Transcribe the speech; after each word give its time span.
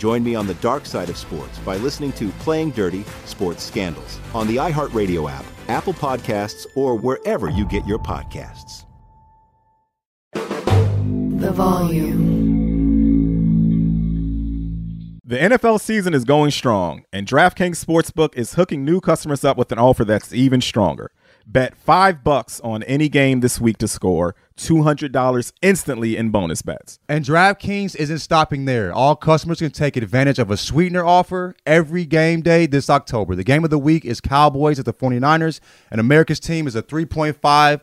Join 0.00 0.24
me 0.24 0.34
on 0.34 0.46
the 0.46 0.54
dark 0.54 0.86
side 0.86 1.10
of 1.10 1.18
sports 1.18 1.58
by 1.58 1.76
listening 1.76 2.12
to 2.12 2.30
Playing 2.38 2.70
Dirty 2.70 3.04
Sports 3.26 3.62
Scandals 3.62 4.18
on 4.32 4.46
the 4.46 4.56
iHeartRadio 4.56 5.30
app, 5.30 5.44
Apple 5.68 5.92
Podcasts, 5.92 6.66
or 6.74 6.96
wherever 6.96 7.50
you 7.50 7.66
get 7.66 7.86
your 7.86 7.98
podcasts. 7.98 8.86
The 10.32 11.52
volume. 11.52 12.40
The 15.22 15.36
NFL 15.36 15.82
season 15.82 16.14
is 16.14 16.24
going 16.24 16.50
strong, 16.50 17.04
and 17.12 17.26
DraftKings 17.26 17.84
Sportsbook 17.84 18.34
is 18.34 18.54
hooking 18.54 18.86
new 18.86 19.02
customers 19.02 19.44
up 19.44 19.58
with 19.58 19.70
an 19.70 19.78
offer 19.78 20.06
that's 20.06 20.32
even 20.32 20.62
stronger. 20.62 21.10
Bet 21.46 21.76
five 21.76 22.22
bucks 22.22 22.60
on 22.60 22.82
any 22.84 23.08
game 23.08 23.40
this 23.40 23.60
week 23.60 23.78
to 23.78 23.88
score 23.88 24.34
$200 24.56 25.52
instantly 25.62 26.16
in 26.16 26.30
bonus 26.30 26.62
bets. 26.62 26.98
And 27.08 27.24
DraftKings 27.24 27.96
isn't 27.96 28.18
stopping 28.18 28.66
there. 28.66 28.92
All 28.92 29.16
customers 29.16 29.58
can 29.58 29.70
take 29.70 29.96
advantage 29.96 30.38
of 30.38 30.50
a 30.50 30.56
sweetener 30.56 31.04
offer 31.04 31.54
every 31.64 32.04
game 32.04 32.42
day 32.42 32.66
this 32.66 32.90
October. 32.90 33.34
The 33.34 33.44
game 33.44 33.64
of 33.64 33.70
the 33.70 33.78
week 33.78 34.04
is 34.04 34.20
Cowboys 34.20 34.78
at 34.78 34.84
the 34.84 34.92
49ers, 34.92 35.60
and 35.90 36.00
America's 36.00 36.40
team 36.40 36.66
is 36.66 36.76
a 36.76 36.82
3.5 36.82 37.82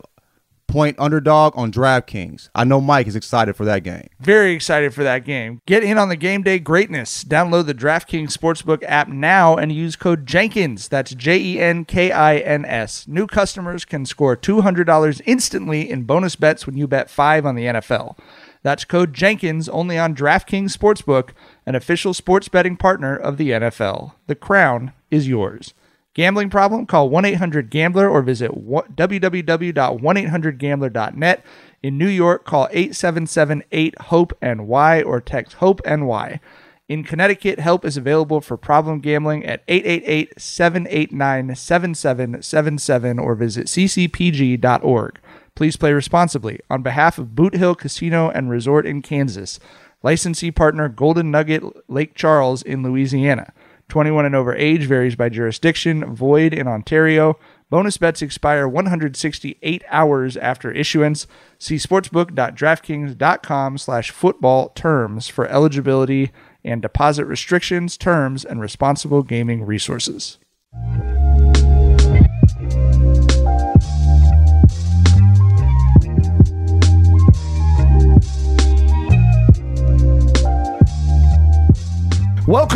point 0.68 0.96
underdog 1.00 1.54
on 1.56 1.72
DraftKings. 1.72 2.50
I 2.54 2.62
know 2.64 2.80
Mike 2.80 3.08
is 3.08 3.16
excited 3.16 3.56
for 3.56 3.64
that 3.64 3.82
game. 3.82 4.08
Very 4.20 4.52
excited 4.52 4.94
for 4.94 5.02
that 5.02 5.24
game. 5.24 5.60
Get 5.66 5.82
in 5.82 5.98
on 5.98 6.10
the 6.10 6.16
game 6.16 6.42
day 6.42 6.58
greatness. 6.60 7.24
Download 7.24 7.66
the 7.66 7.74
DraftKings 7.74 8.36
Sportsbook 8.36 8.84
app 8.86 9.08
now 9.08 9.56
and 9.56 9.72
use 9.72 9.96
code 9.96 10.26
Jenkins. 10.26 10.86
That's 10.86 11.14
J 11.14 11.38
E 11.38 11.60
N 11.60 11.84
K 11.84 12.12
I 12.12 12.36
N 12.36 12.64
S. 12.64 13.08
New 13.08 13.26
customers 13.26 13.84
can 13.84 14.06
score 14.06 14.36
$200 14.36 15.20
instantly 15.26 15.90
in 15.90 16.04
bonus 16.04 16.36
bets 16.36 16.66
when 16.66 16.76
you 16.76 16.86
bet 16.86 17.10
5 17.10 17.46
on 17.46 17.56
the 17.56 17.64
NFL. 17.64 18.16
That's 18.62 18.84
code 18.84 19.14
Jenkins 19.14 19.68
only 19.68 19.98
on 19.98 20.14
DraftKings 20.14 20.76
Sportsbook, 20.76 21.30
an 21.64 21.74
official 21.74 22.12
sports 22.12 22.48
betting 22.48 22.76
partner 22.76 23.16
of 23.16 23.36
the 23.36 23.50
NFL. 23.50 24.12
The 24.26 24.34
crown 24.34 24.92
is 25.10 25.28
yours. 25.28 25.74
Gambling 26.14 26.50
problem? 26.50 26.86
Call 26.86 27.08
1 27.08 27.24
800 27.24 27.70
Gambler 27.70 28.08
or 28.08 28.22
visit 28.22 28.50
www.1800Gambler.net. 28.52 31.44
In 31.82 31.96
New 31.96 32.08
York, 32.08 32.44
call 32.44 32.66
877 32.72 33.62
8 33.70 34.00
HOPE 34.00 34.32
NY 34.42 35.02
or 35.02 35.20
text 35.20 35.54
HOPE 35.54 35.80
NY. 35.86 36.40
In 36.88 37.04
Connecticut, 37.04 37.60
help 37.60 37.84
is 37.84 37.98
available 37.98 38.40
for 38.40 38.56
problem 38.56 39.00
gambling 39.00 39.44
at 39.44 39.62
888 39.68 40.40
789 40.40 41.54
7777 41.54 43.18
or 43.18 43.34
visit 43.34 43.66
ccpg.org. 43.66 45.20
Please 45.54 45.76
play 45.76 45.92
responsibly. 45.92 46.60
On 46.70 46.82
behalf 46.82 47.18
of 47.18 47.34
Boot 47.34 47.54
Hill 47.54 47.74
Casino 47.74 48.30
and 48.30 48.48
Resort 48.48 48.86
in 48.86 49.02
Kansas, 49.02 49.60
licensee 50.02 50.50
partner 50.50 50.88
Golden 50.88 51.30
Nugget 51.30 51.62
Lake 51.90 52.14
Charles 52.14 52.62
in 52.62 52.82
Louisiana. 52.82 53.52
21 53.88 54.26
and 54.26 54.34
over 54.34 54.54
age 54.54 54.86
varies 54.86 55.16
by 55.16 55.28
jurisdiction, 55.28 56.14
void 56.14 56.52
in 56.52 56.68
Ontario. 56.68 57.38
Bonus 57.70 57.98
bets 57.98 58.22
expire 58.22 58.66
168 58.66 59.84
hours 59.88 60.36
after 60.36 60.70
issuance. 60.70 61.26
See 61.58 61.76
sportsbook.draftkings.com 61.76 63.78
slash 63.78 64.10
football 64.10 64.70
terms 64.70 65.28
for 65.28 65.46
eligibility 65.46 66.32
and 66.64 66.82
deposit 66.82 67.26
restrictions, 67.26 67.96
terms, 67.96 68.44
and 68.44 68.60
responsible 68.60 69.22
gaming 69.22 69.64
resources. 69.64 70.38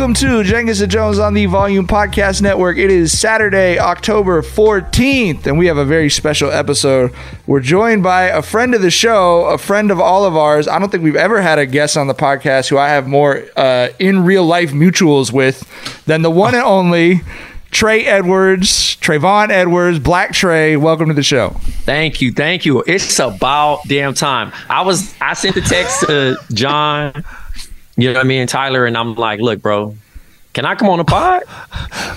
Welcome 0.03 0.15
to 0.15 0.43
Jenkins 0.43 0.81
and 0.81 0.91
Jonez 0.91 1.23
on 1.23 1.33
the 1.33 1.45
Volume 1.45 1.87
Podcast 1.87 2.41
Network. 2.41 2.77
It 2.77 2.91
is 2.91 3.17
Saturday, 3.17 3.79
October 3.79 4.41
14th, 4.41 5.47
and 5.47 5.57
we 5.57 5.67
have 5.67 5.77
a 5.77 5.85
very 5.85 6.09
special 6.09 6.51
episode. 6.51 7.13
We're 7.47 7.61
joined 7.61 8.03
by 8.03 8.23
a 8.23 8.41
friend 8.41 8.75
of 8.75 8.81
the 8.81 8.91
show, 8.91 9.45
a 9.45 9.57
friend 9.57 9.91
of 9.91 10.01
all 10.01 10.25
of 10.25 10.35
ours. 10.35 10.67
I 10.67 10.77
don't 10.77 10.91
think 10.91 11.05
we've 11.05 11.15
ever 11.15 11.41
had 11.41 11.57
a 11.57 11.65
guest 11.65 11.95
on 11.95 12.07
the 12.07 12.13
podcast 12.13 12.67
who 12.67 12.77
I 12.77 12.89
have 12.89 13.07
more 13.07 13.45
uh, 13.55 13.91
in 13.97 14.25
real 14.25 14.45
life 14.45 14.73
mutuals 14.73 15.31
with 15.31 15.65
than 16.03 16.21
the 16.21 16.29
one 16.29 16.53
and 16.53 16.65
only 16.65 17.21
Trey 17.71 18.05
Edwards, 18.05 18.97
Travonne 18.97 19.51
Edwards, 19.51 19.99
Black 19.99 20.33
Trey. 20.33 20.75
Welcome 20.75 21.07
to 21.07 21.13
the 21.13 21.23
show. 21.23 21.51
Thank 21.85 22.19
you, 22.19 22.33
thank 22.33 22.65
you. 22.65 22.83
It's 22.85 23.19
about 23.19 23.87
damn 23.87 24.13
time. 24.15 24.51
I 24.69 24.81
was 24.81 25.15
I 25.21 25.33
sent 25.33 25.55
the 25.55 25.61
text 25.61 26.01
to 26.01 26.35
John 26.51 27.23
you 27.97 28.09
know 28.09 28.19
what 28.19 28.25
I 28.25 28.27
mean? 28.27 28.47
Tyler, 28.47 28.85
and 28.85 28.97
I'm 28.97 29.15
like, 29.15 29.39
look, 29.39 29.61
bro, 29.61 29.95
can 30.53 30.65
I 30.65 30.75
come 30.75 30.89
on 30.89 30.99
the 30.99 31.03
pod? 31.03 31.43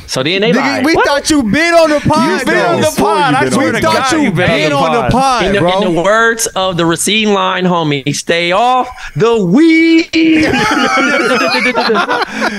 So 0.07 0.23
then 0.23 0.41
they 0.43 0.53
Nigga, 0.53 0.57
like, 0.57 0.85
we 0.85 0.95
what? 0.95 1.07
thought 1.07 1.31
you 1.31 1.43
been 1.43 1.75
on 1.75 1.91
the 1.91 2.01
pod. 2.01 2.41
You 2.41 2.47
been 2.47 2.65
on 2.67 2.81
the 2.81 2.95
pod. 2.97 3.35
I 3.35 3.45
We 3.45 3.51
swear 3.51 3.73
to 3.73 3.81
thought 3.81 4.11
God, 4.11 4.13
you 4.13 4.21
you 4.21 4.31
been 4.31 4.47
been 4.47 4.73
on 4.73 4.93
the 4.93 4.99
on 4.99 5.05
the 5.07 5.11
pod. 5.11 5.13
pod, 5.13 5.45
in, 5.47 5.53
the, 5.55 5.59
bro. 5.61 5.83
in 5.83 5.95
the 5.95 6.03
words 6.03 6.47
of 6.49 6.77
the 6.77 6.85
receiving 6.87 7.35
line, 7.35 7.65
homie, 7.65 8.15
stay 8.15 8.53
off 8.53 8.89
the 9.17 9.43
weed. 9.45 10.11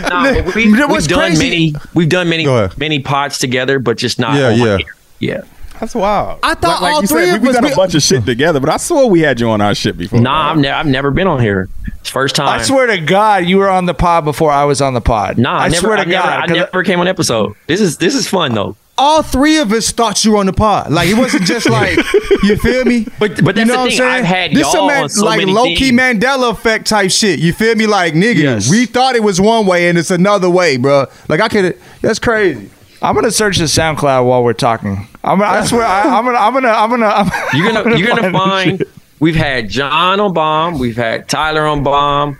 nah, 0.10 0.34
but 0.34 0.56
we, 0.56 0.72
we've 0.74 1.08
done 1.08 1.38
many, 1.38 1.74
we've 1.94 2.10
done 2.10 2.28
many, 2.30 2.46
many 2.78 3.00
pods 3.00 3.38
together, 3.38 3.80
but 3.80 3.98
just 3.98 4.20
not. 4.20 4.36
Yeah, 4.36 4.50
yeah. 4.52 4.78
ear. 4.78 4.96
yeah. 5.20 5.42
That's 5.80 5.94
wild. 5.96 6.40
I 6.44 6.56
thought 6.56 6.82
like, 6.82 6.94
all 6.94 7.02
you 7.02 7.08
three 7.08 7.26
said, 7.28 7.36
of 7.38 7.42
we, 7.44 7.50
us 7.50 7.56
have 7.56 7.64
done 7.64 7.74
a 7.74 7.76
bunch 7.76 7.96
of 7.96 8.02
shit 8.02 8.26
together, 8.26 8.60
but 8.60 8.70
I 8.70 8.78
swore 8.78 9.10
we 9.10 9.22
had 9.22 9.40
you 9.40 9.50
on 9.50 9.62
our 9.62 9.76
shit 9.76 9.98
before. 9.98 10.20
Nah, 10.20 10.52
I've, 10.52 10.58
ne- 10.58 10.70
I've 10.70 10.88
never 10.88 11.12
been 11.12 11.28
on 11.28 11.40
here. 11.40 11.70
It's 12.00 12.10
first 12.10 12.36
time. 12.36 12.48
I 12.48 12.62
swear 12.64 12.88
to 12.88 12.98
God, 13.00 13.46
you 13.46 13.58
were 13.58 13.70
on 13.70 13.86
the 13.86 13.94
pod 13.94 14.26
before 14.26 14.52
I 14.52 14.64
was 14.66 14.82
on 14.82 14.94
the 14.94 15.02
pod. 15.02 15.38
Nah, 15.38 15.58
I, 15.58 15.66
I 15.66 15.68
never, 15.70 15.82
swear 15.88 15.96
to 15.98 16.02
I 16.02 16.06
never, 16.06 16.24
God. 16.28 16.34
I 16.44 16.48
'cause 16.48 16.56
never 16.56 16.84
came 16.84 17.00
on 17.00 17.08
episode. 17.08 17.54
This 17.68 17.82
is 17.82 17.98
this 17.98 18.16
is 18.16 18.28
fun 18.28 18.54
though. 18.56 18.76
all 18.98 19.22
three 19.22 19.58
of 19.60 19.72
us 19.72 19.92
thought 19.92 20.26
you 20.26 20.32
were 20.32 20.38
on 20.40 20.48
the 20.48 20.54
pod. 20.54 20.92
Like 20.92 21.08
it 21.10 21.16
wasn't 21.18 21.44
just 21.44 21.70
like 21.70 21.98
you 22.44 22.56
feel 22.58 22.84
me. 22.86 23.06
But- 23.20 23.44
but 23.44 23.56
that's 23.56 23.60
you 23.60 23.66
know 23.66 23.74
the 23.74 23.78
what 23.78 23.80
I'm 23.84 23.88
thing, 23.90 23.98
saying? 23.98 24.12
I've 24.12 24.26
had 24.26 24.52
this 24.52 24.74
y'all 24.74 24.88
man- 24.88 25.04
on 25.04 25.10
so 25.10 25.26
like 25.26 25.40
many 25.40 25.52
low 25.54 25.66
key 25.66 25.90
things. 25.96 26.00
Mandela 26.00 26.52
effect 26.52 26.88
type 26.88 27.12
shit. 27.12 27.40
You 27.40 27.54
feel 27.54 27.76
me? 27.76 27.86
Like 27.88 28.14
nigga, 28.14 28.36
Yes. 28.42 28.70
we 28.72 28.86
thought 28.88 29.16
it 29.16 29.22
was 29.24 29.40
one 29.40 29.66
way 29.68 29.90
and 29.90 29.98
it's 29.98 30.10
another 30.12 30.50
way, 30.50 30.78
bro. 30.78 31.06
Like 31.30 31.42
I 31.42 31.48
could. 31.50 31.78
That's 32.02 32.20
crazy. 32.20 32.70
I'm 33.02 33.16
gonna 33.16 33.32
search 33.32 33.58
the 33.58 33.66
SoundCloud 33.66 34.26
while 34.28 34.44
we're 34.44 34.54
talking. 34.54 35.08
I'm 35.24 35.40
gonna, 35.40 35.60
I 35.60 35.66
swear, 35.66 35.86
I, 35.86 36.04
I'm 36.18 36.26
gonna, 36.26 36.38
I'm 36.38 36.54
gonna, 36.54 36.68
I'm 36.70 36.90
gonna. 36.90 37.06
I'm 37.06 37.58
You're 37.58 37.72
gonna 37.74 37.98
you're 37.98 38.08
gonna 38.08 38.32
find- 38.32 38.80
find. 38.80 38.84
We've 39.20 39.36
had 39.36 39.70
John 39.70 40.20
on 40.20 40.34
bomb. 40.34 40.78
We've 40.80 40.96
had 40.96 41.28
Tyler 41.28 41.66
on 41.66 41.84
bomb. 41.84 42.38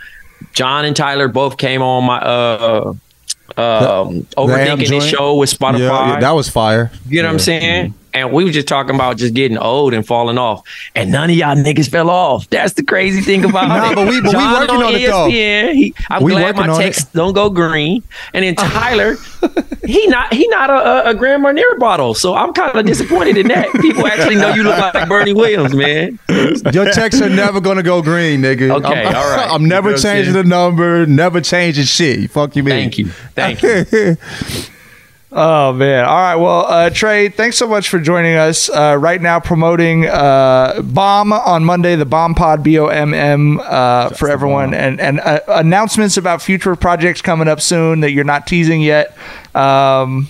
John 0.54 0.86
and 0.86 0.96
Tyler 0.96 1.28
both 1.28 1.58
came 1.58 1.82
on 1.82 2.04
my 2.04 2.18
uh 2.20 2.94
uh 3.58 4.04
um, 4.06 4.22
overthinking 4.38 4.88
this 4.90 5.06
show 5.08 5.36
with 5.38 5.50
Spotify. 5.58 5.80
Yeah, 5.80 6.14
yeah, 6.14 6.20
that 6.20 6.32
was 6.32 6.50
fire. 6.50 6.92
You 7.08 7.22
know 7.22 7.30
what 7.30 7.34
I'm 7.34 7.40
saying? 7.40 7.94
And 8.14 8.32
we 8.32 8.44
were 8.46 8.52
just 8.52 8.68
talking 8.68 8.96
about 8.96 9.18
just 9.18 9.34
getting 9.34 9.58
old 9.58 9.94
and 9.94 10.06
falling 10.06 10.38
off. 10.38 10.64
And 10.96 11.12
none 11.12 11.30
of 11.30 11.36
y'all 11.36 11.56
niggas 11.56 11.90
fell 11.90 12.10
off. 12.10 12.50
That's 12.50 12.74
the 12.74 12.84
crazy 12.84 13.22
thing 13.22 13.46
about 13.46 13.68
Nah, 13.70 13.92
it. 13.92 13.96
but 13.96 14.08
we- 14.08 14.22
but 14.22 14.32
we 14.36 14.38
working 14.38 14.76
on 14.84 14.96
it, 14.96 15.08
though. 15.08 15.30
He- 15.30 15.94
I'm 16.10 16.24
We 16.24 16.32
glad 16.32 16.56
my 16.56 16.68
on 16.68 16.80
text 16.80 17.14
don't 17.14 17.34
go 17.34 17.50
green. 17.50 18.02
And 18.34 18.44
then 18.44 18.56
Tyler, 18.56 19.18
he 19.86 20.08
not 20.08 20.34
he 20.34 20.48
not 20.48 20.70
a, 20.70 21.10
a, 21.10 21.14
Grand 21.16 21.44
Marnier 21.44 21.76
bottle. 21.78 22.14
So 22.16 22.34
I'm 22.34 22.54
kind 22.54 22.76
of 22.78 22.86
disappointed 22.86 23.38
in 23.38 23.48
that. 23.50 23.72
People 23.82 24.08
actually 24.08 24.36
know 24.36 24.54
you 24.54 24.64
look 24.64 24.78
like 24.80 25.08
Bernie 25.08 25.34
Williams, 25.34 25.76
man. 25.76 26.18
Your 26.74 26.86
texts 26.92 27.22
are 27.22 27.30
never 27.30 27.60
gonna 27.62 27.84
go 27.84 28.02
green, 28.02 28.42
nigga. 28.42 28.72
Okay, 28.84 29.06
I'm, 29.06 29.16
all 29.16 29.30
right. 29.36 29.48
I'm 29.52 29.66
never 29.66 29.90
You 29.92 29.96
know 29.96 30.02
what 30.02 30.06
I'm 30.06 30.16
changing 30.16 30.34
the 30.34 30.44
number, 30.44 31.06
never 31.06 31.42
changing 31.42 31.86
shit. 31.86 32.32
Fuck 32.32 32.56
you, 32.56 32.64
man. 32.64 32.90
Thank 32.90 32.98
you. 32.98 33.08
Thank 33.36 33.62
you. 33.62 34.18
Oh 35.30 35.74
man! 35.74 36.06
All 36.06 36.16
right. 36.16 36.36
Well, 36.36 36.66
uh, 36.66 36.90
Trey, 36.90 37.28
thanks 37.28 37.58
so 37.58 37.68
much 37.68 37.90
for 37.90 38.00
joining 38.00 38.36
us. 38.36 38.70
Uh, 38.70 38.96
right 38.98 39.22
now, 39.22 39.42
promoting 39.42 40.06
uh, 40.06 40.82
Bomb 40.82 41.34
on 41.34 41.66
Monday, 41.66 41.98
the 41.98 42.06
Bomb 42.06 42.34
Pod 42.34 42.64
B 42.64 42.80
O 42.80 42.88
M 42.88 43.14
M 43.14 43.60
uh, 43.62 44.10
for 44.12 44.30
everyone, 44.30 44.74
and 44.74 45.02
and 45.02 45.20
uh, 45.20 45.42
announcements 45.50 46.16
about 46.16 46.42
future 46.42 46.78
projects 46.78 47.22
coming 47.22 47.50
up 47.50 47.60
soon 47.60 48.00
that 48.00 48.12
you're 48.12 48.24
not 48.24 48.48
teasing 48.48 48.80
yet. 48.82 49.18
Um, 49.54 50.30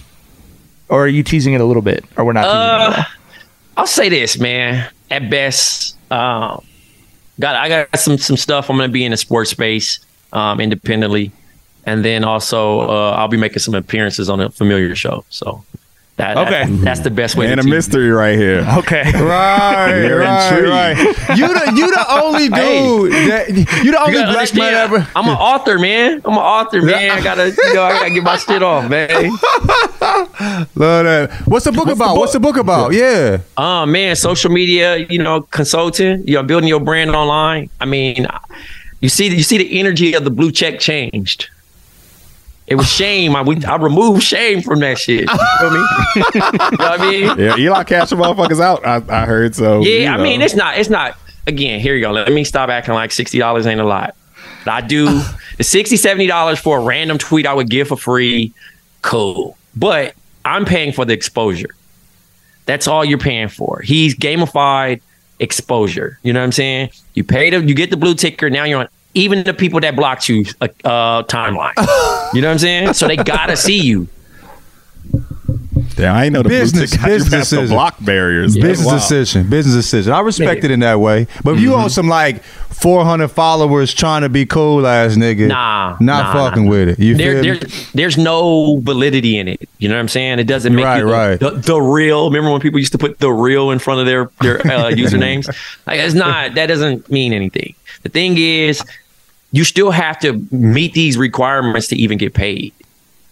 or 0.90 1.04
are 1.04 1.08
you 1.08 1.22
teasing 1.22 1.54
it 1.54 1.62
a 1.62 1.66
little 1.66 1.84
bit, 1.84 2.04
or 2.18 2.26
we're 2.26 2.34
not? 2.34 2.46
teasing 2.46 2.58
it 2.58 2.64
at 2.64 2.82
all? 2.82 2.94
Uh, 2.94 3.04
I'll 3.78 3.88
say 3.88 4.10
this, 4.10 4.40
man. 4.40 4.90
At 5.12 5.30
best, 5.30 5.96
um, 6.12 6.66
got 7.40 7.56
I 7.56 7.70
got 7.70 8.00
some 8.00 8.18
some 8.18 8.36
stuff. 8.36 8.68
I'm 8.72 8.78
gonna 8.78 8.90
be 8.90 9.06
in 9.06 9.12
the 9.12 9.18
sports 9.18 9.52
space 9.52 10.00
um, 10.34 10.60
independently, 10.60 11.32
and 11.88 12.04
then 12.06 12.24
also 12.24 12.81
uh, 12.81 13.12
I'll 13.18 13.28
be 13.28 13.38
making 13.38 13.60
some 13.60 13.74
appearances 13.74 14.30
on 14.30 14.39
a 14.39 14.50
familiar 14.51 14.94
show. 14.95 15.24
So 15.30 15.63
that, 16.18 16.34
that- 16.36 16.48
Okay. 16.48 16.66
that's 16.84 17.01
the 17.01 17.12
best 17.12 17.36
way. 17.36 17.45
To 17.45 17.54
do 17.56 17.60
it. 17.60 17.60
And 17.60 17.62
to 17.62 17.68
a 17.68 17.72
tease. 17.72 17.88
mystery 17.88 18.10
right 18.10 18.38
here. 18.38 18.66
Okay. 18.80 19.04
Right, 19.13 19.92
Very 19.92 20.25
right, 20.25 20.48
intrigued. 20.50 20.69
right. 20.69 21.38
You 21.38 21.48
the 21.54 21.63
you 21.80 21.86
the 21.98 22.06
only 22.24 22.48
Hey. 22.50 22.80
dude 22.81 23.12
that 23.30 23.50
you 23.86 23.92
the 23.92 24.00
only 24.01 24.13
gotta 24.13 24.34
black 24.34 24.54
man 24.56 24.74
ever. 24.74 25.07
I'm 25.16 25.25
an 25.30 25.38
author, 25.38 25.78
man. 25.80 26.22
I'm 26.25 26.34
an 26.34 26.39
author, 26.56 26.81
man. 26.81 27.12
I 27.12 27.22
gotta, 27.22 27.48
you 27.50 27.74
know, 27.75 27.84
I 27.84 27.92
gotta 28.00 28.10
get 28.12 28.24
my 28.24 28.38
shit 28.38 28.63
off, 28.63 28.89
man. 28.89 29.10
Love 30.01 31.06
that. 31.06 31.30
What's 31.45 31.66
the 31.66 31.72
book 31.72 31.88
about? 31.88 32.18
What's 32.18 32.34
the 32.34 32.39
book 32.39 32.57
about? 32.57 32.94
Yeah. 32.94 33.39
Oh 33.57 33.86
man, 33.86 34.16
social 34.16 34.51
media, 34.51 34.98
you 34.98 35.19
know, 35.22 35.42
consulting, 35.42 36.28
you 36.28 36.34
know, 36.36 36.44
building 36.44 36.68
your 36.69 36.80
brand 36.80 37.12
online. 37.12 37.69
I 37.80 37.86
mean, 37.86 38.28
you 39.01 39.10
see, 39.10 39.28
you 39.28 39.44
see 39.44 39.57
the 39.60 39.80
energy 39.80 40.13
of 40.13 40.24
the 40.24 40.31
blue 40.31 40.51
check 40.51 40.80
changed. 40.80 41.50
It 42.68 42.75
was 42.75 42.90
shame. 42.92 43.36
I 43.36 43.42
we, 43.42 43.64
I 43.64 43.78
removed 43.78 44.22
shame 44.24 44.62
from 44.62 44.81
that 44.81 44.98
shit. 44.98 45.22
You 45.22 45.38
feel 45.60 45.72
me? 45.72 45.80
you 46.16 46.22
know 46.42 46.60
what 46.78 47.00
I 47.00 47.10
mean? 47.12 47.38
Yeah, 47.40 47.56
Eli 47.58 47.84
cash 47.86 48.10
the 48.10 48.18
motherfuckers 48.18 48.60
out. 48.60 48.86
I, 48.86 49.02
I 49.10 49.25
heard 49.25 49.56
so. 49.56 49.81
Yeah, 49.81 50.00
you 50.00 50.08
I 50.10 50.22
mean, 50.22 50.42
it's 50.42 50.56
not, 50.56 50.78
it's 50.78 50.90
not. 50.90 51.18
Again, 51.48 51.80
here 51.80 51.96
you 51.96 52.02
go. 52.02 52.12
Let 52.12 52.31
me 52.31 52.44
stop 52.44 52.69
acting 52.69 52.94
like 52.94 53.12
sixty 53.14 53.40
dollars 53.40 53.66
ain't 53.66 53.80
a 53.80 53.86
lot. 53.86 54.16
I 54.66 54.81
do 54.81 55.06
the 55.58 55.64
60 55.64 55.96
70 55.96 56.28
dollars 56.28 56.60
for 56.60 56.80
a 56.80 56.81
random 56.81 57.18
tweet 57.18 57.46
I 57.46 57.54
would 57.54 57.69
give 57.69 57.88
for 57.88 57.96
free. 57.96 58.54
Cool, 59.02 59.58
but 59.75 60.13
I'm 60.44 60.66
paying 60.66 60.92
for 60.92 61.06
the 61.06 61.13
exposure. 61.13 61.70
That's 62.66 62.86
all 62.88 63.06
you're 63.06 63.18
paying 63.18 63.48
for. 63.48 63.81
He's 63.81 64.13
gamified 64.13 65.02
exposure. 65.40 66.20
You 66.24 66.34
know 66.34 66.42
what 66.42 66.46
I'm 66.46 66.52
saying? 66.52 66.90
You 67.13 67.24
pay 67.24 67.50
the, 67.50 67.63
you 67.63 67.74
get 67.74 67.92
the 67.92 67.98
blue 67.98 68.13
ticker. 68.13 68.50
Now 68.50 68.66
you're 68.66 68.80
on 68.80 68.90
even 69.13 69.44
the 69.44 69.54
people 69.54 69.80
that 69.81 69.95
blocked 69.95 70.30
you 70.30 70.45
uh, 70.62 70.68
uh, 70.83 71.24
timeline. 71.24 71.74
you 72.33 72.42
know 72.42 72.48
what 72.50 72.54
I'm 72.54 72.59
saying? 72.59 72.94
So 72.94 73.07
they 73.07 73.15
gotta 73.18 73.56
see 73.57 73.80
you. 73.81 74.07
Damn, 75.95 76.15
I 76.15 76.25
ain't 76.25 76.33
know 76.33 76.44
the 76.44 76.50
Business- 76.50 76.95
blue 76.95 77.01
you 77.01 77.07
business 77.07 77.30
past 77.33 77.50
decision. 77.50 77.68
block 77.75 77.95
barriers. 78.01 78.56
Business 78.56 78.86
Wow. 78.86 78.94
decision. 78.95 79.50
Business 79.50 79.75
decision. 79.75 80.13
I 80.13 80.19
respect 80.19 80.63
it 80.63 80.69
in 80.69 80.81
that 80.81 81.00
way. 81.00 81.25
But 81.44 81.56
if 81.56 81.59
you 81.62 81.71
Mm-hmm. 81.71 81.81
on 81.86 81.89
some 81.89 82.07
like 82.07 82.44
400 82.44 83.30
followers 83.30 83.92
trying 83.95 84.21
to 84.21 84.30
be 84.30 84.45
cool 84.45 84.86
ass 84.86 85.15
nigga, 85.15 85.48
Nah, 85.48 85.98
not 86.00 86.33
nah, 86.36 86.50
fucking 86.50 86.65
nah. 86.65 86.69
with 86.69 86.89
it. 86.89 87.00
You 87.00 87.15
there, 87.15 87.42
feel 87.42 87.53
me? 87.53 87.60
there's, 87.60 87.92
there's 87.94 88.18
no 88.18 88.77
validity 88.81 89.38
in 89.39 89.48
it. 89.48 89.68
You 89.80 89.88
know 89.89 89.95
what 89.95 90.01
I'm 90.01 90.07
saying? 90.07 90.38
It 90.38 90.44
doesn't 90.44 90.75
make 90.75 90.86
Right, 90.86 91.00
you 91.00 91.06
the, 91.06 91.12
right. 91.12 91.39
the, 91.39 91.50
the 91.51 91.81
real. 91.81 92.25
Remember 92.30 92.51
when 92.51 92.62
people 92.62 92.77
used 92.80 92.92
to 92.92 93.00
put 93.00 93.18
the 93.19 93.31
real 93.31 93.71
in 93.71 93.80
front 93.80 94.00
of 94.01 94.06
their 94.06 94.30
their 94.42 94.60
uh, 94.60 94.92
usernames? 94.92 95.48
Like 95.88 96.00
it's 96.00 96.13
not. 96.13 96.53
That 96.56 96.68
doesn't 96.68 97.10
mean 97.10 97.33
anything. 97.33 97.74
The 98.04 98.10
thing 98.10 98.38
is, 98.38 98.84
you 99.52 99.64
still 99.64 99.92
have 99.92 100.20
to 100.20 100.34
meet 100.52 100.94
these 100.94 101.18
requirements 101.18 101.88
to 101.88 101.96
even 101.96 102.18
get 102.18 102.34
paid. 102.34 102.74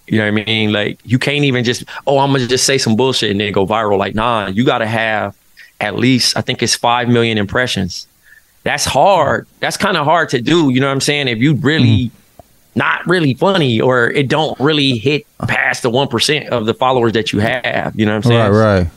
You 0.08 0.20
know 0.20 0.32
what 0.32 0.42
I 0.42 0.46
mean? 0.46 0.72
Like 0.72 1.00
you 1.04 1.18
can't 1.18 1.44
even 1.46 1.64
just 1.64 1.84
oh 2.06 2.20
I'm 2.20 2.32
gonna 2.32 2.48
just 2.48 2.66
say 2.66 2.78
some 2.78 2.96
bullshit 2.96 3.32
and 3.32 3.40
then 3.40 3.52
go 3.52 3.66
viral. 3.66 3.98
Like 3.98 4.16
nah, 4.16 4.48
you 4.48 4.64
got 4.64 4.80
to 4.80 4.86
have 4.86 5.36
at 5.82 5.96
least 5.96 6.38
I 6.38 6.42
think 6.42 6.62
it's 6.62 6.76
five 6.76 7.10
million 7.10 7.38
impressions. 7.38 8.08
That's 8.64 8.86
hard. 8.86 9.48
That's 9.60 9.78
kind 9.78 9.98
of 9.98 10.06
hard 10.06 10.30
to 10.30 10.42
do. 10.42 10.70
You 10.70 10.80
know 10.80 10.88
what 10.88 10.94
I'm 10.94 11.02
saying? 11.02 11.28
If 11.28 11.40
you 11.40 11.56
really 11.56 12.10
mm-hmm. 12.10 12.80
not 12.80 13.06
really 13.08 13.34
funny 13.34 13.82
or 13.82 14.10
it 14.10 14.28
don't 14.28 14.60
really 14.60 14.98
hit 14.98 15.26
past 15.48 15.84
the 15.84 15.90
one 15.90 16.08
percent 16.08 16.50
of 16.50 16.66
the 16.66 16.74
followers 16.74 17.14
that 17.14 17.34
you 17.34 17.40
have. 17.40 17.94
You 17.96 18.06
know 18.06 18.16
what 18.16 18.26
I'm 18.26 18.32
saying? 18.32 18.52
right, 18.54 18.80
right. 18.82 18.88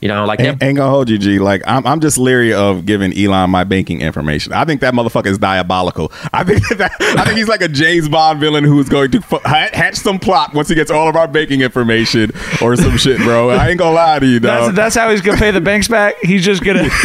You 0.00 0.08
know, 0.08 0.26
like 0.26 0.38
Ain't, 0.40 0.62
ain't 0.62 0.76
gonna 0.76 0.90
hold 0.90 1.08
you, 1.08 1.16
G. 1.16 1.38
Like 1.38 1.62
I'm, 1.66 1.86
I'm 1.86 1.98
just 2.00 2.18
leery 2.18 2.52
of 2.52 2.84
giving 2.84 3.16
Elon 3.18 3.48
my 3.48 3.64
banking 3.64 4.02
information. 4.02 4.52
I 4.52 4.66
think 4.66 4.82
that 4.82 4.92
motherfucker 4.92 5.28
is 5.28 5.38
diabolical. 5.38 6.12
I 6.30 6.44
think 6.44 6.60
that, 6.76 6.90
I 7.00 7.24
think 7.24 7.38
he's 7.38 7.48
like 7.48 7.62
a 7.62 7.68
James 7.68 8.06
Bond 8.10 8.38
villain 8.38 8.64
who's 8.64 8.86
going 8.90 9.12
to 9.12 9.22
fu- 9.22 9.38
ha- 9.44 9.70
hatch 9.72 9.94
some 9.94 10.18
plot 10.18 10.52
once 10.52 10.68
he 10.68 10.74
gets 10.74 10.90
all 10.90 11.08
of 11.08 11.16
our 11.16 11.26
banking 11.26 11.62
information 11.62 12.32
or 12.60 12.76
some 12.76 12.98
shit, 12.98 13.16
bro. 13.20 13.48
I 13.48 13.70
ain't 13.70 13.78
gonna 13.78 13.94
lie 13.94 14.18
to 14.18 14.26
you, 14.26 14.40
That's, 14.40 14.66
dog. 14.66 14.74
that's 14.74 14.94
how 14.94 15.08
he's 15.10 15.22
gonna 15.22 15.38
pay 15.38 15.52
the 15.52 15.60
banks 15.62 15.88
back. 15.88 16.16
He's 16.22 16.44
just 16.44 16.62
gonna. 16.62 16.86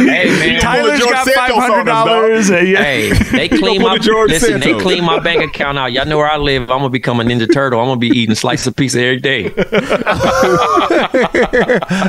Hey 0.00 0.26
man, 0.38 0.60
Tyler's 0.60 0.98
George 1.00 1.12
got 1.12 1.24
Santos 1.26 1.36
five 1.36 1.52
on 1.52 1.60
hundred 1.62 1.80
us, 1.80 1.86
dog. 1.86 2.06
dollars. 2.06 2.48
Hey, 2.48 3.10
they 3.32 3.48
clean 3.48 3.82
my 3.82 3.94
the 3.98 4.04
George 4.04 4.30
listen. 4.30 4.60
They 4.60 4.78
clean 4.78 5.04
my 5.04 5.18
bank 5.18 5.42
account 5.42 5.78
out. 5.78 5.92
Y'all 5.92 6.06
know 6.06 6.16
where 6.18 6.30
I 6.30 6.36
live. 6.36 6.62
I'm 6.62 6.78
gonna 6.78 6.90
become 6.90 7.20
a 7.20 7.24
Ninja 7.24 7.52
Turtle. 7.52 7.80
I'm 7.80 7.86
gonna 7.86 7.98
be 7.98 8.08
eating 8.08 8.34
slices 8.34 8.66
of 8.68 8.76
pizza 8.76 9.00
every 9.00 9.18
day. 9.20 9.48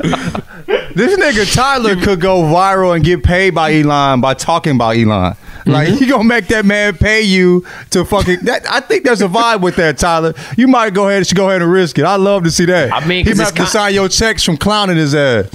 This 0.03 1.17
nigga 1.17 1.53
Tyler 1.53 1.95
could 1.95 2.19
go 2.19 2.41
viral 2.43 2.95
and 2.95 3.03
get 3.03 3.23
paid 3.23 3.51
by 3.55 3.73
Elon 3.75 4.21
by 4.21 4.33
talking 4.33 4.75
about 4.75 4.95
Elon. 4.97 5.35
Like 5.65 5.89
Mm-hmm. 5.89 5.97
he 5.97 6.05
gonna 6.07 6.23
make 6.23 6.47
that 6.47 6.65
man 6.65 6.97
pay 6.97 7.21
you 7.21 7.65
to 7.91 8.03
fucking. 8.03 8.39
That, 8.45 8.65
I 8.69 8.79
think 8.79 9.03
there's 9.03 9.21
a 9.21 9.27
vibe 9.27 9.61
with 9.61 9.75
that, 9.75 9.99
Tyler. 9.99 10.33
You 10.57 10.67
might 10.67 10.93
go 10.95 11.07
ahead. 11.07 11.25
Should 11.27 11.37
go 11.37 11.49
ahead 11.49 11.61
and 11.61 11.71
risk 11.71 11.99
it. 11.99 12.03
I 12.03 12.15
love 12.15 12.43
to 12.45 12.51
see 12.51 12.65
that. 12.65 12.91
I 12.91 13.05
mean, 13.05 13.23
he 13.25 13.29
'cause 13.31 13.37
might 13.37 13.43
it's 13.49 13.49
have 13.51 13.55
to 13.57 13.61
con- 13.63 13.67
sign 13.71 13.93
your 13.93 14.09
checks 14.09 14.43
from 14.43 14.57
clowning 14.57 14.97
his 14.97 15.13
ass. 15.13 15.45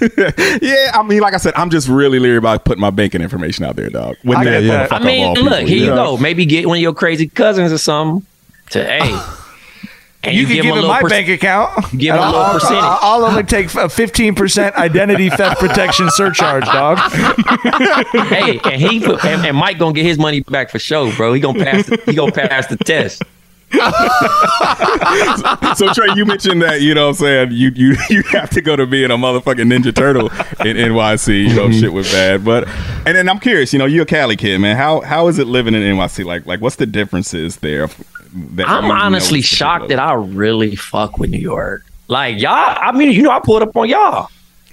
yeah, 0.62 0.90
I 0.94 1.02
mean, 1.06 1.20
like 1.20 1.34
I 1.34 1.36
said, 1.36 1.52
I'm 1.56 1.68
just 1.68 1.88
really 1.88 2.18
leery 2.18 2.38
about 2.38 2.64
putting 2.64 2.80
my 2.80 2.88
banking 2.90 3.20
information 3.20 3.64
out 3.66 3.76
there, 3.76 3.90
dog. 3.90 4.16
When 4.22 4.38
I 4.38 4.44
that 4.44 4.60
get 4.62 4.88
that. 4.90 4.92
I 4.92 5.04
mean, 5.04 5.34
look, 5.34 5.52
people, 5.58 5.66
here 5.68 5.76
you 5.78 5.86
know? 5.88 6.16
go. 6.16 6.16
Maybe 6.16 6.46
get 6.46 6.66
one 6.66 6.78
of 6.78 6.82
your 6.82 6.94
crazy 6.94 7.28
cousins 7.28 7.70
or 7.70 7.78
something 7.78 8.26
to 8.70 8.82
hey. 8.84 9.14
And 10.24 10.36
You, 10.36 10.42
you, 10.42 10.46
can 10.46 10.54
give 10.56 10.64
give 10.64 10.66
him 10.66 10.72
a 10.72 10.76
him 10.76 10.80
little 10.82 10.94
my 10.96 11.02
per- 11.02 11.08
bank 11.08 11.28
account. 11.28 11.74
give 11.98 12.14
him 12.14 12.22
a 12.22 12.26
little 12.26 12.40
I'll- 12.40 12.50
uh, 12.50 12.52
percentage. 12.54 12.82
I'll, 12.84 12.98
I'll 13.02 13.24
only 13.24 13.42
take 13.42 13.74
a 13.74 13.88
fifteen 13.88 14.36
percent 14.36 14.76
identity 14.76 15.30
theft 15.30 15.58
protection 15.58 16.08
surcharge, 16.10 16.64
dog. 16.66 16.98
hey, 18.28 18.60
and 18.64 18.80
he 18.80 19.04
and, 19.04 19.44
and 19.46 19.56
Mike 19.56 19.78
gonna 19.78 19.94
get 19.94 20.04
his 20.06 20.18
money 20.18 20.40
back 20.40 20.70
for 20.70 20.78
sure, 20.78 21.12
bro. 21.16 21.32
He 21.32 21.40
gonna 21.40 21.64
pass. 21.64 21.86
The, 21.86 22.00
he 22.06 22.14
gonna 22.14 22.30
pass 22.30 22.68
the 22.68 22.76
test. 22.76 23.22
so 25.76 25.92
Trey, 25.94 26.08
you 26.14 26.24
mentioned 26.26 26.62
that 26.62 26.80
you 26.82 26.94
know 26.94 27.06
what 27.08 27.20
I'm 27.20 27.24
saying 27.24 27.48
you 27.52 27.70
you 27.74 27.96
you 28.10 28.22
have 28.32 28.50
to 28.50 28.60
go 28.60 28.76
to 28.76 28.86
being 28.86 29.10
a 29.10 29.16
motherfucking 29.16 29.66
Ninja 29.72 29.94
Turtle 29.94 30.26
in 30.66 30.76
NYC. 30.76 31.48
You 31.48 31.54
know 31.56 31.70
shit 31.70 31.92
was 31.92 32.10
bad, 32.12 32.44
but 32.44 32.68
and 33.06 33.16
then 33.16 33.28
I'm 33.28 33.38
curious. 33.40 33.72
You 33.72 33.78
know, 33.78 33.86
you're 33.86 34.02
a 34.02 34.06
Cali 34.06 34.36
kid, 34.36 34.60
man. 34.60 34.76
How 34.76 35.00
how 35.00 35.28
is 35.28 35.38
it 35.38 35.46
living 35.46 35.74
in 35.74 35.82
NYC? 35.82 36.24
Like 36.24 36.46
like 36.46 36.60
what's 36.60 36.76
the 36.76 36.86
differences 36.86 37.56
there? 37.56 37.88
That 38.32 38.68
I'm 38.68 38.90
honestly 38.90 39.42
shocked 39.42 39.88
that 39.88 39.98
I 39.98 40.14
really 40.14 40.76
fuck 40.76 41.18
with 41.18 41.30
New 41.30 41.38
York. 41.38 41.84
Like 42.08 42.40
y'all, 42.40 42.52
I 42.52 42.92
mean, 42.92 43.12
you 43.12 43.22
know, 43.22 43.30
I 43.30 43.40
pulled 43.40 43.62
up 43.62 43.76
on 43.76 43.88
y'all. 43.88 44.28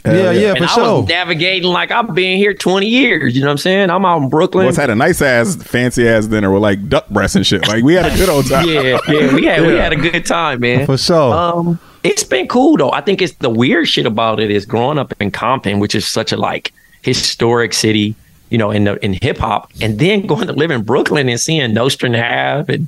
Yeah, 0.06 0.32
yeah, 0.32 0.50
and 0.50 0.60
for 0.60 0.64
I 0.64 0.68
sure. 0.68 1.00
was 1.02 1.10
navigating 1.10 1.70
like 1.70 1.92
I've 1.92 2.14
been 2.16 2.38
here 2.38 2.54
20 2.54 2.88
years. 2.88 3.36
You 3.36 3.42
know 3.42 3.48
what 3.48 3.52
I'm 3.52 3.58
saying? 3.58 3.90
I'm 3.90 4.06
out 4.06 4.22
in 4.22 4.30
Brooklyn. 4.30 4.66
What's 4.66 4.78
had 4.78 4.90
a 4.90 4.96
nice 4.96 5.22
ass, 5.22 5.56
fancy 5.56 6.08
ass 6.08 6.26
dinner 6.26 6.52
with 6.52 6.62
like 6.62 6.88
duck 6.88 7.10
breasts 7.10 7.36
and 7.36 7.46
shit. 7.46 7.68
Like 7.68 7.84
we 7.84 7.96
had 7.96 8.06
a 8.06 8.16
good 8.16 8.30
old 8.30 8.48
time. 8.48 8.68
yeah, 8.68 8.98
yeah, 9.08 9.34
we 9.36 9.46
had 9.46 9.62
we 9.62 9.74
had 9.76 9.92
a 9.92 9.98
good 9.98 10.26
time, 10.26 10.62
man. 10.62 10.86
For 10.86 10.98
sure. 10.98 11.34
Um, 11.34 11.80
it's 12.04 12.24
been 12.24 12.48
cool 12.48 12.78
though. 12.78 12.92
I 12.92 13.02
think 13.02 13.22
it's 13.22 13.34
the 13.36 13.50
weird 13.50 13.90
shit 13.90 14.06
about 14.06 14.40
it 14.40 14.52
is 14.52 14.66
growing 14.66 14.98
up 14.98 15.14
in 15.20 15.32
Compton, 15.32 15.80
which 15.80 15.96
is 15.96 16.08
such 16.08 16.32
a 16.32 16.38
like 16.38 16.72
historic 17.02 17.74
city, 17.74 18.16
you 18.50 18.58
know, 18.58 18.72
in 18.72 18.84
the 18.86 19.04
in 19.04 19.14
hip 19.14 19.38
hop, 19.38 19.72
and 19.82 20.00
then 20.00 20.26
going 20.26 20.48
to 20.48 20.54
live 20.54 20.72
in 20.72 20.84
Brooklyn 20.84 21.30
and 21.30 21.40
seeing 21.40 21.74
Nostrand 21.74 22.16
Ave 22.16 22.74
and 22.74 22.88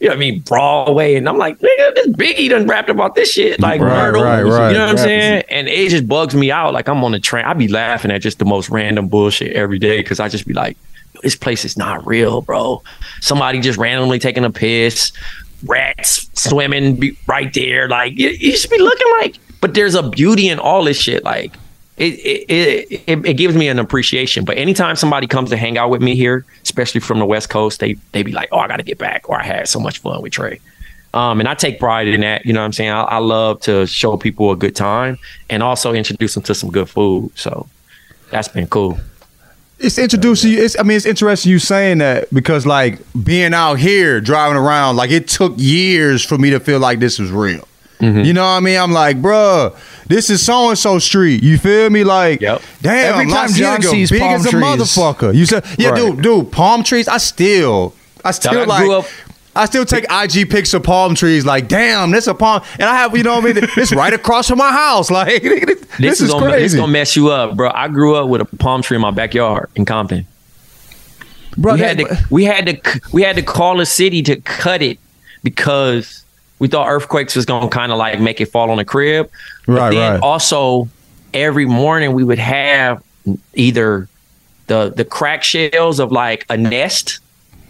you 0.00 0.08
know 0.08 0.14
I 0.14 0.16
mean 0.18 0.40
Broadway, 0.40 1.14
and 1.14 1.28
I'm 1.28 1.38
like, 1.38 1.58
nigga, 1.58 1.94
this 1.94 2.08
Biggie 2.08 2.48
done 2.50 2.66
rapped 2.66 2.90
about 2.90 3.14
this 3.14 3.30
shit 3.32 3.60
like 3.60 3.80
Right, 3.80 3.88
Myrtle. 3.88 4.22
right, 4.24 4.42
right. 4.42 4.68
You 4.72 4.78
know 4.78 4.84
what 4.86 4.90
I'm 4.92 4.98
saying? 4.98 5.44
And 5.48 5.68
it 5.68 5.90
just 5.90 6.08
bugs 6.08 6.34
me 6.34 6.50
out. 6.50 6.74
Like 6.74 6.88
I'm 6.88 7.02
on 7.04 7.12
the 7.12 7.20
train, 7.20 7.44
I 7.44 7.52
be 7.54 7.68
laughing 7.68 8.10
at 8.10 8.20
just 8.22 8.38
the 8.38 8.44
most 8.44 8.70
random 8.70 9.08
bullshit 9.08 9.52
every 9.54 9.78
day 9.78 9.98
because 9.98 10.20
I 10.20 10.28
just 10.28 10.46
be 10.46 10.52
like, 10.54 10.76
this 11.22 11.36
place 11.36 11.64
is 11.64 11.76
not 11.76 12.06
real, 12.06 12.40
bro. 12.42 12.82
Somebody 13.20 13.60
just 13.60 13.78
randomly 13.78 14.18
taking 14.18 14.44
a 14.44 14.50
piss 14.50 15.12
rats 15.66 16.28
swimming 16.34 16.96
be- 16.96 17.16
right 17.26 17.52
there. 17.54 17.88
Like 17.88 18.18
you, 18.18 18.28
you 18.30 18.56
should 18.56 18.70
be 18.70 18.78
looking 18.78 19.06
like. 19.20 19.36
But 19.60 19.72
there's 19.72 19.94
a 19.94 20.02
beauty 20.02 20.48
in 20.48 20.58
all 20.58 20.84
this 20.84 21.00
shit. 21.00 21.24
Like 21.24 21.54
it 21.96 22.14
it, 22.14 23.02
it 23.06 23.26
it 23.26 23.34
gives 23.34 23.54
me 23.54 23.68
an 23.68 23.78
appreciation. 23.78 24.44
But 24.44 24.58
anytime 24.58 24.96
somebody 24.96 25.26
comes 25.26 25.50
to 25.50 25.56
hang 25.56 25.78
out 25.78 25.90
with 25.90 26.02
me 26.02 26.16
here, 26.16 26.44
especially 26.62 27.00
from 27.00 27.18
the 27.18 27.26
West 27.26 27.50
Coast, 27.50 27.80
they 27.80 27.94
they 28.12 28.22
be 28.22 28.32
like, 28.32 28.48
"Oh, 28.52 28.58
I 28.58 28.68
got 28.68 28.78
to 28.78 28.82
get 28.82 28.98
back," 28.98 29.28
or 29.28 29.40
"I 29.40 29.44
had 29.44 29.68
so 29.68 29.78
much 29.78 29.98
fun 29.98 30.20
with 30.22 30.32
Trey." 30.32 30.60
Um, 31.14 31.38
and 31.38 31.48
I 31.48 31.54
take 31.54 31.78
pride 31.78 32.08
in 32.08 32.22
that. 32.22 32.44
You 32.44 32.52
know 32.52 32.60
what 32.60 32.66
I'm 32.66 32.72
saying? 32.72 32.90
I, 32.90 33.02
I 33.02 33.18
love 33.18 33.60
to 33.62 33.86
show 33.86 34.16
people 34.16 34.50
a 34.50 34.56
good 34.56 34.74
time 34.74 35.18
and 35.48 35.62
also 35.62 35.92
introduce 35.92 36.34
them 36.34 36.42
to 36.42 36.54
some 36.54 36.72
good 36.72 36.88
food. 36.88 37.30
So 37.36 37.68
that's 38.30 38.48
been 38.48 38.66
cool. 38.66 38.98
It's 39.78 39.96
introducing 39.96 40.50
you. 40.50 40.62
It's, 40.62 40.78
I 40.78 40.82
mean, 40.82 40.96
it's 40.96 41.06
interesting 41.06 41.52
you 41.52 41.60
saying 41.60 41.98
that 41.98 42.32
because, 42.34 42.66
like, 42.66 42.98
being 43.22 43.54
out 43.54 43.74
here 43.74 44.20
driving 44.20 44.56
around, 44.56 44.96
like, 44.96 45.10
it 45.10 45.28
took 45.28 45.52
years 45.56 46.24
for 46.24 46.36
me 46.38 46.50
to 46.50 46.58
feel 46.58 46.80
like 46.80 46.98
this 46.98 47.18
was 47.18 47.30
real. 47.30 47.66
Mm-hmm. 48.00 48.20
You 48.20 48.32
know 48.32 48.42
what 48.42 48.48
I 48.56 48.60
mean? 48.60 48.78
I'm 48.78 48.92
like, 48.92 49.22
bruh, 49.22 49.74
this 50.06 50.28
is 50.30 50.44
so 50.44 50.68
and 50.68 50.78
so 50.78 50.98
street. 50.98 51.42
You 51.42 51.58
feel 51.58 51.88
me? 51.90 52.04
Like, 52.04 52.40
damn, 52.40 52.58
Every 52.84 53.24
time 53.24 53.30
Las 53.30 53.56
John 53.56 53.76
Vegas 53.80 53.90
sees 53.90 54.10
big 54.10 54.20
palm 54.20 54.34
as 54.34 54.46
a 54.46 54.50
trees- 54.50 54.64
motherfucker. 54.64 55.34
You 55.34 55.46
said, 55.46 55.64
yeah, 55.78 55.90
Right. 55.90 55.96
dude, 55.96 56.22
dude, 56.22 56.52
palm 56.52 56.82
trees. 56.82 57.08
I 57.08 57.18
still, 57.18 57.94
I 58.24 58.32
still 58.32 58.58
I 58.60 58.64
like. 58.64 58.82
grew 58.84 58.92
up- 58.94 59.06
I 59.56 59.66
still 59.66 59.84
take 59.84 60.04
IG 60.10 60.50
pics 60.50 60.74
of 60.74 60.82
palm 60.82 61.14
trees. 61.14 61.46
Like, 61.46 61.68
damn, 61.68 62.10
this 62.10 62.26
a 62.26 62.34
palm, 62.34 62.60
and 62.72 62.88
I 62.88 62.96
have, 62.96 63.16
you 63.16 63.22
know 63.22 63.36
what 63.38 63.44
I 63.56 63.60
mean? 63.60 63.68
It's 63.76 63.94
right 63.94 64.12
across 64.12 64.48
from 64.48 64.58
my 64.58 64.72
house. 64.72 65.10
Like, 65.12 65.42
this, 65.44 65.80
This, 66.00 66.20
is 66.20 66.30
gonna, 66.32 66.46
crazy. 66.46 66.62
This 66.62 66.74
gonna 66.74 66.90
mess 66.90 67.14
you 67.14 67.28
up, 67.30 67.54
bro. 67.54 67.70
I 67.72 67.86
grew 67.86 68.16
up 68.16 68.28
with 68.28 68.40
a 68.40 68.44
palm 68.56 68.82
tree 68.82 68.96
in 68.96 69.00
my 69.00 69.12
backyard 69.12 69.70
in 69.76 69.84
Compton. 69.84 70.26
Bro, 71.56 71.74
we 71.74 71.80
had 71.80 71.98
to 71.98 72.26
we 72.30 72.44
had 72.44 72.66
to 72.66 73.00
we 73.12 73.22
had 73.22 73.36
to 73.36 73.42
call 73.42 73.78
a 73.80 73.86
city 73.86 74.24
to 74.24 74.34
cut 74.40 74.82
it 74.82 74.98
because 75.44 76.23
we 76.58 76.68
thought 76.68 76.88
earthquakes 76.88 77.34
was 77.36 77.44
gonna 77.44 77.68
kind 77.68 77.92
of 77.92 77.98
like 77.98 78.20
make 78.20 78.40
it 78.40 78.46
fall 78.46 78.70
on 78.70 78.76
the 78.78 78.84
crib. 78.84 79.30
But 79.66 79.72
Right, 79.74 79.90
then 79.90 80.12
right. 80.14 80.22
Also, 80.22 80.88
every 81.32 81.66
morning 81.66 82.12
we 82.12 82.24
would 82.24 82.38
have 82.38 83.02
either 83.54 84.08
the 84.66 84.92
the 84.94 85.04
crack 85.04 85.42
shells 85.42 85.98
of 86.00 86.12
like 86.12 86.46
a 86.48 86.56
nest 86.56 87.20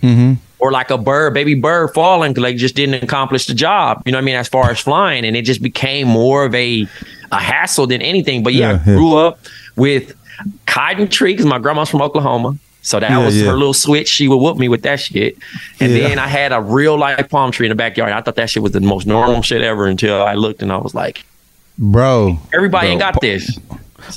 Mm-hmm. 0.03 0.35
or 0.59 0.71
like 0.71 0.91
a 0.91 0.99
bird, 0.99 1.33
baby 1.33 1.55
bird 1.55 1.95
falling 1.95 2.33
because 2.35 2.43
they 2.45 2.55
just 2.55 2.75
didn't 2.75 3.03
accomplish 3.03 3.47
the 3.47 3.55
job. 3.55 4.03
You 4.05 4.13
know 4.13 4.19
what 4.19 4.23
I 4.23 4.25
mean? 4.27 4.35
As 4.35 4.49
far 4.49 4.71
as 4.71 4.79
flying, 4.79 5.25
and 5.25 5.35
it 5.35 5.43
just 5.47 5.63
became 5.63 6.07
more 6.09 6.45
of 6.45 6.55
a 6.55 6.87
a 7.33 7.39
hassle 7.39 7.87
than 7.87 8.03
anything. 8.03 8.43
But 8.43 8.53
yeah, 8.53 8.73
Yeah, 8.73 8.81
I 8.87 8.91
yeah. 8.91 8.97
grew 8.97 9.15
up 9.17 9.39
with 9.77 10.15
cotton 10.67 11.09
tree 11.09 11.33
because 11.33 11.47
my 11.47 11.59
grandma's 11.59 11.89
from 11.89 12.03
Oklahoma. 12.03 12.59
So 12.85 13.01
that 13.01 13.11
Yeah, 13.11 13.25
was 13.25 13.37
yeah. 13.41 13.47
her 13.49 13.55
little 13.55 13.73
switch. 13.75 14.09
She 14.09 14.29
would 14.29 14.37
whoop 14.37 14.59
me 14.59 14.69
with 14.69 14.83
that 14.83 15.01
shit. 15.01 15.37
And 15.81 15.91
Yeah. 15.91 16.09
then 16.09 16.19
I 16.19 16.29
had 16.29 16.53
a 16.53 16.61
real 16.61 16.97
life 16.99 17.29
palm 17.31 17.51
tree 17.51 17.67
in 17.67 17.71
the 17.71 17.75
backyard. 17.75 18.13
I 18.13 18.21
thought 18.21 18.37
that 18.37 18.51
shit 18.51 18.63
was 18.63 18.73
the 18.73 18.81
most 18.81 19.07
normal 19.07 19.41
shit 19.43 19.63
ever 19.63 19.87
until 19.87 20.23
I 20.23 20.35
looked 20.35 20.61
and 20.63 20.71
I 20.71 20.77
was 20.77 20.95
like, 20.95 21.25
bro. 21.79 22.39
everybody 22.53 22.87
Bro, 22.89 22.91
ain't 22.93 23.01
got 23.01 23.21
this. 23.21 23.59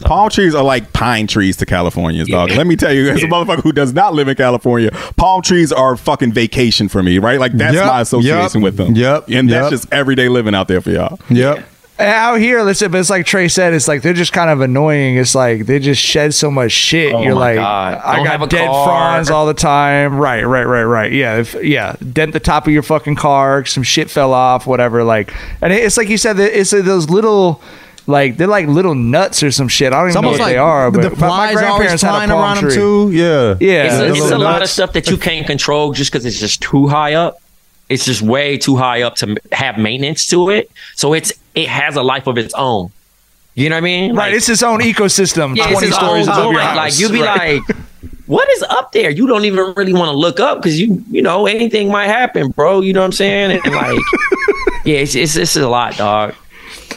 Palm 0.01 0.29
trees 0.29 0.53
are 0.53 0.65
like 0.65 0.91
pine 0.91 1.27
trees 1.27 1.55
to 1.57 1.65
Californians, 1.65 2.27
dog. 2.27 2.49
Let 2.51 2.67
me 2.67 2.75
tell 2.75 2.91
you, 2.91 3.09
as 3.09 3.23
a 3.23 3.27
motherfucker 3.27 3.63
who 3.63 3.71
does 3.71 3.93
not 3.93 4.13
live 4.13 4.27
in 4.27 4.35
California, 4.35 4.91
palm 5.15 5.41
trees 5.41 5.71
are 5.71 5.95
fucking 5.95 6.33
vacation 6.33 6.89
for 6.89 7.01
me, 7.01 7.19
right? 7.19 7.39
Like 7.39 7.53
that's 7.53 7.73
Yep, 7.75 7.85
my 7.85 8.01
association 8.01 8.59
yep, 8.61 8.63
with 8.63 8.75
them. 8.75 8.95
yep, 8.95 9.29
and 9.29 9.49
that's 9.49 9.69
just 9.69 9.87
everyday 9.93 10.27
living 10.27 10.53
out 10.53 10.67
there 10.67 10.81
for 10.81 10.91
y'all. 10.91 11.17
Yep. 11.29 11.65
And 11.99 12.07
out 12.09 12.35
here, 12.35 12.61
listen, 12.61 12.91
but 12.91 12.99
it's 12.99 13.09
like 13.09 13.25
Trey 13.25 13.47
said, 13.47 13.73
it's 13.73 13.87
like 13.87 14.03
they're 14.03 14.13
just 14.13 14.31
kind 14.31 14.51
of 14.51 14.61
annoying. 14.61 15.17
It's 15.17 15.33
like 15.33 15.65
they 15.65 15.79
just 15.79 15.99
shed 16.01 16.33
so 16.35 16.51
much 16.51 16.71
shit. 16.71 17.11
Oh 17.13 17.23
You're 17.23 17.33
like, 17.33 17.55
God. 17.55 17.99
I 18.03 18.15
Don't 18.17 18.25
got 18.25 18.49
dead 18.51 18.67
fronds 18.67 19.31
all 19.31 19.47
the 19.47 19.55
time. 19.55 20.15
Right, 20.17 20.43
right, 20.43 20.65
right, 20.65 20.83
right. 20.83 21.11
Yeah, 21.11 21.37
if, 21.39 21.55
yeah. 21.63 21.95
Dent 22.13 22.33
the 22.33 22.39
top 22.39 22.67
of 22.67 22.73
your 22.73 22.83
fucking 22.83 23.15
car. 23.15 23.65
Some 23.65 23.81
shit 23.81 24.11
fell 24.11 24.31
off. 24.33 24.67
Whatever. 24.67 25.03
Like, 25.03 25.33
and 25.61 25.73
it's 25.73 25.97
like 25.97 26.09
you 26.09 26.17
said, 26.19 26.33
that 26.37 26.57
it's 26.57 26.69
those 26.71 27.09
little. 27.09 27.61
Like 28.09 28.37
they're 28.37 28.47
like 28.47 28.67
little 28.67 28.95
nuts 28.95 29.43
or 29.43 29.51
some 29.51 29.67
shit. 29.67 29.91
I 29.91 29.99
don't 29.99 30.07
It's 30.07 30.15
even 30.15 30.21
know 30.23 30.29
what 30.31 30.39
like 30.39 30.53
they 30.53 30.57
are. 30.57 30.89
the 30.91 30.99
But 31.09 31.11
my 31.17 31.17
flies 31.17 31.57
always 31.57 31.59
grandparents 31.59 32.01
had 32.03 32.07
a 32.09 32.13
flying 32.13 32.29
palm 32.29 32.39
around 32.39 32.55
them 32.55 32.63
tree. 32.67 32.73
too. 32.75 33.11
Yeah, 33.11 33.55
Yeah, 33.59 33.83
It's, 33.83 33.97
the 33.97 34.05
a, 34.05 34.11
it's 34.11 34.31
a 34.31 34.37
lot 34.37 34.61
of 34.61 34.69
stuff 34.69 34.93
that 34.93 35.09
you 35.09 35.17
can't 35.17 35.45
control 35.45 35.91
just 35.91 36.09
because 36.13 36.25
it's 36.25 36.39
just 36.39 36.61
too 36.61 36.87
high 36.87 37.15
up. 37.15 37.41
It's 37.89 38.05
just 38.05 38.21
way 38.21 38.57
too 38.57 38.77
high 38.77 39.01
up 39.01 39.15
to 39.17 39.35
have 39.51 39.77
maintenance 39.77 40.25
to 40.27 40.49
it. 40.51 40.71
So 40.95 41.13
it's 41.13 41.33
it 41.57 41.67
has 41.67 41.95
a 41.95 42.03
life 42.03 42.27
of 42.27 42.37
its 42.37 42.53
own. 42.53 42.91
You 43.55 43.69
know 43.69 43.75
what 43.75 43.79
I 43.79 43.81
mean? 43.81 44.15
Right, 44.15 44.33
it's 44.33 44.47
its 44.49 44.61
own 44.63 44.79
ecosystem. 44.81 45.55
Yeah, 45.55 45.71
Twenty 45.71 45.87
its 45.87 45.95
stories 45.97 46.27
own 46.27 46.33
above 46.35 46.51
your 46.53 46.61
house. 46.61 46.75
Like 46.77 46.99
you'd 46.99 47.11
be 47.11 47.21
Right. 47.23 47.61
like, 47.67 47.77
what 48.27 48.47
is 48.51 48.61
up 48.63 48.91
there? 48.91 49.09
You 49.09 49.25
don't 49.25 49.45
even 49.45 49.73
really 49.75 49.93
want 49.93 50.11
to 50.11 50.17
look 50.17 50.39
up 50.39 50.59
because 50.59 50.79
you 50.79 51.03
you 51.09 51.21
know 51.23 51.47
anything 51.47 51.89
might 51.91 52.07
happen, 52.07 52.49
bro. 52.51 52.81
You 52.81 52.93
know 52.93 52.99
what 53.01 53.05
I'm 53.07 53.11
saying? 53.13 53.59
And 53.63 53.73
like, 53.73 53.99
yeah, 54.85 54.97
it's 54.99 55.15
it's, 55.15 55.35
it's 55.35 55.55
a 55.55 55.67
lot, 55.67 55.95
dog. 55.97 56.35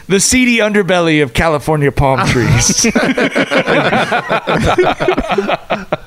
the 0.08 0.20
seedy 0.20 0.58
underbelly 0.58 1.22
of 1.22 1.32
California 1.32 1.90
palm 1.92 2.26
trees. 2.28 2.84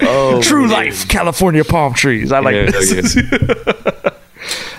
Oh, 0.06 0.42
True 0.42 0.64
man. 0.68 0.70
life 0.72 1.08
California 1.08 1.64
palm 1.64 1.94
trees. 1.94 2.32
I 2.32 2.40
like 2.40 2.56
Yeah, 2.56 2.72
this. 2.72 3.16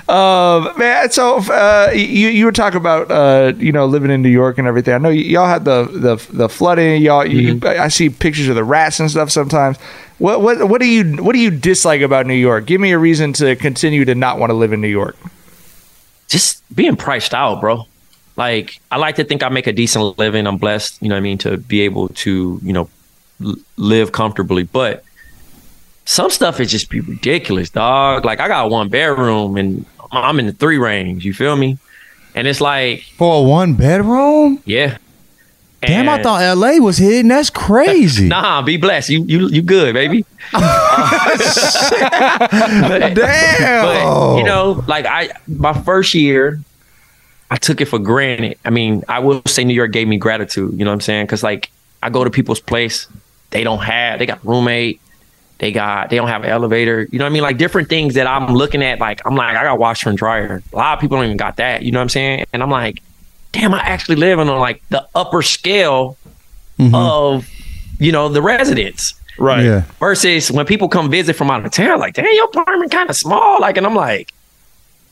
Um, 0.08 0.70
man, 0.78 1.10
so 1.10 1.38
uh, 1.38 1.90
you 1.94 2.28
you 2.28 2.44
were 2.44 2.52
talking 2.52 2.76
about 2.78 3.10
uh, 3.10 3.52
you 3.56 3.72
know 3.72 3.86
living 3.86 4.10
in 4.10 4.20
New 4.20 4.28
York 4.28 4.58
and 4.58 4.68
everything. 4.68 4.92
I 4.94 4.98
know 4.98 5.08
y- 5.08 5.14
y'all 5.14 5.46
had 5.46 5.64
the 5.64 5.84
the 5.90 6.16
the 6.32 6.48
flooding. 6.48 7.00
Y'all, 7.00 7.24
you, 7.24 7.58
I 7.66 7.88
see 7.88 8.10
pictures 8.10 8.48
of 8.48 8.54
the 8.54 8.64
rats 8.64 9.00
and 9.00 9.10
stuff 9.10 9.30
sometimes. 9.30 9.78
What 10.18 10.42
what 10.42 10.68
what 10.68 10.80
do 10.80 10.86
you 10.86 11.22
what 11.22 11.32
do 11.32 11.38
you 11.38 11.50
dislike 11.50 12.02
about 12.02 12.26
New 12.26 12.34
York? 12.34 12.66
Give 12.66 12.80
me 12.82 12.92
a 12.92 12.98
reason 12.98 13.32
to 13.34 13.56
continue 13.56 14.04
to 14.04 14.14
not 14.14 14.38
want 14.38 14.50
to 14.50 14.54
live 14.54 14.72
in 14.74 14.80
New 14.82 14.88
York. 14.88 15.16
just 16.28 16.62
being 16.74 16.96
priced 16.96 17.32
out, 17.32 17.60
bro. 17.62 17.86
Like 18.36 18.80
I 18.90 18.98
like 18.98 19.16
to 19.16 19.24
think 19.24 19.42
I 19.42 19.48
make 19.48 19.66
a 19.66 19.72
decent 19.72 20.18
living. 20.18 20.46
I'm 20.46 20.58
blessed, 20.58 21.00
you 21.02 21.08
know 21.08 21.14
what 21.14 21.18
I 21.20 21.22
mean, 21.22 21.38
to 21.38 21.56
be 21.56 21.80
able 21.82 22.08
to, 22.08 22.60
you 22.62 22.72
know, 22.74 22.90
l- 23.42 23.54
live 23.76 24.12
comfortably. 24.12 24.64
But 24.64 25.02
some 26.04 26.30
stuff 26.30 26.60
is 26.60 26.70
just 26.70 26.90
be 26.90 27.00
ridiculous, 27.00 27.70
dog. 27.70 28.24
Like 28.24 28.40
I 28.40 28.48
got 28.48 28.70
one 28.70 28.88
bedroom 28.88 29.56
and 29.56 29.86
I'm 30.16 30.38
in 30.40 30.46
the 30.46 30.52
three 30.52 30.78
range. 30.78 31.24
You 31.24 31.32
feel 31.34 31.56
me? 31.56 31.78
And 32.34 32.46
it's 32.48 32.60
like, 32.60 33.02
For 33.16 33.40
a 33.40 33.42
one 33.42 33.74
bedroom? 33.74 34.60
yeah. 34.64 34.98
Damn, 35.82 36.08
I 36.08 36.22
thought 36.22 36.40
LA 36.56 36.78
was 36.78 36.96
hidden. 36.96 37.28
That's 37.28 37.50
crazy. 37.50 38.26
Nah, 38.28 38.62
be 38.62 38.78
blessed. 38.78 39.10
You 39.10 39.22
you 39.24 39.48
you 39.48 39.60
good, 39.60 39.92
baby. 39.92 40.24
But- 40.54 40.62
Damn. 43.14 43.84
But 43.84 44.38
you 44.38 44.44
know, 44.44 44.82
like 44.86 45.06
I 45.06 45.30
my 45.46 45.72
first 45.82 46.14
year, 46.14 46.60
I 47.50 47.56
took 47.56 47.80
it 47.80 47.86
for 47.86 47.98
granted. 47.98 48.58
I 48.64 48.70
mean, 48.70 49.02
I 49.08 49.18
will 49.18 49.42
say 49.46 49.64
New 49.64 49.74
York 49.74 49.92
gave 49.92 50.08
me 50.08 50.16
gratitude. 50.16 50.72
You 50.78 50.84
know 50.84 50.90
what 50.90 50.94
I'm 50.94 51.00
saying? 51.02 51.26
Because 51.26 51.42
like 51.42 51.70
I 52.02 52.10
go 52.10 52.24
to 52.24 52.30
people's 52.30 52.60
place, 52.60 53.06
they 53.50 53.64
don't 53.64 53.80
have, 53.82 54.18
they 54.18 54.26
got 54.26 54.44
roommate, 54.44 55.00
they 55.58 55.72
got, 55.72 56.10
they 56.10 56.16
don't 56.16 56.28
have 56.28 56.42
an 56.44 56.50
elevator. 56.50 57.08
You 57.10 57.18
know 57.18 57.24
what 57.24 57.30
I 57.30 57.32
mean? 57.32 57.42
Like 57.42 57.58
different 57.58 57.88
things 57.88 58.14
that 58.14 58.26
I'm 58.26 58.54
looking 58.54 58.82
at. 58.82 58.98
Like 58.98 59.20
I'm 59.26 59.36
like, 59.36 59.56
I 59.56 59.62
got 59.62 59.78
washer 59.78 60.08
and 60.08 60.18
dryer. 60.18 60.62
A 60.72 60.76
lot 60.76 60.94
of 60.94 61.00
people 61.00 61.16
don't 61.16 61.26
even 61.26 61.36
got 61.36 61.56
that. 61.56 61.82
You 61.82 61.92
know 61.92 61.98
what 61.98 62.04
I'm 62.04 62.08
saying? 62.08 62.46
And 62.52 62.62
I'm 62.62 62.70
like, 62.70 63.02
damn, 63.52 63.72
I 63.72 63.80
actually 63.80 64.16
live 64.16 64.38
on 64.38 64.46
like 64.48 64.82
the 64.88 65.06
upper 65.14 65.42
scale 65.42 66.16
mm-hmm. 66.78 66.94
of, 66.94 67.48
you 67.98 68.12
know, 68.12 68.28
the 68.28 68.42
residents 68.42 69.14
Right. 69.38 69.64
Yeah. 69.64 69.82
versus 69.98 70.50
when 70.52 70.64
people 70.66 70.88
come 70.88 71.10
visit 71.10 71.34
from 71.34 71.50
out 71.50 71.64
of 71.64 71.72
town, 71.72 71.98
like, 71.98 72.14
damn, 72.14 72.32
your 72.34 72.44
apartment 72.44 72.92
kind 72.92 73.10
of 73.10 73.16
small. 73.16 73.60
Like, 73.60 73.76
and 73.76 73.86
I'm 73.86 73.94
like, 73.94 74.32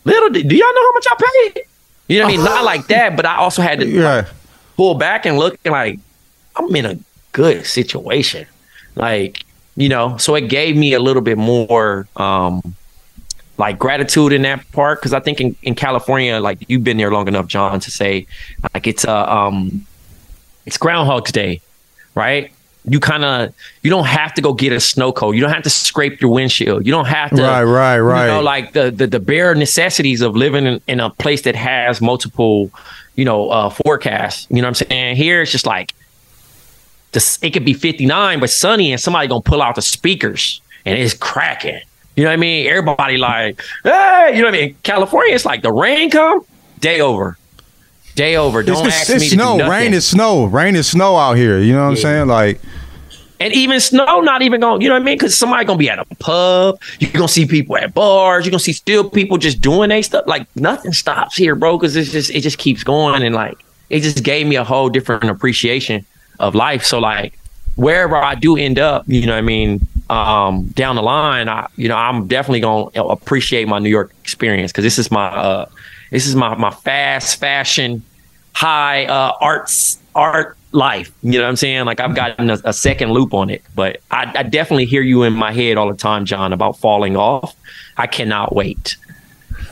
little, 0.05 0.29
do 0.31 0.43
do 0.43 0.57
y'all 0.57 0.73
know 0.73 0.83
how 0.83 0.93
much 0.93 1.07
I 1.11 1.51
paid? 1.53 1.63
You 2.09 2.19
know 2.19 2.27
what 2.27 2.35
I 2.35 2.37
mean? 2.37 2.45
Not 2.45 2.65
like 2.65 2.87
that, 2.89 3.17
but 3.17 3.27
I 3.27 3.37
also 3.37 3.63
had 3.63 3.81
to 3.81 3.87
Yeah. 3.87 4.27
pull 4.77 4.95
back 4.95 5.27
and 5.27 5.39
look 5.39 5.59
and 5.65 5.73
like, 5.73 5.99
I'm 6.57 6.75
in 6.77 6.87
a 6.87 6.99
good 7.33 7.67
situation. 7.67 8.47
Like, 8.95 9.45
you 9.77 9.89
know, 9.89 10.17
so 10.19 10.35
it 10.35 10.49
gave 10.49 10.77
me 10.77 10.93
a 10.93 11.01
little 11.01 11.23
bit 11.23 11.39
more 11.39 12.07
um 12.17 12.75
like 13.59 13.79
gratitude 13.79 14.33
in 14.33 14.43
that 14.43 14.71
part. 14.73 15.01
Cause 15.01 15.13
I 15.13 15.21
think 15.21 15.41
in, 15.41 15.55
in 15.63 15.75
California, 15.75 16.41
like 16.41 16.59
you've 16.69 16.85
been 16.85 16.97
there 16.97 17.11
long 17.11 17.29
enough, 17.29 17.47
John, 17.47 17.81
to 17.81 17.91
say 17.91 18.27
like 18.75 18.87
it's 18.87 19.05
a 19.05 19.33
um 19.33 19.87
it's 20.67 20.79
Groundhog's 20.79 21.33
Day, 21.33 21.61
right? 22.15 22.53
You 22.85 22.99
kind 22.99 23.25
of 23.25 23.55
you 23.83 23.91
don't 23.91 24.07
have 24.07 24.35
to 24.35 24.43
go 24.43 24.53
get 24.53 24.73
a 24.73 24.81
snow 24.81 25.13
coat. 25.13 25.33
You 25.33 25.41
don't 25.41 25.53
have 25.53 25.63
to 25.63 25.71
scrape 25.71 26.21
your 26.21 26.33
windshield. 26.33 26.85
You 26.85 26.93
don't 26.93 27.07
have 27.07 27.31
to 27.31 27.43
Right, 27.43 27.63
right, 27.63 27.99
right. 28.01 28.27
You 28.27 28.33
know, 28.33 28.41
like 28.43 28.73
the 28.73 28.91
the, 28.91 29.07
the 29.07 29.21
bare 29.21 29.55
necessities 29.55 30.21
of 30.21 30.35
living 30.35 30.67
in, 30.67 30.81
in 30.89 31.01
a 31.01 31.11
place 31.11 31.43
that 31.43 31.55
has 31.55 32.01
multiple, 32.01 32.71
you 33.15 33.25
know, 33.25 33.51
uh 33.51 33.71
forecasts. 33.71 34.49
You 34.51 34.57
know 34.57 34.63
what 34.63 34.83
I'm 34.83 34.89
saying? 34.89 35.17
Here 35.17 35.43
it's 35.43 35.53
just 35.53 35.67
like 35.67 35.93
it 37.15 37.51
could 37.53 37.65
be 37.65 37.75
59 37.75 38.41
but 38.41 38.51
sunny 38.51 38.93
and 38.93 39.01
somebody 39.01 39.29
gonna 39.29 39.41
pull 39.43 39.63
out 39.63 39.75
the 39.75 39.83
speakers 39.83 40.61
and 40.85 40.99
it's 40.99 41.15
cracking. 41.15 41.81
You 42.17 42.25
know 42.25 42.31
what 42.31 42.35
I 42.35 42.37
mean? 42.37 42.67
Everybody 42.67 43.17
like, 43.17 43.61
hey, 43.85 44.33
you 44.35 44.43
know 44.43 44.49
what 44.49 44.55
I 44.55 44.59
mean? 44.67 44.77
California, 44.83 45.35
it's 45.35 45.45
like 45.47 45.63
the 45.63 45.73
rain 45.73 46.11
come, 46.11 46.45
day 46.81 47.01
over. 47.01 47.39
Day 48.15 48.37
over. 48.37 48.63
Don't 48.63 48.87
It's, 48.87 48.95
ask 48.97 49.11
it's 49.11 49.21
me 49.23 49.29
snow. 49.29 49.53
to 49.53 49.53
do 49.53 49.69
nothing. 49.69 49.71
Rain 49.71 49.95
is 49.95 50.07
snow. 50.07 50.45
Rain 50.45 50.77
is 50.77 50.87
snow 50.89 51.17
out 51.17 51.35
here. 51.39 51.59
You 51.61 51.73
know 51.73 51.85
what 51.85 51.91
I'm 51.91 51.97
saying? 51.97 52.29
Like, 52.29 52.61
And 53.41 53.55
even 53.55 53.81
snow, 53.81 54.21
not 54.21 54.43
even 54.43 54.61
going, 54.61 54.83
you 54.83 54.89
know 54.89 54.95
what 54.95 55.01
I 55.03 55.05
mean? 55.05 55.17
Because 55.17 55.35
somebody 55.35 55.65
gonna 55.65 55.79
be 55.79 55.89
at 55.89 55.99
a 55.99 56.05
pub. 56.21 56.79
You're 56.99 57.11
gonna 57.13 57.29
see 57.29 57.47
people 57.47 57.77
at 57.79 57.95
bars. 57.95 58.45
You're 58.45 58.51
gonna 58.51 58.59
see 58.61 58.75
still 58.75 59.09
people 59.09 59.39
just 59.39 59.61
doing 59.63 59.89
they 59.89 60.03
stuff. 60.03 60.25
Like 60.27 60.47
nothing 60.57 60.93
stops 60.93 61.37
here, 61.37 61.55
bro. 61.55 61.79
Because 61.79 61.97
it's 61.97 62.13
just 62.13 62.31
it 62.31 62.41
just 62.43 62.59
keeps 62.59 62.85
going, 62.85 63.23
and 63.23 63.35
like 63.35 63.57
it 63.89 64.01
just 64.01 64.23
gave 64.23 64.47
me 64.47 64.57
a 64.57 64.65
whole 64.65 64.91
different 64.91 65.25
appreciation 65.25 66.05
of 66.43 66.55
life. 66.55 66.85
So 66.85 66.99
like 66.99 67.39
wherever 67.77 68.17
I 68.17 68.35
do 68.35 68.57
end 68.57 68.79
up, 68.79 69.05
you 69.07 69.25
know 69.25 69.37
I 69.37 69.41
mean, 69.41 69.81
um, 70.11 70.67
down 70.69 70.97
the 70.97 71.03
line, 71.03 71.49
I 71.49 71.69
you 71.77 71.89
know 71.89 71.97
I'm 71.97 72.27
definitely 72.29 72.61
gonna 72.61 72.91
appreciate 73.05 73.67
my 73.67 73.79
New 73.79 73.89
York 73.89 74.13
experience 74.21 74.73
because 74.73 74.85
this 74.85 74.99
is 74.99 75.11
my 75.11 75.29
uh, 75.29 75.67
this 76.11 76.27
is 76.27 76.37
my 76.37 76.55
my 76.57 76.71
fast 76.71 77.41
fashion, 77.41 78.03
high 78.53 79.07
uh, 79.07 79.33
arts 79.41 79.99
art 80.15 80.59
life. 80.73 81.13
You 81.23 81.33
know 81.33 81.43
what 81.43 81.49
I'm 81.49 81.57
saying? 81.57 81.85
Like 81.87 82.01
I've 82.01 82.15
gotten 82.15 82.51
a, 82.51 82.59
a 82.65 82.73
second 82.73 83.13
loop 83.13 83.33
on 83.33 83.49
it, 83.51 83.63
but 83.75 84.01
I, 84.11 84.31
I 84.37 84.43
definitely 84.43 84.87
hear 84.87 85.03
you 85.03 85.23
in 85.23 85.33
my 85.33 85.53
head 85.53 85.77
all 85.77 85.89
the 85.89 85.97
time, 85.97 86.25
John, 86.25 86.53
about 86.53 86.79
falling 86.79 87.17
off. 87.17 87.55
I 87.97 88.07
cannot 88.07 88.55
wait. 88.55 88.97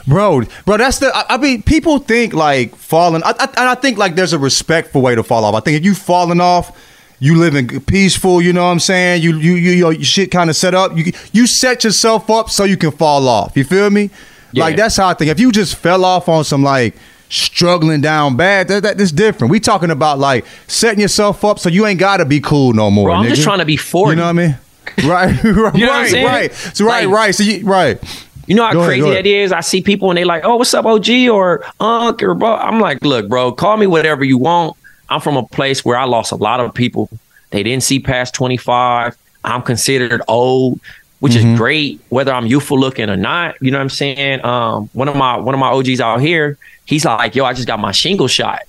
Bro, 0.07 0.42
bro, 0.64 0.76
that's 0.76 0.99
the. 0.99 1.14
I, 1.14 1.35
I 1.35 1.37
mean, 1.37 1.62
people 1.62 1.99
think 1.99 2.33
like 2.35 2.75
falling. 2.76 3.23
I, 3.25 3.30
I, 3.38 3.73
I 3.73 3.75
think 3.75 3.99
like 3.99 4.14
there's 4.14 4.33
a 4.33 4.38
respectful 4.38 5.02
way 5.02 5.14
to 5.14 5.23
fall 5.23 5.45
off. 5.45 5.54
I 5.54 5.61
think 5.61 5.76
if 5.78 5.85
you 5.85 5.95
falling 5.95 6.40
off, 6.40 6.76
you 7.19 7.37
living 7.37 7.80
peaceful. 7.83 8.40
You 8.40 8.52
know 8.52 8.64
what 8.64 8.71
I'm 8.73 8.80
saying? 8.80 9.23
You 9.23 9.37
you 9.37 9.54
you 9.54 9.71
your 9.73 9.95
shit 10.02 10.30
kind 10.30 10.49
of 10.50 10.57
set 10.57 10.75
up. 10.75 10.97
You 10.97 11.12
you 11.33 11.47
set 11.47 11.85
yourself 11.85 12.30
up 12.30 12.50
so 12.50 12.64
you 12.64 12.76
can 12.76 12.90
fall 12.90 13.28
off. 13.28 13.57
You 13.57 13.64
feel 13.64 13.90
me? 13.90 14.11
Yeah. 14.52 14.64
Like 14.64 14.76
that's 14.76 14.97
how 14.97 15.09
I 15.09 15.14
think. 15.14 15.30
If 15.30 15.38
you 15.38 15.52
just 15.52 15.76
fell 15.76 16.04
off 16.04 16.28
on 16.28 16.45
some 16.45 16.62
like 16.62 16.95
struggling 17.28 18.00
down 18.00 18.37
bad, 18.37 18.69
that, 18.69 18.83
that 18.83 18.99
that's 18.99 19.12
different. 19.12 19.50
We 19.50 19.61
talking 19.61 19.90
about 19.90 20.19
like 20.19 20.45
setting 20.66 21.00
yourself 21.00 21.45
up 21.45 21.59
so 21.59 21.69
you 21.69 21.87
ain't 21.87 22.00
gotta 22.00 22.25
be 22.25 22.40
cool 22.40 22.73
no 22.73 22.90
more. 22.90 23.07
Bro, 23.07 23.14
I'm 23.14 23.25
nigga. 23.26 23.28
just 23.30 23.42
trying 23.42 23.59
to 23.61 23.64
be 23.64 23.76
40. 23.76 24.11
You 24.11 24.16
know 24.16 24.23
what 24.25 24.28
I 24.30 24.33
mean? 24.33 24.59
Right, 25.04 25.33
right, 25.45 25.45
You 25.45 25.52
know 25.52 25.92
what 25.92 26.14
I'm 26.14 26.25
right, 26.25 26.25
right. 26.25 26.52
So 26.52 26.85
right, 26.85 27.04
Like- 27.07 27.14
right. 27.14 27.35
So 27.35 27.42
you 27.45 27.64
right. 27.64 28.28
You 28.50 28.57
know 28.57 28.64
how 28.64 28.73
Go 28.73 28.85
crazy 28.85 29.02
ahead. 29.09 29.25
that 29.25 29.26
is? 29.26 29.52
I 29.52 29.61
see 29.61 29.80
people 29.80 30.11
and 30.11 30.19
they 30.19 30.25
like, 30.25 30.45
oh, 30.45 30.57
what's 30.57 30.75
up, 30.75 30.85
OG 30.85 31.09
or 31.30 31.64
Unc 31.78 32.21
or 32.21 32.35
bro. 32.35 32.57
I'm 32.57 32.80
like, 32.80 33.00
look, 33.04 33.28
bro, 33.28 33.52
call 33.52 33.76
me 33.76 33.87
whatever 33.87 34.25
you 34.25 34.38
want. 34.38 34.76
I'm 35.09 35.21
from 35.21 35.37
a 35.37 35.45
place 35.47 35.85
where 35.85 35.97
I 35.97 36.02
lost 36.02 36.33
a 36.33 36.37
lot 36.37 36.59
of 36.59 36.75
people. 36.75 37.09
They 37.50 37.62
didn't 37.62 37.85
see 37.85 38.00
past 38.00 38.35
25. 38.35 39.16
I'm 39.45 39.62
considered 39.62 40.21
old, 40.26 40.80
which 41.21 41.35
Mm-hmm. 41.35 41.52
is 41.52 41.59
great, 41.59 42.00
whether 42.09 42.33
I'm 42.33 42.47
youthful 42.47 42.76
looking 42.76 43.09
or 43.09 43.16
not. 43.16 43.54
You 43.62 43.71
know 43.71 43.78
what 43.78 43.83
I'm 43.83 43.88
saying? 43.88 44.45
Um, 44.45 44.90
one 44.95 45.07
of 45.07 45.14
my 45.14 45.37
one 45.37 45.54
of 45.54 45.61
my 45.61 45.69
OGs 45.69 46.00
out 46.00 46.21
here, 46.21 46.59
he's 46.87 47.04
like, 47.04 47.37
yo, 47.37 47.45
I 47.45 47.52
just 47.52 47.69
got 47.69 47.78
my 47.78 47.92
shingle 47.92 48.26
shot. 48.26 48.62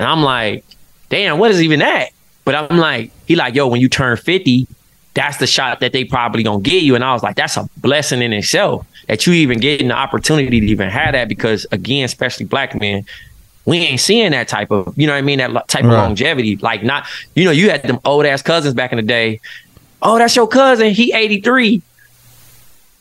And 0.00 0.08
I'm 0.08 0.24
like, 0.24 0.64
damn, 1.08 1.38
what 1.38 1.52
is 1.52 1.62
even 1.62 1.78
that? 1.78 2.08
But 2.44 2.56
I'm 2.56 2.78
like, 2.78 3.12
he 3.28 3.36
like, 3.36 3.54
yo, 3.54 3.68
when 3.68 3.80
you 3.80 3.88
turn 3.88 4.16
50, 4.16 4.66
that's 5.14 5.36
the 5.36 5.46
shot 5.46 5.78
that 5.78 5.92
they 5.92 6.02
probably 6.04 6.42
gonna 6.42 6.60
get 6.62 6.82
you. 6.82 6.96
And 6.96 7.04
I 7.04 7.12
was 7.12 7.22
like, 7.22 7.36
that's 7.36 7.56
a 7.56 7.68
blessing 7.76 8.22
in 8.22 8.32
itself 8.32 8.84
that 9.08 9.26
you 9.26 9.32
even 9.32 9.58
getting 9.58 9.88
the 9.88 9.94
opportunity 9.94 10.60
to 10.60 10.66
even 10.66 10.88
have 10.88 11.12
that 11.12 11.28
because 11.28 11.66
again, 11.72 12.04
especially 12.04 12.46
black 12.46 12.78
men, 12.78 13.04
we 13.64 13.78
ain't 13.78 14.00
seeing 14.00 14.30
that 14.30 14.48
type 14.48 14.70
of, 14.70 14.96
you 14.96 15.06
know 15.06 15.12
what 15.12 15.18
I 15.18 15.22
mean, 15.22 15.38
that 15.38 15.68
type 15.68 15.84
of 15.84 15.90
longevity. 15.90 16.56
Like 16.56 16.82
not, 16.82 17.06
you 17.34 17.44
know, 17.44 17.50
you 17.50 17.70
had 17.70 17.82
them 17.82 17.98
old 18.04 18.24
ass 18.24 18.42
cousins 18.42 18.74
back 18.74 18.92
in 18.92 18.96
the 18.96 19.02
day. 19.02 19.40
Oh, 20.00 20.16
that's 20.16 20.36
your 20.36 20.46
cousin. 20.46 20.90
He 20.92 21.12
83. 21.12 21.82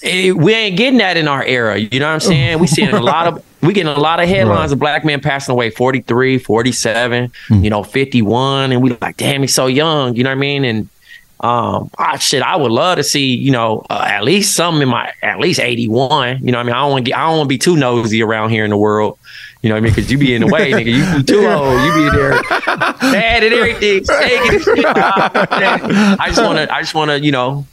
Eh, 0.04 0.32
we 0.32 0.54
ain't 0.54 0.78
getting 0.78 1.00
that 1.00 1.18
in 1.18 1.28
our 1.28 1.44
era. 1.44 1.78
You 1.78 2.00
know 2.00 2.08
what 2.08 2.14
I'm 2.14 2.20
saying? 2.20 2.60
We 2.60 2.68
seeing 2.68 2.90
a 2.90 3.02
lot 3.02 3.28
of 3.28 3.44
we 3.62 3.74
getting 3.74 3.94
a 3.94 4.00
lot 4.00 4.20
of 4.20 4.30
headlines 4.30 4.72
of 4.72 4.80
black 4.80 5.04
men 5.04 5.20
passing 5.20 5.54
away 5.54 5.72
43, 5.72 6.38
47, 6.38 7.32
you 7.50 7.70
know, 7.70 7.84
51 7.84 8.72
and 8.72 8.82
we 8.82 8.96
like, 9.02 9.18
"Damn, 9.18 9.42
he's 9.42 9.56
so 9.56 9.68
young." 9.68 10.16
You 10.16 10.24
know 10.24 10.30
what 10.30 10.38
I 10.38 10.40
mean? 10.40 10.64
And 10.64 10.90
um, 11.39 11.91
ah, 12.00 12.17
shit, 12.17 12.41
I 12.41 12.56
would 12.56 12.72
love 12.72 12.98
to 12.98 13.03
see, 13.03 13.36
you 13.36 13.51
know, 13.51 13.86
uh, 13.89 14.03
at 14.08 14.24
least 14.24 14.56
some 14.56 14.82
in 14.82 14.89
my 14.89 15.12
at 15.22 15.39
least 15.39 15.60
81. 15.60 16.39
You 16.44 16.51
know 16.51 16.58
what 16.58 16.62
I 16.62 16.63
mean? 16.63 16.74
I 16.74 16.79
don't 16.79 16.91
want 16.91 17.06
to 17.06 17.12
get 17.12 17.17
I 17.17 17.27
don't 17.27 17.38
want 17.38 17.48
to 17.48 17.50
be 17.50 17.58
too 17.60 17.75
nosy 17.77 18.24
around 18.24 18.50
here 18.50 18.63
in 18.63 18.72
the 18.72 18.77
world. 18.77 19.20
You 19.62 19.70
know 19.70 19.75
what 19.75 19.79
I 19.79 19.82
mean? 19.82 19.94
Because 19.94 20.12
you 20.12 20.17
be 20.17 20.34
in 20.34 20.41
the 20.41 20.48
way, 20.48 20.72
nigga. 20.72 20.86
You 20.86 21.17
be 21.17 21.24
too 21.24 21.46
old. 21.46 21.79
You 21.82 21.94
be 21.94 22.17
there, 22.17 22.41
bad 23.01 23.44
and 23.44 23.53
everything, 23.53 24.03
shaking 24.03 24.59
shit. 24.59 24.85
I 24.85 26.25
just 26.27 26.42
want 26.42 26.57
to, 26.57 26.74
I 26.74 26.81
just 26.81 26.94
want 26.96 27.12
to, 27.12 27.20
you 27.20 27.31
know, 27.31 27.66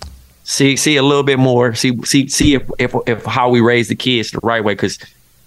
see 0.45 0.77
see 0.77 0.97
a 0.97 1.03
little 1.03 1.23
bit 1.23 1.39
more, 1.39 1.75
see 1.75 1.97
see 2.05 2.29
see 2.29 2.55
if 2.55 2.71
if, 2.79 2.95
if 3.07 3.25
how 3.25 3.49
we 3.49 3.61
raise 3.61 3.89
the 3.89 3.95
kids 3.95 4.31
the 4.31 4.41
right 4.43 4.63
way. 4.63 4.75
Because 4.75 4.99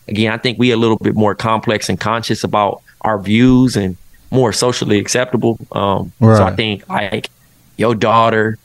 again, 0.07 0.31
I 0.31 0.37
think 0.37 0.57
we 0.57 0.71
a 0.71 0.77
little 0.77 0.97
bit 0.97 1.15
more 1.15 1.35
complex 1.35 1.89
and 1.89 1.99
conscious 1.99 2.43
about 2.43 2.81
our 3.01 3.19
views 3.19 3.75
and 3.75 3.95
more 4.31 4.51
socially 4.53 4.99
acceptable. 4.99 5.59
Um, 5.71 6.11
So 6.19 6.43
I 6.43 6.55
think 6.55 6.87
like 6.89 7.29
your 7.77 7.95
daughter, 7.95 8.57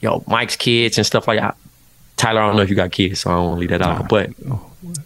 yo 0.00 0.24
Mike's 0.26 0.56
kids 0.56 0.98
and 0.98 1.06
stuff 1.06 1.28
like 1.28 1.38
that. 1.38 1.56
Tyler, 2.16 2.40
I 2.40 2.46
don't 2.46 2.56
know 2.56 2.62
if 2.62 2.70
you 2.70 2.76
got 2.76 2.92
kids, 2.92 3.20
so 3.20 3.30
I 3.30 3.34
don't 3.34 3.44
want 3.44 3.56
to 3.56 3.60
leave 3.60 3.68
that 3.70 3.82
out. 3.82 4.08
But 4.08 4.30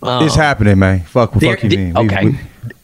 um, 0.03 0.25
it's 0.25 0.37
happening, 0.37 0.79
man. 0.79 1.01
Fuck, 1.01 1.35
there- 1.35 1.57
fuck 1.57 1.65
you, 1.65 1.71
mean. 1.79 1.95
We- 1.95 2.07
okay. 2.07 2.25
We, 2.27 2.39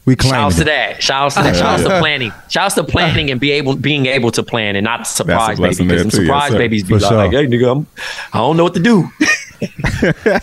we, 0.05 0.15
claim 0.15 0.33
Shouts 0.33 0.57
to 0.57 0.63
that. 0.65 1.01
Shouts 1.03 1.35
to 1.35 1.43
that. 1.43 1.55
Shouts 1.55 1.83
to 1.83 1.99
planning. 1.99 2.31
Shouts 2.49 2.75
to 2.75 2.83
planning 2.83 3.31
and 3.31 3.39
be 3.39 3.51
able 3.51 3.75
being 3.75 4.05
able 4.05 4.31
to 4.31 4.43
plan 4.43 4.75
and 4.75 4.83
not 4.83 5.07
surprise 5.07 5.59
babies. 5.59 5.79
Because 5.79 6.01
some 6.01 6.09
too, 6.09 6.17
yes, 6.23 6.25
surprise 6.25 6.51
babies 6.51 6.83
be 6.83 6.93
like, 6.95 7.09
sure. 7.09 7.17
like, 7.17 7.31
hey 7.31 7.45
nigga, 7.45 7.71
I'm, 7.71 7.87
I 8.33 8.39
don't 8.39 8.57
know 8.57 8.63
what 8.63 8.73
to 8.73 8.79
do. 8.81 9.03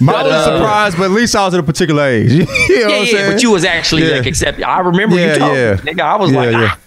Mine 0.00 0.26
was 0.26 0.44
surprised, 0.44 0.96
but 0.96 1.04
at 1.04 1.10
least 1.12 1.36
I 1.36 1.44
was 1.44 1.54
at 1.54 1.60
a 1.60 1.62
particular 1.62 2.02
age. 2.04 2.32
you 2.32 2.38
know 2.40 2.46
what 2.46 2.68
yeah, 2.68 2.84
I'm 2.84 2.90
yeah, 2.90 3.04
saying? 3.04 3.32
but 3.32 3.42
you 3.42 3.50
was 3.50 3.64
actually 3.64 4.08
Yeah. 4.08 4.16
like 4.16 4.26
accept. 4.26 4.62
I 4.62 4.80
remember 4.80 5.16
Yeah, 5.16 5.32
you 5.32 5.38
told 5.38 5.56
yeah. 5.56 5.76
nigga. 5.76 6.00
I 6.00 6.16
was 6.16 6.32
like, 6.32 6.52
yeah. 6.52 6.68
ah, 6.72 6.78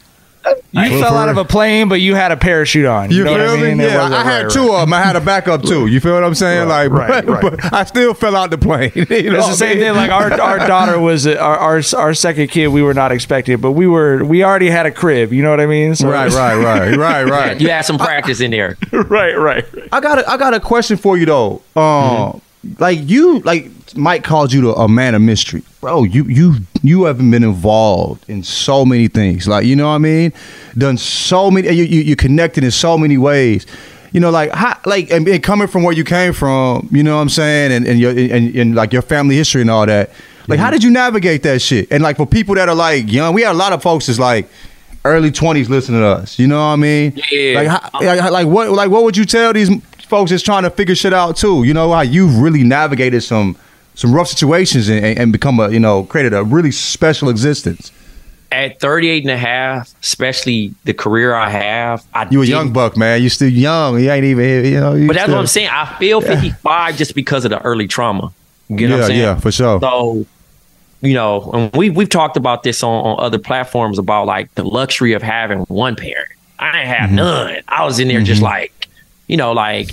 You 0.72 1.00
fell 1.02 1.16
out 1.18 1.30
of 1.30 1.38
a 1.38 1.46
plane, 1.46 1.90
but 1.90 2.02
you 2.02 2.16
had 2.16 2.32
a 2.32 2.38
parachute 2.38 2.86
on. 2.86 3.10
You, 3.12 3.18
You 3.20 3.24
know 3.26 3.36
feel 3.36 3.48
what 3.48 3.60
I 3.60 3.62
mean? 3.64 3.80
Yeah, 3.80 4.02
I 4.04 4.24
had 4.24 4.44
right, 4.44 4.52
two 4.52 4.72
of 4.74 4.82
them. 4.82 4.94
I 4.94 5.02
had 5.02 5.16
a 5.16 5.22
backup 5.22 5.64
too. 5.64 5.88
You 5.88 6.00
feel 6.00 6.14
what 6.14 6.24
I'm 6.24 6.36
saying? 6.36 6.68
like, 6.68 6.92
right, 6.92 7.26
but, 7.26 7.44
right. 7.44 7.58
but 7.60 7.74
I 7.74 7.84
still 7.86 8.14
fell 8.14 8.36
out 8.36 8.50
the 8.52 8.58
plane. 8.58 8.92
you 8.96 9.06
know 9.06 9.38
It's 9.38 9.46
what 9.46 9.48
the 9.52 9.54
same 9.56 9.70
I 9.72 9.74
mean? 9.76 9.84
thing. 9.84 9.96
Like 9.96 10.12
our 10.12 10.32
our 10.42 10.58
daughter 10.68 11.00
was 11.00 11.26
our, 11.28 11.58
our 11.58 11.82
our 11.98 12.14
second 12.14 12.48
kid. 12.50 12.68
We 12.68 12.82
were 12.82 12.94
not 12.94 13.12
expecting, 13.12 13.58
but 13.58 13.72
we 13.72 13.88
were. 13.88 14.24
We 14.24 14.44
already 14.44 14.70
had 14.70 14.86
a 14.86 14.92
crib. 14.92 15.34
You 15.34 15.42
know 15.44 15.50
what 15.50 15.60
I 15.60 15.66
mean? 15.66 15.96
So 15.96 16.10
Right, 16.10 16.32
right, 16.32 16.56
right, 16.56 16.96
right, 16.96 17.24
right. 17.26 17.62
you 17.62 17.70
had 17.70 17.82
some 17.86 17.98
practice 17.98 18.40
in 18.42 18.52
there. 18.52 18.78
right, 18.92 19.38
right. 19.38 19.66
I 19.92 20.00
got 20.00 20.20
a, 20.20 20.30
I 20.30 20.38
got 20.38 20.54
a 20.54 20.60
question 20.60 20.98
for 20.98 21.18
you 21.18 21.26
though. 21.26 21.62
Um, 21.76 21.82
Mm-hmm. 21.88 22.38
Like 22.80 23.00
you, 23.02 23.40
like 23.40 23.70
Mike 23.96 24.24
called 24.24 24.52
you 24.54 24.62
the, 24.62 24.74
a 24.74 24.88
man 24.88 25.16
of 25.16 25.22
mystery, 25.22 25.64
bro. 25.82 26.04
You 26.04 26.24
you 26.26 26.56
you 26.84 27.04
haven't 27.06 27.32
been 27.32 27.44
involved 27.44 28.30
in 28.30 28.44
so 28.44 28.86
many 28.86 29.08
things. 29.08 29.48
Like 29.48 29.66
you 29.66 29.76
know 29.76 29.88
what 29.88 29.96
I 29.96 30.00
mean? 30.00 30.34
Done 30.78 30.98
so 30.98 31.50
many. 31.52 31.70
You 31.72 31.84
you, 31.84 32.02
you 32.02 32.16
connected 32.16 32.64
in 32.64 32.72
so 32.72 32.98
many 32.98 33.18
ways. 33.18 33.66
You 34.14 34.22
know, 34.22 34.30
like 34.32 34.52
how, 34.52 34.80
like 34.86 35.12
and, 35.12 35.28
and 35.28 35.44
coming 35.44 35.68
from 35.68 35.84
where 35.84 35.94
you 35.94 36.04
came 36.04 36.34
from. 36.34 36.88
You 36.92 37.04
know 37.04 37.16
what 37.16 37.22
I'm 37.22 37.30
saying? 37.30 37.72
And 37.72 37.88
and 37.88 38.00
your 38.00 38.12
and, 38.12 38.56
and 38.56 38.76
like 38.76 38.94
your 38.94 39.02
family 39.02 39.36
history 39.36 39.62
and 39.62 39.70
all 39.70 39.86
that. 39.86 40.10
Like, 40.10 40.16
Mm-hmm. 40.58 40.64
how 40.64 40.72
did 40.72 40.82
you 40.82 40.92
navigate 40.92 41.44
that 41.44 41.62
shit? 41.62 41.92
And 41.92 42.02
like 42.02 42.16
for 42.16 42.26
people 42.26 42.56
that 42.56 42.70
are 42.70 42.76
like 42.76 43.12
young, 43.12 43.34
we 43.34 43.42
had 43.42 43.52
a 43.52 43.58
lot 43.58 43.74
of 43.74 43.82
folks 43.84 44.06
that's 44.08 44.18
like 44.18 44.48
early 45.04 45.30
twenties 45.30 45.70
listening 45.70 46.00
to 46.00 46.08
us. 46.08 46.40
You 46.40 46.48
know 46.48 46.58
what 46.58 46.74
I 46.74 46.76
mean? 46.78 47.22
Yeah. 47.32 47.56
Like, 47.56 47.68
how, 47.68 47.90
like, 48.02 48.32
like 48.32 48.48
what 48.48 48.72
like 48.72 48.90
what 48.90 49.04
would 49.04 49.18
you 49.18 49.26
tell 49.26 49.52
these 49.52 49.70
folks 50.08 50.32
that's 50.32 50.44
trying 50.44 50.64
to 50.64 50.70
figure 50.70 50.96
shit 50.96 51.14
out 51.14 51.38
too? 51.38 51.64
You 51.64 51.74
know 51.74 51.92
how 51.92 52.02
you've 52.02 52.38
really 52.40 52.64
navigated 52.64 53.24
some 53.24 53.56
some 53.96 54.14
rough 54.14 54.28
situations 54.28 54.90
and, 54.90 55.04
and 55.18 55.32
become 55.32 55.60
a 55.60 55.70
you 55.70 55.80
know 55.80 56.04
created 56.04 56.34
a 56.34 56.44
really 56.44 56.72
special 56.72 57.30
existence. 57.30 57.92
At 58.50 58.80
38 58.80 59.24
and 59.24 59.32
a 59.32 59.38
half, 59.38 59.94
especially 60.02 60.74
the 60.86 60.94
career 60.94 61.34
I 61.36 61.50
have, 61.50 62.06
I 62.14 62.22
You 62.32 62.42
a 62.42 62.46
didn't- 62.46 62.48
young 62.48 62.74
buck, 62.74 62.96
man. 62.96 63.22
You 63.22 63.28
still 63.28 63.50
young. 63.50 64.00
You 64.02 64.10
ain't 64.10 64.24
even 64.24 64.66
you 64.66 64.80
know. 64.80 64.94
You 64.94 65.06
But 65.08 65.14
that's 65.16 65.26
still, 65.26 65.36
what 65.36 65.42
I'm 65.42 65.48
saying. 65.48 65.70
I 65.70 65.86
feel 66.00 66.22
55 66.22 66.96
just 66.96 67.14
because 67.14 67.44
of 67.44 67.52
the 67.52 67.62
early 67.64 67.88
trauma. 67.90 68.32
You 68.70 68.88
know 68.88 68.96
yeah, 68.96 69.02
what 69.02 69.02
I'm 69.04 69.08
saying? 69.10 69.20
yeah, 69.22 69.36
for 69.40 69.52
sure. 69.52 69.80
So, 69.82 70.26
you 71.02 71.14
know, 71.14 71.52
and 71.54 71.76
we 71.76 71.90
we've 71.90 72.08
talked 72.10 72.38
about 72.38 72.64
this 72.64 72.84
on, 72.84 73.06
on 73.06 73.20
other 73.24 73.38
platforms 73.38 74.00
about 74.00 74.28
like 74.28 74.54
the 74.56 74.64
luxury 74.64 75.12
of 75.12 75.22
having 75.22 75.60
one 75.64 75.96
parent. 75.98 76.30
I 76.58 76.68
ain't 76.80 76.88
Mm-hmm. 76.90 76.94
have 77.02 77.12
none. 77.12 77.58
I 77.68 77.84
was 77.84 78.00
in 78.00 78.08
there 78.08 78.22
just 78.22 78.42
like, 78.42 78.72
you 79.28 79.38
know, 79.38 79.52
like, 79.52 79.92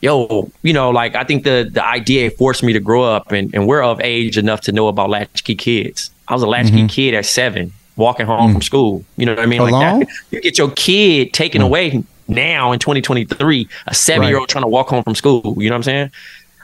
yo, 0.00 0.50
you 0.62 0.72
know, 0.72 0.90
like 0.90 1.14
I 1.14 1.24
think 1.24 1.44
the 1.44 1.68
the 1.70 1.84
idea 1.84 2.30
forced 2.30 2.62
me 2.62 2.72
to 2.72 2.80
grow 2.80 3.04
up 3.04 3.32
and, 3.32 3.54
and 3.54 3.66
we're 3.66 3.82
of 3.82 4.00
age 4.00 4.38
enough 4.38 4.62
to 4.62 4.72
know 4.72 4.88
about 4.88 5.10
latchkey 5.10 5.54
kids. 5.54 6.10
I 6.28 6.34
was 6.34 6.42
a 6.42 6.46
latchkey 6.46 6.88
kid 6.88 7.14
at 7.14 7.26
seven, 7.26 7.72
walking 7.96 8.26
home 8.26 8.52
from 8.52 8.62
school. 8.62 9.04
You 9.16 9.26
know 9.26 9.34
what 9.34 9.42
I 9.42 9.46
mean? 9.46 9.60
Like 9.60 9.72
Alone? 9.72 10.00
that. 10.00 10.08
You 10.30 10.40
get 10.40 10.58
your 10.58 10.70
kid 10.72 11.32
taken 11.32 11.62
away 11.62 12.02
now 12.28 12.72
in 12.72 12.78
2023, 12.78 13.68
a 13.86 13.94
seven 13.94 14.28
year 14.28 14.38
old 14.38 14.48
trying 14.48 14.64
to 14.64 14.68
walk 14.68 14.88
home 14.88 15.02
from 15.02 15.14
school. 15.14 15.56
You 15.58 15.70
know 15.70 15.74
what 15.74 15.78
I'm 15.78 15.82
saying? 15.82 16.10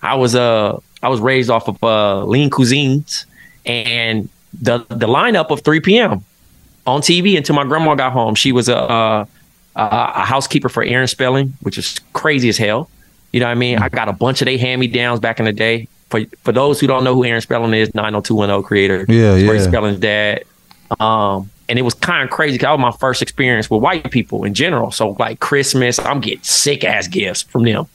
I 0.03 0.14
was 0.14 0.35
uh 0.35 0.79
I 1.03 1.09
was 1.09 1.20
raised 1.20 1.50
off 1.50 1.68
of 1.68 1.83
uh 1.83 2.24
lean 2.24 2.50
cuisines 2.50 3.24
and 3.66 4.29
the 4.61 4.79
the 4.88 5.09
lineup 5.09 5.50
of 5.50 5.62
3 5.62 5.81
p.m. 5.81 6.24
on 6.87 7.00
TV 7.00 7.37
until 7.37 7.57
my 7.57 7.64
grandma 7.64 7.94
got 7.94 8.12
home. 8.12 8.35
She 8.35 8.53
was 8.53 8.68
a 8.68 8.77
a, 8.77 9.29
a 9.76 10.24
housekeeper 10.24 10.68
for 10.68 10.82
Aaron 10.82 11.08
Spelling, 11.08 11.54
which 11.60 11.78
is 11.78 11.98
crazy 12.12 12.48
as 12.48 12.56
hell. 12.56 12.88
You 13.32 13.40
know 13.40 13.46
what 13.46 13.52
I 13.52 13.56
mean? 13.56 13.78
I 13.78 13.88
got 13.88 14.08
a 14.08 14.12
bunch 14.12 14.40
of 14.40 14.46
they 14.46 14.56
hand 14.56 14.80
me 14.80 14.87
downs 14.87 15.20
back 15.20 15.38
in 15.40 15.44
the 15.44 15.52
day. 15.52 15.88
For 16.10 16.24
for 16.42 16.52
those 16.52 16.78
who 16.78 16.87
don't 16.87 17.02
know 17.02 17.14
who 17.14 17.24
Aaron 17.24 17.40
Spelling 17.40 17.74
is, 17.74 17.92
90210 17.94 18.62
creator. 18.62 19.04
Yeah, 19.08 19.34
Ray 19.34 19.58
yeah. 19.58 19.62
Spelling's 19.62 19.98
dad. 19.98 20.44
Um, 21.00 21.50
and 21.68 21.78
it 21.78 21.82
was 21.82 21.94
kind 21.94 22.22
of 22.22 22.30
crazy 22.30 22.54
because 22.54 22.66
that 22.66 22.72
was 22.72 22.80
my 22.80 22.96
first 22.98 23.22
experience 23.22 23.68
with 23.70 23.82
white 23.82 24.10
people 24.10 24.44
in 24.44 24.54
general. 24.54 24.90
So 24.90 25.16
like 25.18 25.40
Christmas, 25.40 25.98
I'm 25.98 26.20
getting 26.20 26.42
sick 26.42 26.84
ass 26.84 27.08
gifts 27.08 27.42
from 27.42 27.64
them. 27.64 27.87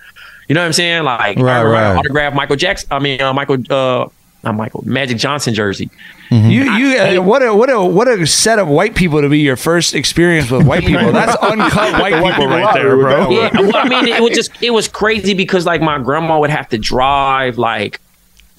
You 0.48 0.56
know 0.56 0.62
what 0.62 0.68
I'm 0.68 0.74
saying? 0.74 1.04
Like 1.04 1.38
Right, 1.38 1.58
I 1.58 1.62
remember 1.62 1.76
I 1.76 1.90
right. 1.92 1.98
autographed 2.00 2.36
Michael 2.36 2.56
Jackson. 2.56 2.90
I 2.92 3.00
mean 3.00 3.22
uh, 3.22 3.34
Michael. 3.34 3.58
Uh, 3.70 4.08
not 4.44 4.56
Michael. 4.56 4.84
Magic 4.86 5.18
Johnson 5.18 5.54
jersey. 5.54 5.90
Mm-hmm. 6.30 6.50
You, 6.50 6.72
you, 6.74 6.98
uh, 6.98 7.22
what 7.22 7.42
a 7.42 7.54
what 7.54 7.70
a 7.70 7.84
what 7.84 8.08
a 8.08 8.26
set 8.26 8.60
of 8.60 8.68
white 8.68 8.96
people 8.96 9.22
to 9.22 9.30
be 9.30 9.40
your 9.40 9.58
first 9.58 9.94
experience 9.94 10.50
with 10.50 10.66
white 10.66 10.86
people. 10.86 11.12
That's 11.12 11.36
uncut 11.42 12.00
white 12.02 12.14
people 12.14 12.48
right 12.48 12.74
there, 12.74 12.96
bro. 12.96 13.30
Yeah, 13.30 13.50
well, 13.54 13.76
I 13.76 13.90
mean, 13.90 14.08
it 14.08 14.22
was 14.22 14.32
just 14.32 14.52
it 14.62 14.70
was 14.70 14.88
crazy 14.88 15.34
because 15.34 15.66
like 15.66 15.82
my 15.82 16.00
grandma 16.00 16.40
would 16.40 16.52
have 16.52 16.70
to 16.70 16.78
drive 16.78 17.58
like 17.58 18.00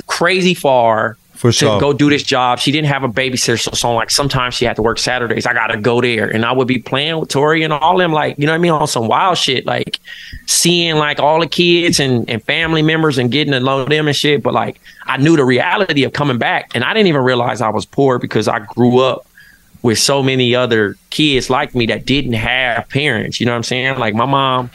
crazy 0.07 0.55
far 0.55 1.17
For 1.41 1.51
to 1.53 1.57
sure. 1.57 1.81
go 1.81 1.95
do 1.95 2.11
this 2.11 2.23
job. 2.23 2.59
She 2.59 2.71
didn't 2.71 2.89
have 2.89 3.03
a 3.03 3.09
babysitter, 3.09 3.59
so, 3.59 3.71
so 3.71 3.95
like 3.95 4.11
sometimes 4.11 4.53
she 4.53 4.67
had 4.67 4.77
to 4.77 4.83
work 4.83 4.99
Saturdays. 4.99 5.47
I 5.47 5.55
gotta 5.55 5.79
go 5.79 6.03
there, 6.03 6.29
and 6.29 6.45
I 6.45 6.53
would 6.53 6.69
be 6.69 6.79
playing 6.79 7.19
with 7.19 7.31
Tori 7.31 7.63
and 7.63 7.73
all 7.73 7.97
them, 7.97 8.13
like 8.13 8.39
you 8.39 8.45
know 8.45 8.53
what 8.53 8.57
I 8.57 8.59
mean, 8.59 8.73
on 8.73 8.87
some 8.87 9.09
wild 9.09 9.39
shit, 9.39 9.65
like 9.65 10.01
seeing 10.45 10.97
like 10.97 11.19
all 11.19 11.41
the 11.41 11.47
kids 11.47 11.99
and, 11.99 12.29
and 12.29 12.45
family 12.45 12.83
members 12.83 13.17
and 13.17 13.33
getting 13.33 13.53
to 13.53 13.61
know 13.61 13.87
them 13.87 14.07
and 14.07 14.15
shit. 14.15 14.43
But 14.43 14.53
like 14.53 14.83
I 15.07 15.17
knew 15.17 15.35
the 15.35 15.47
reality 15.47 16.05
of 16.05 16.13
coming 16.13 16.37
back, 16.37 16.73
and 16.75 16.85
I 16.85 16.93
didn't 16.93 17.07
even 17.07 17.23
realize 17.23 17.63
I 17.63 17.71
was 17.71 17.87
poor 17.87 18.19
because 18.19 18.47
I 18.47 18.59
grew 18.59 18.99
up 18.99 19.27
with 19.81 19.99
so 19.99 20.23
many 20.23 20.55
other 20.55 20.99
kids 21.09 21.49
like 21.49 21.75
me 21.75 21.87
that 21.87 22.05
didn't 22.05 22.35
have 22.35 22.87
parents. 22.91 23.41
You 23.41 23.47
know 23.47 23.53
what 23.53 23.57
I'm 23.57 23.63
saying? 23.63 23.99
Like 23.99 24.13
my 24.13 24.27
mom, 24.27 24.71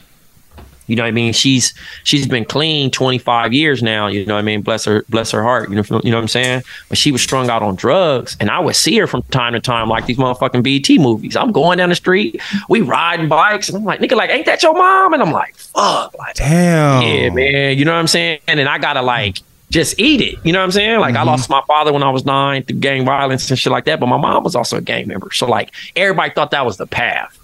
you 0.87 0.95
know 0.95 1.03
what 1.03 1.07
I 1.07 1.11
mean? 1.11 1.33
She's 1.33 1.73
she's 2.03 2.27
been 2.27 2.45
clean 2.45 2.91
25 2.91 3.53
years 3.53 3.81
now, 3.81 4.07
you 4.07 4.25
know 4.25 4.35
what 4.35 4.39
I 4.39 4.43
mean? 4.43 4.61
Bless 4.61 4.85
her 4.85 5.03
bless 5.09 5.31
her 5.31 5.41
heart, 5.43 5.69
you 5.69 5.75
know, 5.75 5.83
you 6.03 6.11
know 6.11 6.17
what 6.17 6.23
I'm 6.23 6.27
saying? 6.27 6.63
But 6.89 6.97
she 6.97 7.11
was 7.11 7.21
strung 7.21 7.49
out 7.49 7.63
on 7.63 7.75
drugs 7.75 8.37
and 8.39 8.49
I 8.49 8.59
would 8.59 8.75
see 8.75 8.97
her 8.97 9.07
from 9.07 9.23
time 9.23 9.53
to 9.53 9.59
time 9.59 9.89
like 9.89 10.05
these 10.05 10.17
motherfucking 10.17 10.63
BT 10.63 10.99
movies. 10.99 11.35
I'm 11.35 11.51
going 11.51 11.77
down 11.77 11.89
the 11.89 11.95
street, 11.95 12.41
we 12.69 12.81
riding 12.81 13.27
bikes 13.27 13.69
and 13.69 13.77
I'm 13.77 13.83
like, 13.83 13.99
nigga 13.99 14.15
like 14.15 14.29
ain't 14.29 14.45
that 14.45 14.61
your 14.63 14.73
mom? 14.73 15.13
And 15.13 15.23
I'm 15.23 15.31
like, 15.31 15.55
fuck, 15.55 16.17
like 16.17 16.35
Damn. 16.35 17.01
yeah, 17.01 17.29
man. 17.29 17.77
You 17.77 17.85
know 17.85 17.93
what 17.93 17.99
I'm 17.99 18.07
saying? 18.07 18.39
And 18.47 18.59
then 18.59 18.67
I 18.67 18.77
gotta 18.77 19.01
like 19.01 19.39
just 19.71 19.99
eat 19.99 20.21
it. 20.21 20.39
You 20.45 20.53
know 20.53 20.59
what 20.59 20.65
I'm 20.65 20.71
saying? 20.71 20.99
Like 20.99 21.15
I 21.15 21.19
mm-hmm. 21.19 21.27
lost 21.27 21.49
my 21.49 21.61
father 21.67 21.91
when 21.91 22.03
I 22.03 22.09
was 22.09 22.25
nine 22.25 22.63
through 22.63 22.79
gang 22.79 23.05
violence 23.05 23.49
and 23.49 23.57
shit 23.59 23.71
like 23.71 23.85
that. 23.85 23.99
But 23.99 24.07
my 24.07 24.17
mom 24.17 24.43
was 24.43 24.55
also 24.55 24.77
a 24.77 24.81
gang 24.81 25.07
member. 25.07 25.31
So 25.31 25.47
like 25.47 25.71
everybody 25.95 26.31
thought 26.33 26.51
that 26.51 26.65
was 26.65 26.77
the 26.77 26.87
path. 26.87 27.37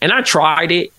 And 0.00 0.12
I 0.12 0.20
tried 0.20 0.72
it, 0.72 0.92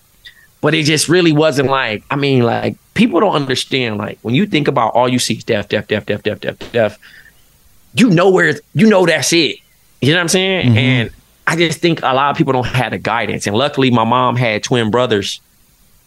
but 0.63 0.73
it 0.73 0.83
just 0.83 1.09
really 1.09 1.33
wasn't 1.33 1.69
like, 1.69 2.05
I 2.09 2.15
mean, 2.15 2.43
like 2.43 2.77
people 2.93 3.19
don't 3.19 3.35
understand. 3.35 3.97
Like 3.97 4.17
when 4.21 4.33
you 4.33 4.47
think 4.47 4.69
about 4.69 4.93
all 4.93 5.09
you 5.09 5.19
see 5.19 5.33
is 5.33 5.43
death, 5.43 5.67
death, 5.67 5.87
death, 5.87 6.05
death, 6.05 6.23
death, 6.23 6.39
death, 6.39 6.71
death, 6.71 6.97
you 7.95 8.09
know 8.09 8.29
where 8.29 8.55
you 8.73 8.87
know 8.87 9.05
that's 9.05 9.33
it. 9.33 9.57
You 10.01 10.11
know 10.11 10.15
what 10.15 10.21
I'm 10.21 10.27
saying? 10.29 10.67
Mm-hmm. 10.67 10.77
And 10.77 11.09
I 11.47 11.57
just 11.57 11.79
think 11.79 12.01
a 12.01 12.13
lot 12.13 12.31
of 12.31 12.37
people 12.37 12.53
don't 12.53 12.65
have 12.65 12.91
the 12.91 12.97
guidance. 12.97 13.45
And 13.45 13.57
luckily 13.57 13.91
my 13.91 14.05
mom 14.05 14.37
had 14.37 14.63
twin 14.63 14.89
brothers 14.89 15.41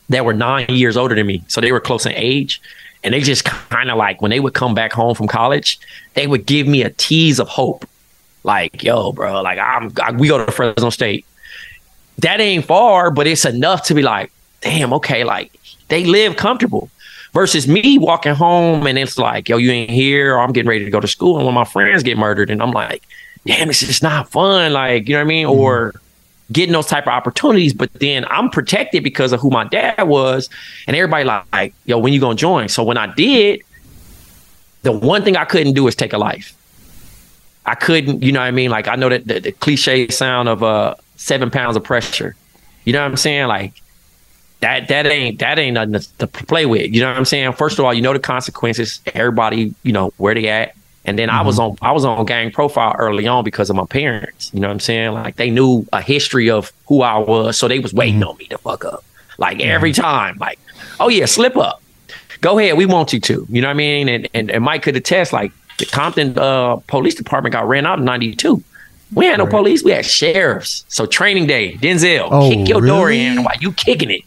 that 0.08 0.24
were 0.24 0.32
nine 0.32 0.70
years 0.70 0.96
older 0.96 1.14
than 1.14 1.26
me. 1.26 1.44
So 1.48 1.60
they 1.60 1.70
were 1.70 1.78
close 1.78 2.06
in 2.06 2.12
age. 2.12 2.62
And 3.04 3.12
they 3.12 3.20
just 3.20 3.44
kind 3.44 3.90
of 3.90 3.98
like, 3.98 4.22
when 4.22 4.30
they 4.30 4.40
would 4.40 4.54
come 4.54 4.74
back 4.74 4.90
home 4.90 5.14
from 5.14 5.28
college, 5.28 5.78
they 6.14 6.26
would 6.26 6.46
give 6.46 6.66
me 6.66 6.80
a 6.80 6.88
tease 6.88 7.38
of 7.38 7.48
hope. 7.48 7.84
Like, 8.42 8.82
yo, 8.82 9.12
bro, 9.12 9.42
like 9.42 9.58
I'm, 9.58 9.92
I, 10.02 10.12
we 10.12 10.28
go 10.28 10.42
to 10.42 10.50
Fresno 10.50 10.88
State. 10.88 11.26
That 12.20 12.40
ain't 12.40 12.64
far, 12.64 13.10
but 13.10 13.26
it's 13.26 13.44
enough 13.44 13.84
to 13.88 13.94
be 13.94 14.00
like, 14.00 14.32
damn, 14.60 14.92
okay, 14.94 15.24
like 15.24 15.58
they 15.88 16.04
live 16.04 16.36
comfortable. 16.36 16.90
Versus 17.32 17.68
me 17.68 17.98
walking 17.98 18.34
home 18.34 18.86
and 18.86 18.96
it's 18.96 19.18
like, 19.18 19.46
yo, 19.46 19.58
you 19.58 19.70
ain't 19.70 19.90
here, 19.90 20.36
or 20.36 20.40
I'm 20.40 20.52
getting 20.52 20.70
ready 20.70 20.86
to 20.86 20.90
go 20.90 21.00
to 21.00 21.08
school, 21.08 21.36
and 21.36 21.44
when 21.44 21.54
my 21.54 21.64
friends 21.64 22.02
get 22.02 22.16
murdered, 22.16 22.48
and 22.48 22.62
I'm 22.62 22.70
like, 22.70 23.02
damn, 23.44 23.68
this 23.68 23.82
is 23.82 24.02
not 24.02 24.30
fun. 24.30 24.72
Like, 24.72 25.06
you 25.06 25.14
know 25.14 25.18
what 25.18 25.26
I 25.26 25.28
mean? 25.28 25.46
Or 25.46 25.94
getting 26.50 26.72
those 26.72 26.86
type 26.86 27.04
of 27.04 27.12
opportunities, 27.12 27.74
but 27.74 27.92
then 27.94 28.24
I'm 28.30 28.48
protected 28.48 29.04
because 29.04 29.32
of 29.32 29.40
who 29.40 29.50
my 29.50 29.64
dad 29.64 30.04
was, 30.04 30.48
and 30.86 30.96
everybody 30.96 31.24
like, 31.24 31.74
yo, 31.84 31.98
when 31.98 32.14
you 32.14 32.20
gonna 32.20 32.36
join? 32.36 32.68
So 32.68 32.82
when 32.82 32.96
I 32.96 33.12
did, 33.14 33.62
the 34.82 34.92
one 34.92 35.22
thing 35.22 35.36
I 35.36 35.44
couldn't 35.44 35.74
do 35.74 35.86
is 35.88 35.94
take 35.94 36.12
a 36.12 36.18
life. 36.18 36.56
I 37.66 37.74
couldn't, 37.74 38.22
you 38.22 38.32
know 38.32 38.40
what 38.40 38.46
I 38.46 38.52
mean? 38.52 38.70
Like 38.70 38.88
I 38.88 38.94
know 38.94 39.08
that 39.08 39.26
the, 39.26 39.40
the 39.40 39.52
cliche 39.52 40.08
sound 40.08 40.48
of 40.48 40.62
uh 40.62 40.94
seven 41.16 41.50
pounds 41.50 41.76
of 41.76 41.82
pressure. 41.82 42.36
You 42.84 42.92
know 42.92 43.00
what 43.00 43.10
I'm 43.10 43.16
saying? 43.16 43.48
Like 43.48 43.74
that 44.60 44.88
that 44.88 45.06
ain't 45.06 45.38
that 45.40 45.58
ain't 45.58 45.74
nothing 45.74 45.94
to, 45.94 46.16
to 46.18 46.26
play 46.26 46.66
with. 46.66 46.92
You 46.92 47.00
know 47.00 47.08
what 47.08 47.18
I'm 47.18 47.24
saying? 47.24 47.52
First 47.52 47.78
of 47.78 47.84
all, 47.84 47.92
you 47.92 48.02
know 48.02 48.12
the 48.12 48.18
consequences. 48.18 49.00
Everybody, 49.14 49.74
you 49.82 49.92
know 49.92 50.12
where 50.16 50.34
they 50.34 50.48
at. 50.48 50.74
And 51.04 51.16
then 51.16 51.30
I 51.30 51.42
was 51.42 51.58
on 51.58 51.76
I 51.82 51.92
was 51.92 52.04
on 52.04 52.24
gang 52.26 52.50
profile 52.50 52.94
early 52.98 53.26
on 53.28 53.44
because 53.44 53.70
of 53.70 53.76
my 53.76 53.84
parents. 53.86 54.50
You 54.52 54.60
know 54.60 54.68
what 54.68 54.72
I'm 54.74 54.80
saying? 54.80 55.12
Like 55.12 55.36
they 55.36 55.50
knew 55.50 55.86
a 55.92 56.00
history 56.00 56.50
of 56.50 56.72
who 56.88 57.02
I 57.02 57.18
was, 57.18 57.56
so 57.56 57.68
they 57.68 57.78
was 57.78 57.94
waiting 57.94 58.22
on 58.24 58.36
me 58.38 58.46
to 58.46 58.58
fuck 58.58 58.84
up. 58.84 59.04
Like 59.38 59.60
every 59.60 59.92
time, 59.92 60.36
like, 60.38 60.58
oh 60.98 61.08
yeah, 61.08 61.26
slip 61.26 61.56
up. 61.56 61.80
Go 62.40 62.58
ahead, 62.58 62.76
we 62.76 62.86
want 62.86 63.12
you 63.12 63.20
to. 63.20 63.46
You 63.48 63.60
know 63.60 63.68
what 63.68 63.74
I 63.74 63.76
mean? 63.76 64.08
And 64.08 64.28
and, 64.34 64.50
and 64.50 64.64
Mike 64.64 64.82
could 64.82 64.96
attest, 64.96 65.32
like 65.32 65.52
the 65.78 65.86
Compton 65.86 66.36
uh, 66.38 66.76
police 66.88 67.14
department 67.14 67.52
got 67.52 67.68
ran 67.68 67.86
out 67.86 67.98
in 67.98 68.04
'92. 68.04 68.62
We 69.14 69.26
had 69.26 69.38
no 69.38 69.46
police, 69.46 69.84
we 69.84 69.92
had 69.92 70.04
sheriffs. 70.04 70.84
So 70.88 71.06
training 71.06 71.46
day, 71.46 71.74
Denzel, 71.74 72.28
Oh, 72.32 72.50
kick 72.50 72.68
your 72.68 72.80
door 72.80 73.12
in 73.12 73.44
while 73.44 73.54
you 73.60 73.72
kicking 73.72 74.10
it. 74.10 74.22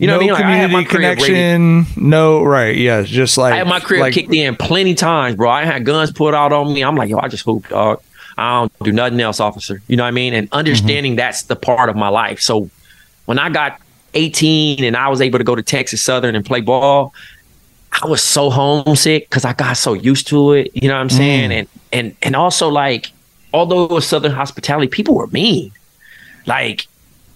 You 0.00 0.06
know 0.06 0.18
no 0.18 0.32
what 0.32 0.42
I 0.42 0.48
mean? 0.48 0.62
Like 0.62 0.62
I 0.62 0.66
community 0.66 0.88
crib 0.88 1.18
connection. 1.18 1.86
No, 1.94 2.42
right? 2.42 2.74
Yeah, 2.74 3.02
just 3.02 3.36
like 3.36 3.52
I 3.52 3.56
had 3.56 3.66
my 3.66 3.80
crib 3.80 4.00
like, 4.00 4.14
kicked 4.14 4.32
in 4.32 4.56
plenty 4.56 4.94
times, 4.94 5.36
bro. 5.36 5.50
I 5.50 5.66
had 5.66 5.84
guns 5.84 6.10
pulled 6.10 6.34
out 6.34 6.54
on 6.54 6.72
me. 6.72 6.82
I'm 6.82 6.96
like, 6.96 7.10
yo, 7.10 7.18
I 7.18 7.28
just 7.28 7.44
hoop, 7.44 7.68
dog. 7.68 8.00
I 8.38 8.60
don't 8.60 8.72
do 8.82 8.92
nothing 8.92 9.20
else, 9.20 9.40
officer. 9.40 9.82
You 9.88 9.98
know 9.98 10.04
what 10.04 10.08
I 10.08 10.12
mean? 10.12 10.32
And 10.32 10.46
mm-hmm. 10.46 10.56
understanding 10.56 11.16
that's 11.16 11.42
the 11.42 11.54
part 11.54 11.90
of 11.90 11.96
my 11.96 12.08
life. 12.08 12.40
So 12.40 12.70
when 13.26 13.38
I 13.38 13.50
got 13.50 13.78
18 14.14 14.82
and 14.84 14.96
I 14.96 15.08
was 15.08 15.20
able 15.20 15.36
to 15.36 15.44
go 15.44 15.54
to 15.54 15.62
Texas 15.62 16.00
Southern 16.00 16.34
and 16.34 16.46
play 16.46 16.62
ball, 16.62 17.12
I 17.92 18.06
was 18.06 18.22
so 18.22 18.48
homesick 18.48 19.28
because 19.28 19.44
I 19.44 19.52
got 19.52 19.76
so 19.76 19.92
used 19.92 20.28
to 20.28 20.52
it. 20.52 20.70
You 20.72 20.88
know 20.88 20.94
what 20.94 21.02
I'm 21.02 21.10
saying? 21.10 21.50
Mm. 21.50 21.58
And 21.58 21.68
and 21.92 22.16
and 22.22 22.36
also 22.36 22.68
like, 22.68 23.12
although 23.52 23.84
it 23.84 23.90
was 23.90 24.06
Southern 24.06 24.32
hospitality, 24.32 24.88
people 24.88 25.14
were 25.14 25.26
mean. 25.26 25.72
Like, 26.46 26.86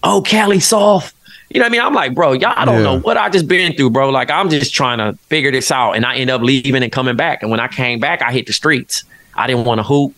oh, 0.01 0.23
Cali 0.23 0.59
soft. 0.59 1.14
You 1.49 1.59
know 1.59 1.65
what 1.65 1.69
I 1.69 1.71
mean? 1.71 1.81
I'm 1.81 1.93
like, 1.93 2.13
bro, 2.15 2.33
y'all 2.33 2.65
don't 2.65 2.75
Yeah. 2.77 2.81
know 2.83 2.99
what 2.99 3.17
I 3.17 3.29
just 3.29 3.47
been 3.47 3.73
through, 3.75 3.91
bro. 3.91 4.09
Like, 4.09 4.29
I'm 4.31 4.49
just 4.49 4.73
trying 4.73 4.97
to 4.97 5.13
figure 5.27 5.51
this 5.51 5.71
out. 5.71 5.93
And 5.93 6.05
I 6.05 6.15
end 6.15 6.29
up 6.29 6.41
leaving 6.41 6.81
and 6.83 6.91
coming 6.91 7.15
back. 7.15 7.41
And 7.43 7.51
when 7.51 7.59
I 7.59 7.67
came 7.67 7.99
back, 7.99 8.21
I 8.21 8.31
hit 8.31 8.47
the 8.47 8.53
streets. 8.53 9.03
I 9.35 9.47
didn't 9.47 9.65
want 9.65 9.79
to 9.79 9.83
hoop. 9.83 10.13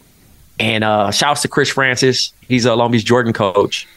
And 0.60 0.84
uh 0.84 1.12
shouts 1.12 1.44
to 1.44 1.48
Chris 1.48 1.70
Francis. 1.70 2.34
He's 2.48 2.66
a 2.66 2.74
Long 2.76 2.92
Beach 2.92 3.06
Jordan 3.06 3.34
coach. 3.34 3.88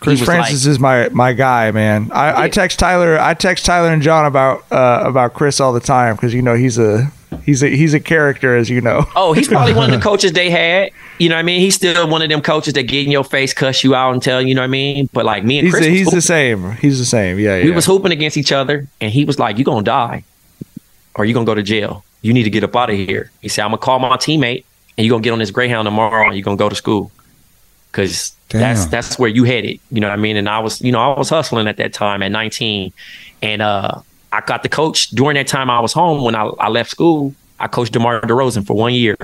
Chris 0.00 0.20
Francis 0.24 0.66
is 0.66 0.80
my 0.80 1.08
my 1.10 1.32
guy, 1.32 1.70
man. 1.70 2.10
I, 2.12 2.44
I 2.44 2.48
text 2.48 2.78
Tyler. 2.80 3.18
I 3.20 3.34
text 3.34 3.64
Tyler 3.64 3.90
and 3.92 4.02
John 4.02 4.26
about 4.26 4.64
uh, 4.72 5.04
about 5.06 5.34
Chris 5.34 5.60
all 5.60 5.72
the 5.72 5.78
time 5.78 6.16
because 6.16 6.34
you 6.34 6.42
know 6.42 6.54
he's 6.56 6.76
a 6.76 7.12
he's 7.44 7.62
a 7.62 7.68
he's 7.68 7.94
a 7.94 8.00
character, 8.00 8.56
as 8.56 8.68
you 8.68 8.80
know. 8.80 9.04
Oh, 9.14 9.32
he's 9.32 9.46
probably 9.46 9.74
one 9.74 9.92
of 9.92 9.96
the 9.96 10.02
coaches 10.08 10.32
they 10.32 10.50
had. 10.50 10.90
You 11.18 11.30
know 11.30 11.36
what 11.36 11.40
I 11.40 11.44
mean? 11.44 11.60
He's 11.60 11.74
still 11.74 12.08
one 12.08 12.20
of 12.20 12.28
them 12.28 12.42
coaches 12.42 12.74
that 12.74 12.82
get 12.84 13.04
in 13.04 13.10
your 13.10 13.24
face, 13.24 13.54
cuss 13.54 13.82
you 13.82 13.94
out, 13.94 14.12
and 14.12 14.22
tell 14.22 14.42
you 14.42 14.54
know 14.54 14.60
what 14.60 14.66
I 14.66 14.68
mean. 14.68 15.08
But 15.12 15.24
like 15.24 15.44
me 15.44 15.58
and 15.58 15.66
He's 15.66 15.74
Chris, 15.74 15.86
the, 15.86 15.90
he's 15.90 16.10
the 16.10 16.20
same. 16.20 16.72
He's 16.72 16.98
the 16.98 17.06
same. 17.06 17.38
Yeah, 17.38 17.56
yeah. 17.56 17.64
we 17.64 17.70
was 17.70 17.86
hooping 17.86 18.12
against 18.12 18.36
each 18.36 18.52
other, 18.52 18.86
and 19.00 19.10
he 19.10 19.24
was 19.24 19.38
like, 19.38 19.56
"You 19.56 19.64
gonna 19.64 19.82
die, 19.82 20.24
or 21.14 21.24
you 21.24 21.32
gonna 21.32 21.46
go 21.46 21.54
to 21.54 21.62
jail. 21.62 22.04
You 22.20 22.34
need 22.34 22.42
to 22.42 22.50
get 22.50 22.64
up 22.64 22.76
out 22.76 22.90
of 22.90 22.96
here." 22.96 23.30
He 23.40 23.48
said, 23.48 23.62
"I'm 23.62 23.70
gonna 23.70 23.78
call 23.78 23.98
my 23.98 24.16
teammate, 24.16 24.64
and 24.98 25.04
you 25.04 25.10
gonna 25.10 25.22
get 25.22 25.32
on 25.32 25.38
this 25.38 25.50
Greyhound 25.50 25.86
tomorrow, 25.86 26.26
and 26.26 26.36
you 26.36 26.42
gonna 26.42 26.56
go 26.56 26.68
to 26.68 26.74
school, 26.74 27.10
because 27.90 28.32
that's 28.50 28.84
that's 28.86 29.18
where 29.18 29.30
you 29.30 29.44
headed." 29.44 29.80
You 29.90 30.00
know 30.00 30.08
what 30.08 30.18
I 30.18 30.20
mean? 30.20 30.36
And 30.36 30.50
I 30.50 30.58
was, 30.58 30.82
you 30.82 30.92
know, 30.92 31.00
I 31.00 31.18
was 31.18 31.30
hustling 31.30 31.66
at 31.66 31.78
that 31.78 31.94
time 31.94 32.22
at 32.22 32.30
19, 32.30 32.92
and 33.40 33.62
uh, 33.62 34.02
I 34.32 34.42
got 34.42 34.62
the 34.62 34.68
coach 34.68 35.08
during 35.10 35.36
that 35.36 35.46
time 35.46 35.70
I 35.70 35.80
was 35.80 35.94
home 35.94 36.22
when 36.22 36.34
I, 36.34 36.44
I 36.60 36.68
left 36.68 36.90
school. 36.90 37.34
I 37.58 37.68
coached 37.68 37.92
DeMar 37.92 38.20
DeRozan 38.20 38.66
for 38.66 38.76
one 38.76 38.92
year, 38.92 39.16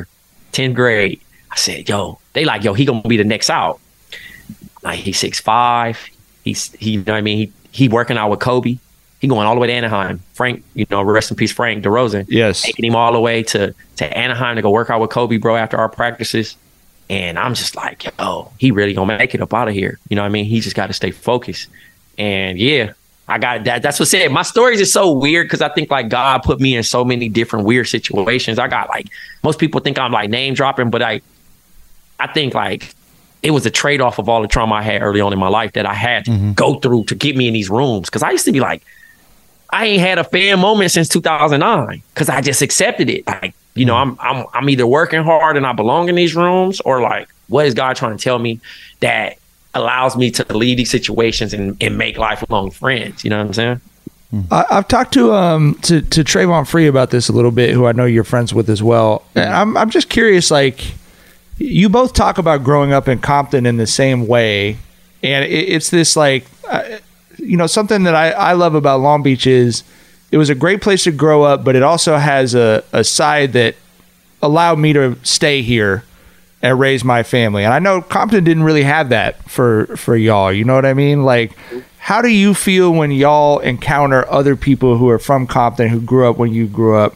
10th 0.52 0.74
grade. 0.74 1.20
I 1.52 1.56
said, 1.56 1.88
"Yo," 1.88 2.18
they 2.32 2.44
like, 2.46 2.64
"Yo, 2.64 2.72
he 2.72 2.86
gonna 2.86 3.02
be 3.02 3.18
the 3.18 3.24
next 3.24 3.50
out." 3.50 3.78
Like 4.82 4.98
he's 4.98 5.18
six 5.18 5.38
five. 5.38 5.98
He's 6.44 6.72
he, 6.72 6.92
you 6.92 7.04
know 7.04 7.12
what 7.12 7.18
I 7.18 7.20
mean. 7.20 7.38
He 7.38 7.52
he 7.72 7.88
working 7.88 8.16
out 8.16 8.30
with 8.30 8.40
Kobe. 8.40 8.78
He 9.20 9.28
going 9.28 9.46
all 9.46 9.54
the 9.54 9.60
way 9.60 9.68
to 9.68 9.72
Anaheim. 9.72 10.20
Frank, 10.32 10.64
you 10.74 10.86
know, 10.90 11.02
rest 11.02 11.30
in 11.30 11.36
peace, 11.36 11.52
Frank 11.52 11.84
DeRozan. 11.84 12.26
Yes. 12.28 12.62
taking 12.62 12.86
him 12.86 12.96
all 12.96 13.12
the 13.12 13.20
way 13.20 13.42
to 13.44 13.74
to 13.96 14.18
Anaheim 14.18 14.56
to 14.56 14.62
go 14.62 14.70
work 14.70 14.88
out 14.88 15.00
with 15.00 15.10
Kobe, 15.10 15.36
bro, 15.36 15.56
after 15.56 15.76
our 15.76 15.88
practices. 15.88 16.56
And 17.10 17.38
I'm 17.38 17.54
just 17.54 17.76
like, 17.76 18.04
yo, 18.18 18.50
he 18.58 18.70
really 18.70 18.94
gonna 18.94 19.18
make 19.18 19.34
it 19.34 19.42
up 19.42 19.52
out 19.52 19.68
of 19.68 19.74
here. 19.74 19.98
You 20.08 20.16
know 20.16 20.22
what 20.22 20.28
I 20.28 20.30
mean? 20.30 20.46
He 20.46 20.60
just 20.60 20.74
got 20.74 20.86
to 20.86 20.94
stay 20.94 21.10
focused. 21.10 21.68
And 22.16 22.58
yeah, 22.58 22.94
I 23.28 23.38
got 23.38 23.64
that. 23.64 23.82
That's 23.82 24.00
what 24.00 24.08
said. 24.08 24.30
My 24.32 24.42
stories 24.42 24.80
is 24.80 24.92
so 24.92 25.12
weird 25.12 25.46
because 25.46 25.60
I 25.60 25.68
think 25.68 25.90
like 25.90 26.08
God 26.08 26.42
put 26.42 26.60
me 26.60 26.74
in 26.74 26.82
so 26.82 27.04
many 27.04 27.28
different 27.28 27.66
weird 27.66 27.88
situations. 27.88 28.58
I 28.58 28.68
got 28.68 28.88
like 28.88 29.08
most 29.44 29.58
people 29.58 29.80
think 29.80 29.98
I'm 29.98 30.12
like 30.12 30.30
name 30.30 30.54
dropping, 30.54 30.90
but 30.90 31.02
I 31.02 31.20
I 32.22 32.32
think 32.32 32.54
like 32.54 32.94
it 33.42 33.50
was 33.50 33.66
a 33.66 33.70
trade 33.70 34.00
off 34.00 34.18
of 34.18 34.28
all 34.28 34.40
the 34.40 34.48
trauma 34.48 34.76
I 34.76 34.82
had 34.82 35.02
early 35.02 35.20
on 35.20 35.32
in 35.32 35.38
my 35.38 35.48
life 35.48 35.72
that 35.72 35.87
I 35.87 35.94
had 35.94 36.24
to 36.26 36.30
mm-hmm. 36.30 36.52
go 36.52 36.76
through 36.76 37.04
to 37.04 37.14
get 37.14 37.37
me 37.37 37.48
in 37.48 37.54
these 37.54 37.68
rooms. 37.68 38.08
Cause 38.08 38.22
I 38.22 38.30
used 38.30 38.44
to 38.44 38.52
be 38.52 38.61
like, 38.61 38.82
I 39.70 39.87
ain't 39.87 40.00
had 40.00 40.18
a 40.18 40.24
fan 40.24 40.61
moment 40.61 40.92
since 40.92 41.08
2009 41.08 42.02
because 42.14 42.28
I 42.28 42.40
just 42.40 42.62
accepted 42.62 43.11
it. 43.11 43.26
Like, 43.26 43.54
you 43.74 43.85
know, 43.85 43.94
mm-hmm. 43.94 44.20
I'm 44.20 44.38
I'm 44.38 44.46
I'm 44.52 44.70
either 44.70 44.87
working 44.87 45.22
hard 45.22 45.56
and 45.56 45.66
I 45.66 45.72
belong 45.72 46.08
in 46.08 46.14
these 46.14 46.37
rooms, 46.37 46.80
or 46.82 47.00
like 47.00 47.28
what 47.48 47.66
is 47.66 47.74
God 47.74 47.96
trying 47.96 48.16
to 48.16 48.22
tell 48.22 48.38
me 48.38 48.61
that 49.00 49.38
allows 49.74 50.16
me 50.16 50.30
to 50.30 50.56
lead 50.56 50.78
these 50.78 50.90
situations 50.90 51.54
and, 51.54 51.76
and 51.82 51.96
make 51.96 52.18
lifelong 52.18 52.70
friends? 52.70 53.24
You 53.24 53.30
know 53.30 53.38
what 53.38 53.46
I'm 53.46 53.52
saying? 53.54 53.80
Mm-hmm. 54.32 54.52
I, 54.52 54.66
I've 54.70 54.88
talked 54.88 55.14
to 55.14 55.32
um 55.32 55.74
to 55.82 56.02
to 56.02 56.22
Trayvon 56.22 56.68
Free 56.68 56.87
about 56.87 57.11
this 57.11 57.30
a 57.30 57.32
little 57.32 57.50
bit, 57.50 57.70
who 57.70 57.87
I 57.87 57.92
know 57.92 58.04
you're 58.04 58.24
friends 58.24 58.52
with 58.52 58.68
as 58.68 58.82
well. 58.82 59.24
And 59.35 59.52
I'm 59.52 59.76
I'm 59.76 59.90
just 59.90 60.11
curious, 60.11 60.50
like 60.50 60.92
you 61.58 61.88
both 61.88 62.12
talk 62.12 62.38
about 62.38 62.64
growing 62.64 62.92
up 62.92 63.08
in 63.08 63.18
Compton 63.18 63.66
in 63.66 63.76
the 63.76 63.86
same 63.86 64.26
way, 64.26 64.78
and 65.22 65.44
it, 65.44 65.48
it's 65.50 65.90
this 65.90 66.16
like 66.16 66.46
uh, 66.68 66.98
you 67.38 67.56
know 67.56 67.66
something 67.66 68.04
that 68.04 68.14
I 68.14 68.30
I 68.30 68.52
love 68.52 68.74
about 68.74 69.00
Long 69.00 69.22
Beach 69.22 69.46
is 69.46 69.84
it 70.30 70.38
was 70.38 70.50
a 70.50 70.54
great 70.54 70.80
place 70.80 71.04
to 71.04 71.12
grow 71.12 71.42
up, 71.42 71.64
but 71.64 71.76
it 71.76 71.82
also 71.82 72.16
has 72.16 72.54
a 72.54 72.84
a 72.92 73.04
side 73.04 73.52
that 73.52 73.76
allowed 74.42 74.78
me 74.78 74.92
to 74.92 75.16
stay 75.22 75.62
here 75.62 76.04
and 76.62 76.78
raise 76.78 77.04
my 77.04 77.22
family. 77.22 77.64
And 77.64 77.74
I 77.74 77.78
know 77.78 78.00
Compton 78.00 78.44
didn't 78.44 78.62
really 78.62 78.84
have 78.84 79.10
that 79.10 79.48
for 79.50 79.86
for 79.96 80.16
y'all. 80.16 80.52
You 80.52 80.64
know 80.64 80.74
what 80.74 80.86
I 80.86 80.94
mean? 80.94 81.24
Like 81.24 81.52
how 82.02 82.20
do 82.20 82.28
you 82.28 82.52
feel 82.52 82.92
when 82.92 83.12
y'all 83.12 83.60
encounter 83.60 84.28
other 84.28 84.56
people 84.56 84.98
who 84.98 85.08
are 85.08 85.20
from 85.20 85.46
Compton 85.46 85.88
who 85.88 86.00
grew 86.00 86.28
up 86.28 86.36
when 86.36 86.52
you 86.52 86.66
grew 86.66 86.96
up? 86.96 87.14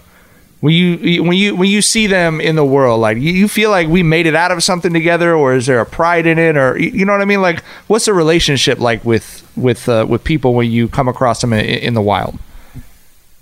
When 0.61 0.73
you 0.73 1.23
when 1.23 1.37
you 1.37 1.55
when 1.55 1.69
you 1.69 1.83
see 1.83 2.07
them 2.07 2.41
in 2.41 2.57
the 2.57 2.65
world, 2.65 3.01
like 3.01 3.19
you, 3.19 3.31
you 3.33 3.47
feel 3.47 3.71
like 3.71 3.89
we 3.89 4.03
made 4.03 4.27
it 4.27 4.35
out 4.35 4.51
of 4.51 4.63
something 4.63 4.93
together, 4.93 5.35
or 5.35 5.55
is 5.55 5.67
there 5.67 5.81
a 5.81 5.87
pride 5.87 6.27
in 6.27 6.39
it, 6.39 6.57
or 6.57 6.79
you 6.79 7.05
know 7.05 7.13
what 7.13 7.21
I 7.21 7.27
mean? 7.27 7.43
Like, 7.43 7.63
what's 7.89 8.07
the 8.07 8.15
relationship 8.15 8.79
like 8.79 9.05
with 9.05 9.47
with 9.55 9.87
uh, 9.89 10.07
with 10.09 10.25
people 10.25 10.55
when 10.55 10.71
you 10.71 10.89
come 10.89 11.09
across 11.09 11.43
them 11.43 11.53
in, 11.53 11.67
in 11.67 11.95
the 11.95 12.01
wild? 12.01 12.39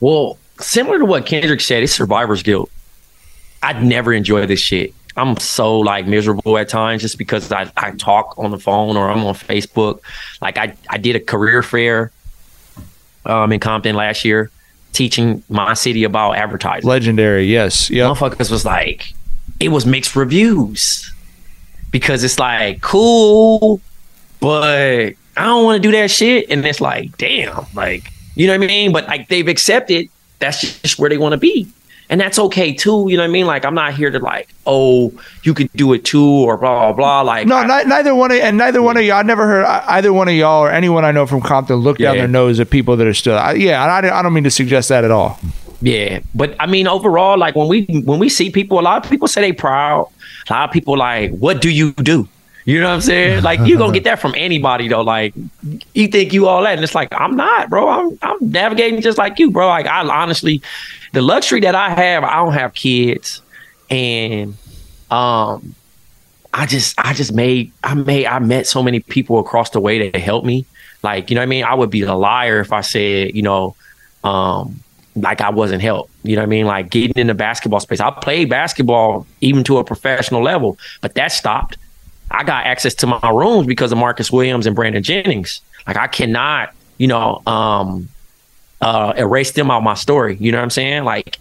Well, 0.01 0.39
similar 0.59 0.99
to 0.99 1.05
what 1.05 1.25
Kendrick 1.25 1.61
said, 1.61 1.85
it's 1.85 1.93
survivor's 1.93 2.43
guilt. 2.43 2.69
I'd 3.63 3.83
never 3.83 4.13
enjoy 4.13 4.47
this 4.47 4.61
shit. 4.61 4.93
I'm 5.17 5.37
so 5.37 5.79
like 5.79 6.07
miserable 6.07 6.59
at 6.59 6.69
times 6.69 7.01
just 7.01 7.19
because 7.19 7.51
I, 7.53 7.71
I 7.77 7.93
talk 7.93 8.35
on 8.37 8.51
the 8.51 8.59
phone 8.59 8.97
or 8.97 9.09
I'm 9.09 9.25
on 9.25 9.35
Facebook. 9.35 10.01
Like 10.43 10.59
I, 10.59 10.77
I 10.91 10.99
did 10.99 11.15
a 11.15 11.21
career 11.21 11.63
fair 11.63 12.11
um, 13.25 13.53
in 13.53 13.61
Compton 13.61 13.95
last 13.95 14.25
year 14.25 14.51
teaching 14.95 15.43
my 15.49 15.75
city 15.75 16.05
about 16.05 16.33
advertising. 16.33 16.89
Legendary, 16.89 17.45
yes. 17.47 17.91
Yeah. 17.91 18.05
Motherfuckers 18.05 18.51
was 18.51 18.65
like, 18.65 19.13
it 19.61 19.69
was 19.69 19.85
mixed 19.85 20.17
reviews 20.17 21.13
because 21.91 22.25
it's 22.25 22.39
like 22.39 22.81
cool, 22.81 23.81
but 24.41 25.15
I 25.37 25.45
don't 25.45 25.65
want 25.65 25.83
to 25.83 25.89
do 25.89 25.93
that 25.93 26.11
shit. 26.11 26.49
And 26.49 26.65
it's 26.65 26.81
like, 26.81 27.17
damn, 27.19 27.67
like, 27.75 28.11
you 28.35 28.47
know 28.47 28.57
what 28.57 28.65
I 28.65 28.67
mean? 28.67 28.93
But 28.93 29.07
like 29.07 29.29
they've 29.29 29.49
accepted 29.49 30.09
that's 30.39 30.81
just 30.81 30.99
where 30.99 31.09
they 31.09 31.19
want 31.19 31.33
to 31.33 31.39
be. 31.39 31.69
And 32.11 32.21
that's 32.21 32.39
okay 32.39 32.73
too. 32.75 33.07
You 33.09 33.17
know 33.17 33.23
what 33.23 33.29
I 33.31 33.33
mean? 33.33 33.47
Like 33.47 33.65
I'm 33.65 33.75
not 33.75 33.95
here 33.95 34.11
to 34.11 34.19
like, 34.19 34.49
oh, 34.67 35.13
you 35.43 35.55
could 35.55 35.71
do 35.73 35.93
it 35.95 36.05
too, 36.05 36.25
or 36.25 36.57
blah 36.59 36.93
blah 36.93 36.93
blah. 36.93 37.21
Like 37.23 37.47
No, 37.47 37.63
ni- 37.63 37.85
neither 37.85 38.15
one 38.15 38.31
of 38.31 38.37
and 38.39 38.59
neither 38.59 38.83
one 38.83 38.97
of 38.99 39.05
y'all. 39.05 39.17
I 39.17 39.23
never 39.23 39.47
heard 39.47 39.65
either 39.65 40.13
one 40.13 40.29
of 40.29 40.35
y'all 40.35 40.63
or 40.65 40.71
anyone 40.71 41.05
I 41.05 41.13
know 41.13 41.27
from 41.27 41.41
Compton 41.41 41.77
look 41.77 41.99
down 41.99 42.17
their 42.19 42.29
nose 42.29 42.61
at 42.61 42.69
people 42.71 42.97
that 42.99 43.07
are 43.07 43.15
still. 43.15 43.37
I, 43.39 43.55
yeah, 43.55 43.83
I, 43.83 44.01
don't- 44.03 44.13
I 44.13 44.21
don't 44.23 44.35
mean 44.35 44.45
to 44.45 44.51
suggest 44.51 44.91
that 44.91 45.03
at 45.05 45.11
all. 45.11 45.39
Yeah, 45.81 46.21
but 46.35 46.55
I 46.61 46.67
mean, 46.67 46.87
overall, 46.87 47.39
like 47.39 47.57
when 47.57 47.69
we 47.69 47.85
when 48.05 48.19
we 48.19 48.29
see 48.29 48.51
people, 48.51 48.79
a 48.79 48.83
lot 48.83 49.03
of 49.05 49.11
people 49.11 49.27
say 49.29 49.41
they 49.41 49.53
proud. 49.53 50.09
A 50.49 50.53
lot 50.53 50.69
of 50.69 50.73
people 50.73 50.97
like, 50.99 51.31
what 51.33 51.61
do 51.63 51.71
you 51.71 51.93
do? 51.93 52.29
You 52.67 52.81
know 52.81 52.89
what 52.89 52.95
I'm 52.95 53.01
saying? 53.03 53.43
Like 53.43 53.61
you 53.61 53.77
gonna 53.77 53.93
get 53.93 54.05
that 54.05 54.19
from 54.21 54.35
anybody 54.37 54.89
though. 54.89 55.03
Like 55.03 55.35
you 55.95 56.09
think 56.09 56.33
you 56.33 56.49
all 56.49 56.63
that, 56.63 56.75
and 56.75 56.83
it's 56.85 56.95
like 56.95 57.09
I'm 57.13 57.37
not, 57.37 57.69
bro. 57.69 57.89
I'm 57.91 58.19
I'm 58.23 58.37
navigating 58.41 59.03
just 59.03 59.19
like 59.19 59.39
you, 59.39 59.51
bro. 59.51 59.69
Like 59.69 59.87
I 59.87 60.01
honestly, 60.09 60.63
the 61.15 61.23
luxury 61.23 61.61
that 61.61 61.75
I 61.75 61.91
have, 61.91 62.25
I 62.25 62.37
don't 62.37 62.53
have 62.53 62.75
kids, 62.75 63.41
and 63.89 64.57
um, 65.11 65.75
I 66.53 66.67
just 66.67 66.99
I 66.99 67.15
just 67.15 67.33
made 67.33 67.73
I 67.83 67.95
made 67.95 68.27
I 68.27 68.39
met 68.41 68.67
so 68.67 68.83
many 68.83 69.01
people 69.01 69.39
across 69.39 69.71
the 69.71 69.81
way 69.81 70.11
that 70.11 70.21
helped 70.21 70.47
me. 70.47 70.67
Like 71.03 71.31
you 71.31 71.37
know 71.37 71.41
what 71.41 71.45
I 71.45 71.47
mean? 71.47 71.65
I 71.65 71.75
would 71.75 71.91
be 71.91 72.03
a 72.03 72.15
liar 72.15 72.61
if 72.61 72.73
I 72.73 72.81
said 72.81 73.35
you 73.35 73.43
know, 73.43 73.77
um, 74.25 74.81
like 75.15 75.41
I 75.41 75.51
wasn't 75.51 75.83
helped. 75.83 76.11
You 76.25 76.35
know 76.35 76.43
what 76.43 76.47
I 76.47 76.51
mean? 76.51 76.67
Like 76.67 76.91
getting 76.91 77.17
in 77.17 77.29
the 77.29 77.35
basketball 77.35 77.81
space. 77.81 78.01
I 78.01 78.11
played 78.11 78.51
basketball 78.51 79.27
even 79.41 79.63
to 79.65 79.79
a 79.79 79.85
professional 79.85 80.43
level, 80.43 80.79
but 81.01 81.15
that 81.15 81.29
stopped. 81.29 81.79
I 82.31 82.43
got 82.43 82.67
access 82.67 82.95
to 82.97 83.07
my 83.07 83.31
rooms 83.31 83.67
because 83.67 83.93
of 83.93 83.99
Marcus 83.99 84.33
Williams 84.33 84.67
and 84.67 84.75
Brandon 84.75 85.03
Jennings. 85.03 85.61
Like 85.87 85.97
I 85.97 86.09
cannot, 86.09 86.75
you 86.99 87.07
know, 87.07 87.41
um, 87.47 88.09
uh, 88.85 89.15
erase 89.17 89.53
them 89.53 89.71
out 89.71 89.83
my 89.83 89.95
story. 89.95 90.37
You 90.39 90.53
know 90.53 90.59
what 90.59 90.65
I'm 90.65 90.71
saying? 90.71 91.05
Like 91.05 91.39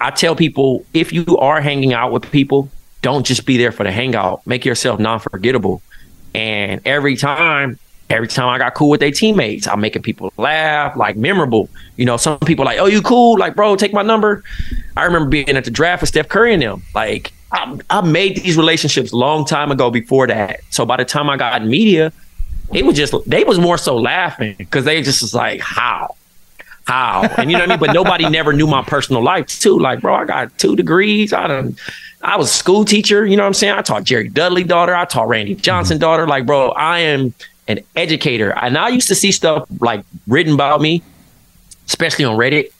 I 0.00 0.10
tell 0.10 0.34
people, 0.34 0.84
if 0.92 1.12
you 1.12 1.38
are 1.38 1.60
hanging 1.60 1.92
out 1.92 2.10
with 2.10 2.28
people, 2.32 2.68
don't 3.02 3.24
just 3.24 3.46
be 3.46 3.56
there 3.56 3.70
for 3.70 3.84
the 3.84 3.92
hangout. 3.92 4.44
Make 4.48 4.64
yourself 4.64 4.98
non-forgettable. 4.98 5.80
And 6.34 6.80
every 6.84 7.16
time, 7.16 7.78
every 8.10 8.26
time 8.26 8.48
I 8.48 8.58
got 8.58 8.74
cool 8.74 8.88
with 8.88 8.98
their 8.98 9.12
teammates, 9.12 9.68
I'm 9.68 9.80
making 9.80 10.02
people 10.02 10.32
laugh, 10.36 10.96
like 10.96 11.16
memorable. 11.16 11.68
You 11.96 12.04
know, 12.04 12.16
some 12.16 12.38
people 12.40 12.64
like, 12.64 12.78
oh, 12.80 12.86
you 12.86 13.00
cool? 13.00 13.38
Like, 13.38 13.54
bro, 13.54 13.76
take 13.76 13.92
my 13.92 14.02
number. 14.02 14.42
I 14.96 15.04
remember 15.04 15.28
being 15.28 15.50
at 15.50 15.64
the 15.64 15.70
draft 15.70 16.02
with 16.02 16.08
Steph 16.08 16.28
Curry 16.28 16.52
and 16.52 16.62
them. 16.62 16.82
Like, 16.96 17.32
I, 17.52 17.78
I 17.90 18.00
made 18.00 18.38
these 18.38 18.56
relationships 18.56 19.12
long 19.12 19.44
time 19.44 19.70
ago 19.70 19.88
before 19.90 20.26
that. 20.26 20.60
So 20.70 20.84
by 20.84 20.96
the 20.96 21.04
time 21.04 21.30
I 21.30 21.36
got 21.36 21.62
in 21.62 21.68
media, 21.68 22.12
it 22.72 22.84
was 22.84 22.96
just 22.96 23.14
they 23.28 23.44
was 23.44 23.60
more 23.60 23.78
so 23.78 23.96
laughing 23.96 24.56
because 24.58 24.84
they 24.84 25.00
just 25.02 25.22
was 25.22 25.32
like, 25.32 25.60
how? 25.60 26.16
How? 26.86 27.22
And 27.36 27.50
you 27.50 27.56
know 27.56 27.64
what 27.64 27.70
I 27.70 27.72
mean? 27.74 27.80
But 27.80 27.92
nobody 27.92 28.28
never 28.28 28.52
knew 28.52 28.66
my 28.66 28.82
personal 28.82 29.22
life 29.22 29.46
too. 29.46 29.78
Like, 29.78 30.00
bro, 30.00 30.14
I 30.14 30.24
got 30.24 30.56
two 30.58 30.76
degrees. 30.76 31.32
I 31.32 31.46
done 31.46 31.76
I 32.22 32.36
was 32.36 32.50
a 32.50 32.54
school 32.54 32.84
teacher, 32.84 33.26
you 33.26 33.36
know 33.36 33.42
what 33.42 33.48
I'm 33.48 33.54
saying? 33.54 33.74
I 33.74 33.82
taught 33.82 34.04
Jerry 34.04 34.28
Dudley 34.28 34.64
daughter, 34.64 34.94
I 34.94 35.04
taught 35.04 35.28
Randy 35.28 35.54
Johnson 35.56 35.98
daughter. 35.98 36.26
Like, 36.26 36.46
bro, 36.46 36.70
I 36.70 37.00
am 37.00 37.34
an 37.66 37.80
educator. 37.96 38.56
And 38.56 38.78
I 38.78 38.88
used 38.88 39.08
to 39.08 39.14
see 39.14 39.32
stuff 39.32 39.66
like 39.80 40.04
written 40.28 40.54
about 40.54 40.80
me, 40.80 41.02
especially 41.86 42.24
on 42.24 42.36
Reddit. 42.36 42.70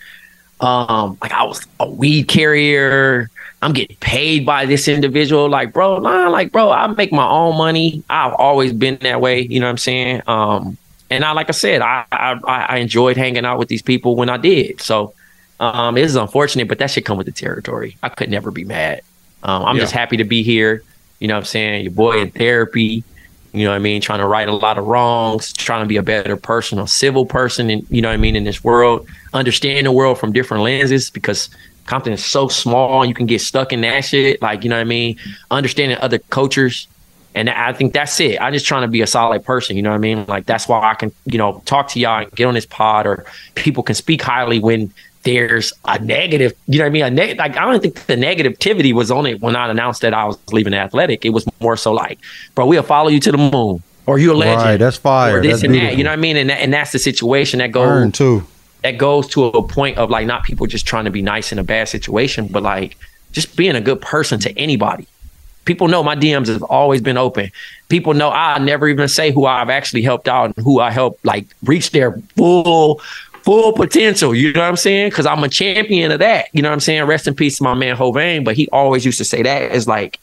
Um, 0.60 1.18
like 1.20 1.32
I 1.32 1.42
was 1.42 1.66
a 1.80 1.90
weed 1.90 2.28
carrier. 2.28 3.30
I'm 3.62 3.72
getting 3.72 3.96
paid 3.96 4.46
by 4.46 4.66
this 4.66 4.86
individual. 4.86 5.48
Like, 5.48 5.72
bro, 5.72 5.98
nah, 5.98 6.28
like, 6.28 6.52
bro, 6.52 6.70
I 6.70 6.86
make 6.88 7.12
my 7.12 7.28
own 7.28 7.56
money. 7.56 8.02
I've 8.08 8.34
always 8.34 8.72
been 8.72 8.98
that 9.02 9.20
way. 9.20 9.40
You 9.40 9.58
know 9.58 9.66
what 9.66 9.70
I'm 9.70 9.78
saying? 9.78 10.22
Um, 10.28 10.78
and 11.12 11.24
I, 11.24 11.32
like 11.32 11.48
I 11.48 11.52
said, 11.52 11.82
I, 11.82 12.04
I, 12.10 12.34
I 12.46 12.76
enjoyed 12.78 13.16
hanging 13.16 13.44
out 13.44 13.58
with 13.58 13.68
these 13.68 13.82
people 13.82 14.16
when 14.16 14.28
I 14.28 14.36
did. 14.36 14.80
So, 14.80 15.14
um, 15.60 15.96
it 15.96 16.04
is 16.04 16.16
unfortunate, 16.16 16.68
but 16.68 16.78
that 16.78 16.90
should 16.90 17.04
come 17.04 17.16
with 17.18 17.26
the 17.26 17.32
territory. 17.32 17.96
I 18.02 18.08
could 18.08 18.30
never 18.30 18.50
be 18.50 18.64
mad. 18.64 19.02
Um, 19.42 19.64
I'm 19.64 19.76
Yeah. 19.76 19.82
just 19.82 19.92
happy 19.92 20.16
to 20.16 20.24
be 20.24 20.42
here. 20.42 20.82
You 21.20 21.28
know 21.28 21.34
what 21.34 21.40
I'm 21.40 21.44
saying? 21.44 21.82
Your 21.84 21.92
boy 21.92 22.20
in 22.20 22.30
therapy. 22.30 23.04
You 23.52 23.64
know 23.64 23.70
what 23.70 23.76
I 23.76 23.80
mean? 23.80 24.00
Trying 24.00 24.20
to 24.20 24.26
right 24.26 24.48
a 24.48 24.52
lot 24.52 24.78
of 24.78 24.86
wrongs, 24.86 25.52
trying 25.52 25.82
to 25.82 25.86
be 25.86 25.98
a 25.98 26.02
better 26.02 26.36
person, 26.36 26.78
a 26.78 26.88
civil 26.88 27.26
person, 27.26 27.68
and 27.70 27.86
you 27.90 28.00
know 28.00 28.08
what 28.08 28.14
I 28.14 28.16
mean 28.16 28.34
in 28.34 28.44
this 28.44 28.64
world. 28.64 29.06
Understand 29.34 29.86
the 29.86 29.92
world 29.92 30.18
from 30.18 30.32
different 30.32 30.62
lenses 30.64 31.10
because 31.10 31.50
Compton 31.86 32.14
is 32.14 32.24
so 32.24 32.48
small, 32.48 33.04
you 33.04 33.12
can 33.12 33.26
get 33.26 33.40
stuck 33.42 33.72
in 33.72 33.82
that 33.82 34.04
shit. 34.06 34.40
Like 34.40 34.64
you 34.64 34.70
know 34.70 34.76
what 34.76 34.80
I 34.80 34.84
mean? 34.84 35.16
Understanding 35.50 35.98
other 36.00 36.18
cultures, 36.30 36.88
and 37.34 37.48
I 37.48 37.72
think 37.72 37.92
that's 37.94 38.18
it. 38.20 38.40
I'm 38.40 38.52
just 38.52 38.66
trying 38.66 38.82
to 38.82 38.88
be 38.88 39.00
a 39.00 39.06
solid 39.06 39.44
person. 39.44 39.76
You 39.76 39.82
know 39.82 39.90
what 39.90 39.96
I 39.96 40.00
mean? 40.00 40.24
Like 40.26 40.46
that's 40.46 40.68
why 40.68 40.80
I 40.80 40.94
can 40.94 41.12
you 41.26 41.38
know 41.38 41.62
talk 41.64 41.88
to 41.88 42.00
y'all 42.00 42.22
and 42.22 42.30
get 42.32 42.46
on 42.46 42.54
this 42.54 42.66
pod, 42.66 43.06
or 43.06 43.24
people 43.54 43.82
can 43.82 43.94
speak 43.94 44.22
highly 44.22 44.58
when 44.58 44.92
there's 45.22 45.72
a 45.84 45.98
negative. 45.98 46.52
You 46.66 46.78
know 46.78 46.84
what 46.84 46.88
I 46.88 46.92
mean? 46.92 47.04
A 47.04 47.10
neg- 47.10 47.38
like 47.38 47.56
I 47.56 47.64
don't 47.64 47.80
think 47.80 48.06
the 48.06 48.16
negativity 48.16 48.92
was 48.92 49.10
on 49.10 49.26
it 49.26 49.40
when 49.40 49.56
I 49.56 49.70
announced 49.70 50.02
that 50.02 50.14
I 50.14 50.24
was 50.24 50.38
leaving 50.52 50.72
the 50.72 50.78
athletic. 50.78 51.24
It 51.24 51.30
was 51.30 51.46
more 51.60 51.76
so 51.76 51.92
like, 51.92 52.18
bro, 52.54 52.66
we'll 52.66 52.82
follow 52.82 53.08
you 53.08 53.20
to 53.20 53.32
the 53.32 53.38
moon, 53.38 53.82
or 54.06 54.18
you're 54.18 54.34
a 54.34 54.36
legend. 54.36 54.62
Right, 54.62 54.76
that's 54.76 54.96
fire. 54.96 55.38
Or 55.38 55.42
this 55.42 55.52
That's 55.52 55.64
and 55.64 55.74
that. 55.74 55.96
You 55.96 56.04
know 56.04 56.10
what 56.10 56.18
I 56.18 56.22
mean? 56.22 56.36
And 56.36 56.50
that, 56.50 56.60
and 56.60 56.72
that's 56.72 56.92
the 56.92 56.98
situation 56.98 57.58
that 57.60 57.72
goes 57.72 57.88
Earn 57.88 58.12
too. 58.12 58.46
that 58.82 58.98
goes 58.98 59.26
to 59.28 59.46
a 59.46 59.66
point 59.66 59.98
of 59.98 60.10
like 60.10 60.26
not 60.26 60.44
people 60.44 60.66
just 60.66 60.86
trying 60.86 61.04
to 61.04 61.10
be 61.10 61.22
nice 61.22 61.52
in 61.52 61.58
a 61.58 61.64
bad 61.64 61.88
situation, 61.88 62.48
but 62.48 62.62
like 62.62 62.96
just 63.32 63.56
being 63.56 63.76
a 63.76 63.80
good 63.80 64.00
person 64.00 64.38
to 64.40 64.58
anybody. 64.58 65.06
People 65.64 65.88
know 65.88 66.02
my 66.02 66.16
DMs 66.16 66.48
have 66.48 66.62
always 66.64 67.00
been 67.00 67.16
open. 67.16 67.50
People 67.88 68.14
know 68.14 68.30
I 68.30 68.58
never 68.58 68.88
even 68.88 69.08
say 69.08 69.30
who 69.30 69.46
I've 69.46 69.70
actually 69.70 70.02
helped 70.02 70.28
out 70.28 70.56
and 70.56 70.64
who 70.64 70.80
I 70.80 70.90
helped 70.90 71.24
like 71.24 71.46
reach 71.62 71.90
their 71.90 72.12
full 72.36 73.00
full 73.42 73.72
potential. 73.72 74.34
You 74.34 74.52
know 74.52 74.60
what 74.60 74.68
I'm 74.68 74.76
saying? 74.76 75.10
Because 75.10 75.26
I'm 75.26 75.42
a 75.44 75.48
champion 75.48 76.12
of 76.12 76.20
that. 76.20 76.46
You 76.52 76.62
know 76.62 76.68
what 76.68 76.74
I'm 76.74 76.80
saying? 76.80 77.04
Rest 77.04 77.26
in 77.26 77.34
peace 77.34 77.58
to 77.58 77.64
my 77.64 77.74
man 77.74 77.96
Hovain, 77.96 78.44
but 78.44 78.56
he 78.56 78.68
always 78.70 79.04
used 79.04 79.18
to 79.18 79.24
say 79.24 79.42
that 79.42 79.72
is 79.72 79.86
like 79.86 80.18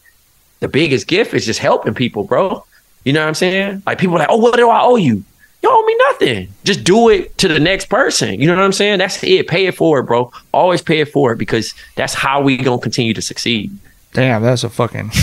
the 0.59 0.67
biggest 0.67 1.07
gift 1.07 1.33
is 1.33 1.45
just 1.45 1.59
helping 1.59 1.93
people, 1.93 2.23
bro. 2.23 2.65
You 3.03 3.13
know 3.13 3.21
what 3.21 3.27
I'm 3.27 3.35
saying? 3.35 3.83
Like 3.85 3.97
people 3.97 4.17
like, 4.17 4.29
oh, 4.29 4.37
what 4.37 4.55
do 4.55 4.69
I 4.69 4.81
owe 4.81 4.95
you? 4.95 5.23
You 5.61 5.69
owe 5.69 5.85
me 5.85 5.95
nothing. 6.09 6.47
Just 6.63 6.83
do 6.83 7.09
it 7.09 7.37
to 7.39 7.47
the 7.47 7.59
next 7.59 7.87
person. 7.89 8.39
You 8.39 8.47
know 8.47 8.55
what 8.55 8.63
I'm 8.63 8.71
saying? 8.71 8.99
That's 8.99 9.21
it. 9.23 9.47
Pay 9.47 9.65
it 9.65 9.75
forward, 9.75 10.03
bro. 10.03 10.31
Always 10.53 10.81
pay 10.81 10.99
it 11.01 11.09
forward 11.09 11.37
because 11.37 11.73
that's 11.95 12.13
how 12.13 12.41
we 12.41 12.57
gonna 12.57 12.81
continue 12.81 13.13
to 13.13 13.21
succeed. 13.21 13.77
Damn, 14.13 14.41
that's 14.41 14.63
a 14.63 14.69
fucking. 14.69 15.11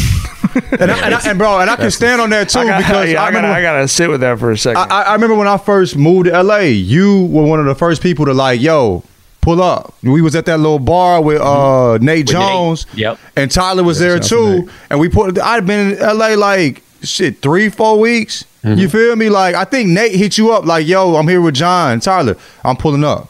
And, 0.57 0.90
I, 0.90 0.99
and, 1.05 1.14
I, 1.14 1.20
and 1.29 1.38
bro, 1.38 1.61
and 1.61 1.68
I 1.68 1.77
can 1.77 1.90
stand 1.90 2.18
on 2.18 2.31
that 2.31 2.49
too 2.49 2.61
I 2.61 2.64
gotta, 2.64 2.83
because 2.83 3.11
yeah, 3.12 3.22
I, 3.22 3.27
I, 3.27 3.31
gotta, 3.31 3.37
remember, 3.37 3.49
I 3.59 3.62
gotta 3.62 3.88
sit 3.88 4.09
with 4.09 4.20
that 4.22 4.38
for 4.38 4.53
a 4.53 4.57
second. 4.57 4.90
I, 4.90 5.01
I- 5.01 5.03
I 5.03 5.12
remember 5.12 5.35
when 5.35 5.49
I 5.49 5.59
first 5.59 5.96
moved 5.96 6.27
to 6.29 6.42
LA, 6.42 6.59
you 6.61 7.27
were 7.27 7.44
one 7.44 7.61
of 7.61 7.66
the 7.66 7.75
first 7.75 8.01
people 8.01 8.25
to 8.25 8.33
like, 8.33 8.59
yo, 8.59 9.03
pull 9.42 9.62
up. 9.62 9.92
We 10.03 10.22
was 10.22 10.35
at 10.35 10.46
that 10.46 10.59
little 10.59 10.79
bar 10.79 11.22
with 11.22 11.42
uh, 11.42 11.99
Nate 12.01 12.27
Jones. 12.27 12.87
Yep. 12.94 13.18
And 13.37 13.51
Tyler 13.51 13.83
was 13.83 13.99
there 13.99 14.16
shout 14.16 14.25
out 14.25 14.29
too. 14.29 14.70
And 14.88 14.99
we 14.99 15.11
put. 15.11 15.38
I'd 15.38 15.66
been 15.66 15.92
in 15.92 15.99
LA 15.99 16.35
like 16.35 16.83
shit 17.03 17.42
three, 17.42 17.68
four 17.68 17.99
weeks. 17.99 18.44
Mm-hmm. 18.64 18.81
You 18.81 18.88
feel 18.88 19.14
me? 19.14 19.29
Like 19.29 19.55
I 19.55 19.64
think 19.64 19.90
Nate 19.90 20.12
hit 20.14 20.38
you 20.38 20.53
up 20.53 20.64
like, 20.64 20.87
"Yo, 20.87 21.16
I'm 21.16 21.29
here 21.29 21.42
with 21.42 21.55
John 21.55 22.01
Tyler. 22.01 22.37
I'm 22.64 22.77
pulling 22.77 23.05
up." 23.05 23.29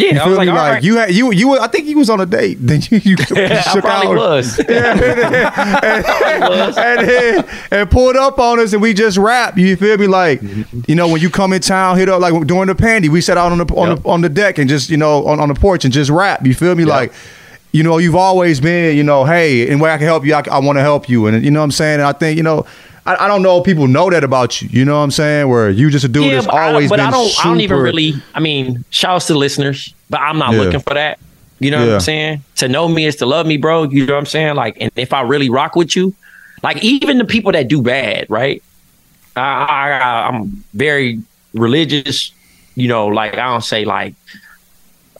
Yeah, 0.00 0.14
You 0.14 0.20
I 0.20 0.22
feel 0.24 0.28
was 0.30 0.38
like? 0.38 0.48
Like 0.48 0.72
right. 0.74 0.82
you 0.84 0.96
had 0.96 1.14
you 1.14 1.32
you. 1.32 1.58
I 1.58 1.66
think 1.68 1.86
he 1.86 1.94
was 1.94 2.08
on 2.10 2.20
a 2.20 2.26
date. 2.26 2.58
Then 2.70 2.80
you 2.90 2.98
you, 2.98 3.16
you 3.30 3.36
I 3.36 3.60
shook 3.60 3.82
probably 3.84 4.08
out. 4.08 4.16
was. 4.16 4.58
and, 5.48 7.08
then, 7.08 7.48
and 7.70 7.90
pulled 7.90 8.16
up 8.16 8.38
on 8.38 8.60
us 8.60 8.72
and 8.72 8.82
we 8.82 8.94
just 8.94 9.16
rap. 9.18 9.56
You 9.58 9.76
feel 9.76 9.96
me? 9.96 10.06
Like, 10.06 10.40
you 10.86 10.94
know, 10.94 11.08
when 11.08 11.20
you 11.20 11.30
come 11.30 11.52
in 11.52 11.60
town, 11.60 11.96
hit 11.98 12.08
up 12.08 12.20
like 12.20 12.46
during 12.46 12.66
the 12.68 12.74
pandy, 12.74 13.08
we 13.08 13.20
sat 13.20 13.36
out 13.38 13.52
on 13.52 13.58
the 13.58 13.64
on, 13.74 13.88
Yep. 13.90 14.02
the, 14.02 14.08
on 14.08 14.20
the 14.20 14.28
deck 14.28 14.58
and 14.58 14.68
just, 14.68 14.90
you 14.90 14.96
know, 14.96 15.26
on, 15.26 15.40
on 15.40 15.48
the 15.48 15.54
porch 15.54 15.84
and 15.84 15.92
just 15.92 16.10
rap. 16.10 16.46
You 16.46 16.54
feel 16.54 16.74
me? 16.74 16.84
Like, 16.84 17.12
you 17.72 17.82
know, 17.82 17.98
you've 17.98 18.16
always 18.16 18.60
been, 18.60 18.96
you 18.96 19.02
know, 19.04 19.24
hey, 19.24 19.70
and 19.70 19.80
where 19.80 19.92
I 19.92 19.96
can 19.96 20.06
help 20.06 20.24
you, 20.26 20.34
I, 20.34 20.42
I 20.50 20.58
want 20.58 20.76
to 20.76 20.82
help 20.82 21.08
you. 21.08 21.26
And 21.26 21.44
you 21.44 21.50
know 21.50 21.60
what 21.60 21.64
I'm 21.64 21.70
saying? 21.70 22.00
And 22.00 22.02
I 22.08 22.12
think, 22.12 22.36
you 22.36 22.42
know, 22.42 22.66
I, 23.06 23.24
I 23.24 23.28
don't 23.28 23.42
know 23.42 23.58
if 23.58 23.64
people 23.64 23.86
know 23.88 24.10
that 24.10 24.24
about 24.24 24.60
you. 24.60 24.68
You 24.70 24.84
know 24.84 24.96
what 24.98 25.04
I'm 25.04 25.10
saying? 25.10 25.48
Where 25.48 25.70
you 25.70 25.90
just 25.90 26.04
a 26.04 26.08
dude 26.08 26.32
that's 26.32 26.46
but 26.46 26.54
I- 26.54 26.68
always 26.68 26.88
but 26.90 26.96
been 26.96 27.06
I 27.06 27.10
don't. 27.10 27.32
I 27.40 27.44
don't 27.44 27.60
even 27.60 27.78
really. 27.78 28.14
I 28.34 28.40
mean, 28.40 28.84
shouts 28.90 29.26
to 29.26 29.32
the 29.34 29.38
listeners, 29.38 29.94
but 30.08 30.20
I'm 30.20 30.38
not 30.38 30.52
Yeah. 30.52 30.60
looking 30.60 30.80
for 30.80 30.94
that. 30.94 31.18
You 31.60 31.70
know 31.70 31.84
what 31.86 31.94
I'm 31.94 32.00
saying? 32.00 32.42
To 32.56 32.68
know 32.68 32.88
me 32.88 33.04
is 33.04 33.16
to 33.16 33.26
love 33.26 33.46
me, 33.46 33.56
bro. 33.58 33.82
You 33.84 34.06
know 34.06 34.14
what 34.14 34.20
I'm 34.20 34.26
saying? 34.26 34.54
Like, 34.54 34.76
and 34.80 34.90
if 34.96 35.12
I 35.12 35.20
really 35.22 35.50
rock 35.50 35.76
with 35.76 35.94
you, 35.94 36.14
like 36.62 36.82
even 36.82 37.18
the 37.18 37.24
people 37.26 37.52
that 37.52 37.68
do 37.68 37.82
bad, 37.82 38.26
right? 38.30 38.62
I, 39.36 39.40
I, 39.42 39.90
I 39.90 40.28
I'm 40.28 40.64
very 40.74 41.22
religious. 41.52 42.32
You 42.76 42.88
know, 42.88 43.08
like 43.08 43.34
I 43.34 43.46
don't 43.48 43.64
say 43.64 43.84
like 43.84 44.14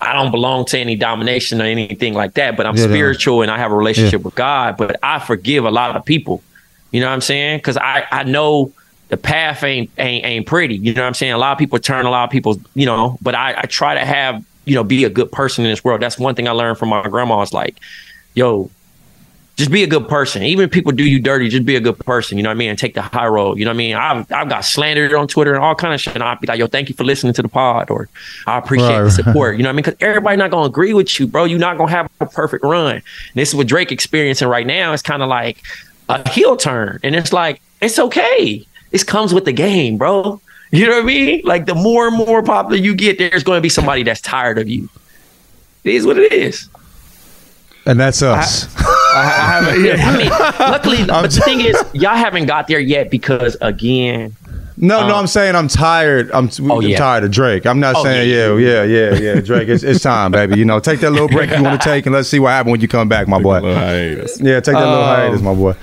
I 0.00 0.14
don't 0.14 0.30
belong 0.30 0.64
to 0.66 0.78
any 0.78 0.96
domination 0.96 1.60
or 1.60 1.64
anything 1.64 2.14
like 2.14 2.34
that, 2.34 2.56
but 2.56 2.64
I'm 2.66 2.76
Yeah, 2.76 2.84
spiritual 2.84 3.42
and 3.42 3.50
I 3.50 3.58
have 3.58 3.70
a 3.70 3.76
relationship 3.76 4.22
with 4.22 4.34
God. 4.34 4.76
But 4.78 4.98
I 5.02 5.18
forgive 5.18 5.64
a 5.66 5.70
lot 5.70 5.94
of 5.96 6.04
people. 6.06 6.42
You 6.90 7.00
know 7.00 7.06
what 7.06 7.12
I'm 7.14 7.20
saying? 7.20 7.58
Because 7.58 7.76
I 7.76 8.04
I 8.10 8.24
know 8.24 8.72
the 9.08 9.16
path 9.16 9.62
ain't 9.64 9.90
ain't 9.98 10.24
ain't 10.24 10.46
pretty. 10.46 10.76
You 10.76 10.94
know 10.94 11.02
what 11.02 11.08
I'm 11.08 11.14
saying? 11.14 11.32
A 11.32 11.38
lot 11.38 11.52
of 11.52 11.58
people 11.58 11.78
turn, 11.78 12.06
a 12.06 12.10
lot 12.10 12.24
of 12.24 12.30
people, 12.30 12.60
you 12.74 12.86
know. 12.86 13.18
But 13.22 13.34
I 13.34 13.54
I 13.58 13.62
try 13.66 13.94
to 13.94 14.04
have 14.04 14.44
you 14.66 14.74
know 14.74 14.84
be 14.84 15.04
a 15.04 15.10
good 15.10 15.32
person 15.32 15.64
in 15.64 15.70
this 15.70 15.82
world. 15.84 16.00
That's 16.02 16.18
one 16.18 16.34
thing 16.34 16.48
I 16.48 16.52
learned 16.52 16.78
from 16.78 16.88
my 16.90 17.02
grandma. 17.08 17.40
Is 17.42 17.52
like, 17.52 17.76
yo, 18.34 18.70
just 19.56 19.70
be 19.70 19.82
a 19.82 19.86
good 19.86 20.08
person. 20.08 20.42
Even 20.42 20.64
if 20.64 20.70
people 20.70 20.90
do 20.92 21.04
you 21.04 21.20
dirty, 21.20 21.48
just 21.48 21.66
be 21.66 21.76
a 21.76 21.80
good 21.80 21.98
person. 21.98 22.38
You 22.38 22.42
know 22.44 22.50
what 22.50 22.54
I 22.54 22.58
mean? 22.58 22.70
And 22.70 22.78
take 22.78 22.94
the 22.94 23.02
high 23.02 23.26
road. 23.26 23.58
You 23.58 23.64
know 23.64 23.70
what 23.72 23.74
I 23.74 23.78
mean? 23.78 23.94
I've 23.96 24.32
I've 24.32 24.48
got 24.48 24.64
slandered 24.64 25.12
on 25.14 25.28
Twitter 25.28 25.54
and 25.54 25.62
all 25.62 25.74
kind 25.74 25.92
of 25.92 26.00
shit. 26.00 26.14
And 26.14 26.22
I'd 26.22 26.40
be 26.40 26.46
like, 26.46 26.58
yo, 26.58 26.66
thank 26.66 26.88
you 26.88 26.94
for 26.94 27.04
listening 27.04 27.32
to 27.34 27.42
the 27.42 27.48
pod, 27.48 27.90
or 27.90 28.08
I 28.46 28.58
appreciate 28.58 28.88
Right, 28.88 28.98
the 28.98 29.04
right. 29.04 29.12
support. 29.12 29.56
You 29.56 29.62
know 29.64 29.68
what 29.68 29.72
I 29.74 29.76
mean? 29.76 29.84
Because 29.84 29.96
everybody 30.00 30.36
not 30.36 30.50
gonna 30.50 30.66
agree 30.66 30.94
with 30.94 31.18
you, 31.20 31.26
bro. 31.26 31.44
You're 31.44 31.58
not 31.58 31.76
gonna 31.78 31.90
have 31.90 32.08
a 32.20 32.26
perfect 32.26 32.64
run. 32.64 32.96
And 32.96 33.02
this 33.34 33.48
is 33.50 33.54
what 33.54 33.66
Drake 33.66 33.92
experiencing 33.92 34.48
right 34.48 34.66
now. 34.66 34.92
It's 34.92 35.02
kind 35.02 35.22
of 35.22 35.28
like 35.28 35.62
a 36.10 36.28
heel 36.30 36.56
turn, 36.56 36.98
and 37.02 37.14
it's 37.14 37.32
like 37.32 37.60
it's 37.80 37.98
okay. 37.98 38.66
This 38.90 39.04
comes 39.04 39.32
with 39.32 39.44
the 39.44 39.52
game, 39.52 39.96
bro. 39.98 40.40
You 40.72 40.86
know 40.86 40.94
what 40.96 41.02
I 41.02 41.06
mean? 41.06 41.40
Like 41.44 41.66
the 41.66 41.74
more 41.74 42.08
and 42.08 42.16
more 42.16 42.42
popular 42.42 42.76
you 42.76 42.94
get, 42.94 43.18
there's 43.18 43.42
going 43.42 43.56
to 43.58 43.62
be 43.62 43.68
somebody 43.68 44.02
that's 44.02 44.20
tired 44.20 44.58
of 44.58 44.68
you. 44.68 44.88
It 45.84 45.94
is 45.94 46.06
what 46.06 46.18
it 46.18 46.32
is. 46.32 46.68
And 47.86 47.98
that's 47.98 48.22
us. 48.22 48.68
I 48.78 49.24
haven't, 49.24 49.84
yeah. 49.84 49.96
I 49.98 50.16
mean, 50.16 50.28
luckily, 50.28 51.04
but 51.06 51.22
the 51.32 51.40
thing 51.40 51.60
is, 51.62 51.76
y'all 51.94 52.14
haven't 52.14 52.46
got 52.46 52.68
there 52.68 52.78
yet 52.78 53.10
because 53.10 53.56
again, 53.62 54.36
No, 54.76 55.00
no, 55.08 55.14
Um, 55.14 55.20
I'm 55.22 55.26
saying 55.26 55.56
I'm 55.56 55.66
tired. 55.66 56.30
I'm, 56.32 56.48
I'm 56.58 56.70
Oh, 56.70 56.80
yeah. 56.80 56.98
tired 56.98 57.24
of 57.24 57.30
Drake. 57.32 57.66
I'm 57.66 57.80
not 57.80 57.96
Oh, 57.96 58.04
saying 58.04 58.28
yeah. 58.28 58.54
yeah, 58.54 58.84
yeah, 58.84 59.12
yeah, 59.14 59.34
yeah, 59.34 59.40
Drake. 59.40 59.68
It's, 59.68 59.82
it's 59.82 60.02
time, 60.02 60.30
baby. 60.30 60.56
You 60.58 60.64
know, 60.66 60.78
take 60.78 61.00
that 61.00 61.10
little 61.10 61.28
break 61.28 61.50
you 61.50 61.62
want 61.64 61.80
to 61.80 61.84
take, 61.88 62.06
and 62.06 62.14
let's 62.14 62.28
see 62.28 62.38
what 62.38 62.50
happens 62.50 62.70
when 62.72 62.80
you 62.80 62.88
come 62.88 63.08
back, 63.08 63.26
my 63.26 63.40
boy. 63.40 63.60
Little 63.60 63.74
hiatus. 63.74 64.40
Yeah, 64.40 64.60
take 64.60 64.74
that 64.74 64.80
little 64.80 64.94
Um, 65.02 65.16
hiatus, 65.16 65.40
my 65.42 65.54
boy. 65.54 65.74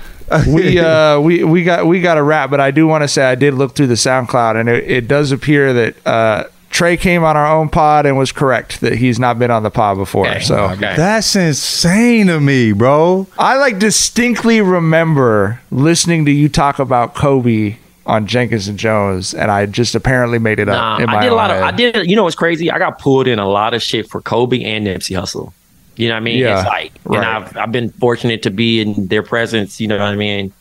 We 0.46 0.78
uh 0.78 1.20
we 1.20 1.44
we 1.44 1.64
got 1.64 1.86
we 1.86 2.00
got 2.00 2.18
a 2.18 2.22
wrap, 2.22 2.50
but 2.50 2.60
I 2.60 2.70
do 2.70 2.86
want 2.86 3.02
to 3.04 3.08
say 3.08 3.24
I 3.24 3.34
did 3.34 3.54
look 3.54 3.74
through 3.74 3.88
the 3.88 3.94
SoundCloud, 3.94 4.58
and 4.60 4.68
it, 4.68 4.90
it 4.90 5.08
does 5.08 5.32
appear 5.32 5.72
that 5.72 6.06
uh 6.06 6.44
Trey 6.70 6.96
came 6.98 7.24
on 7.24 7.36
our 7.36 7.46
own 7.46 7.70
pod 7.70 8.04
and 8.06 8.18
was 8.18 8.30
correct 8.30 8.82
that 8.82 8.96
he's 8.96 9.18
not 9.18 9.38
been 9.38 9.50
on 9.50 9.62
the 9.62 9.70
pod 9.70 9.96
before. 9.96 10.28
Okay. 10.28 10.40
So 10.40 10.64
Okay. 10.70 10.94
That's 10.96 11.34
insane 11.34 12.26
to 12.26 12.40
me, 12.40 12.72
bro. 12.72 13.26
I 13.38 13.56
like 13.56 13.78
distinctly 13.78 14.60
remember 14.60 15.60
listening 15.70 16.24
to 16.26 16.30
you 16.30 16.48
talk 16.48 16.78
about 16.78 17.14
Kobe 17.14 17.76
on 18.06 18.26
Jenkins 18.26 18.68
and 18.68 18.78
Jonez, 18.78 19.38
and 19.38 19.50
I 19.50 19.66
just 19.66 19.94
apparently 19.94 20.38
made 20.38 20.58
it 20.58 20.68
up. 20.68 20.74
Nah, 20.74 20.98
in 20.98 21.06
my 21.06 21.18
I 21.18 21.22
did 21.22 21.28
a 21.28 21.30
own 21.30 21.36
lot 21.36 21.50
of. 21.50 21.62
I 21.62 21.70
did. 21.70 22.08
You 22.08 22.16
know 22.16 22.24
what's 22.24 22.36
crazy? 22.36 22.70
I 22.70 22.78
got 22.78 22.98
pulled 22.98 23.26
in 23.28 23.38
a 23.38 23.48
lot 23.48 23.74
of 23.74 23.82
shit 23.82 24.08
for 24.08 24.20
Kobe 24.20 24.62
and 24.62 24.86
Nipsey 24.86 25.18
Hussle. 25.18 25.52
You 25.98 26.08
know 26.08 26.14
what 26.14 26.18
I 26.18 26.20
mean? 26.20 26.38
Yeah, 26.38 26.60
it's 26.60 26.68
like, 26.68 26.92
right. 27.04 27.16
and 27.18 27.26
I've 27.26 27.56
I've 27.56 27.72
been 27.72 27.90
fortunate 27.90 28.42
to 28.44 28.50
be 28.50 28.80
in 28.80 29.08
their 29.08 29.22
presence. 29.22 29.80
You 29.80 29.88
know 29.88 29.96
what 29.98 30.04
I 30.08 30.14
mean? 30.16 30.52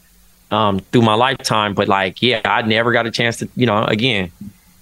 Um, 0.49 0.79
through 0.79 1.03
my 1.03 1.13
lifetime, 1.13 1.73
but 1.73 1.87
like, 1.87 2.21
yeah, 2.21 2.41
I 2.43 2.61
never 2.63 2.91
got 2.91 3.05
a 3.05 3.11
chance 3.11 3.37
to. 3.37 3.49
You 3.55 3.65
know, 3.67 3.83
again, 3.83 4.31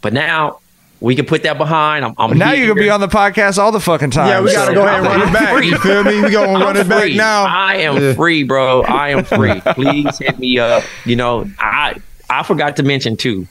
but 0.02 0.14
now 0.14 0.60
we 1.02 1.14
can 1.16 1.26
put 1.26 1.44
that 1.44 1.58
behind. 1.58 2.06
I'm, 2.06 2.14
I'm 2.18 2.30
But 2.30 2.38
now 2.38 2.52
here. 2.54 2.66
you 2.68 2.74
can 2.74 2.84
be 2.84 2.90
on 2.90 3.02
the 3.02 3.08
podcast 3.10 3.58
all 3.58 3.72
the 3.74 3.80
fucking 3.82 4.12
time. 4.12 4.28
Yeah, 4.30 4.42
we 4.42 4.52
got 4.54 4.62
to 4.62 4.68
so- 4.68 4.74
go 4.76 4.86
ahead 4.88 5.00
and 5.00 5.08
run 5.08 5.28
it 5.28 5.34
back. 5.34 5.54
free. 5.58 5.68
You 5.68 5.78
feel 5.80 6.04
me? 6.04 6.22
We 6.22 6.30
gonna 6.32 6.54
run 6.54 6.78
I'm 6.78 6.86
it 6.86 6.88
back 6.90 7.12
now. 7.14 7.44
I 7.46 7.76
am 7.78 8.02
Yeah. 8.02 8.14
free, 8.14 8.44
bro. 8.44 8.84
I 8.84 9.10
am 9.10 9.26
free. 9.26 9.60
Please 9.74 10.18
hit 10.20 10.40
me 10.40 10.58
up. 10.60 10.84
You 11.06 11.16
know, 11.18 11.50
I 11.60 11.98
I 12.30 12.44
forgot 12.44 12.78
to 12.78 12.84
mention 12.84 13.18
too. 13.18 13.46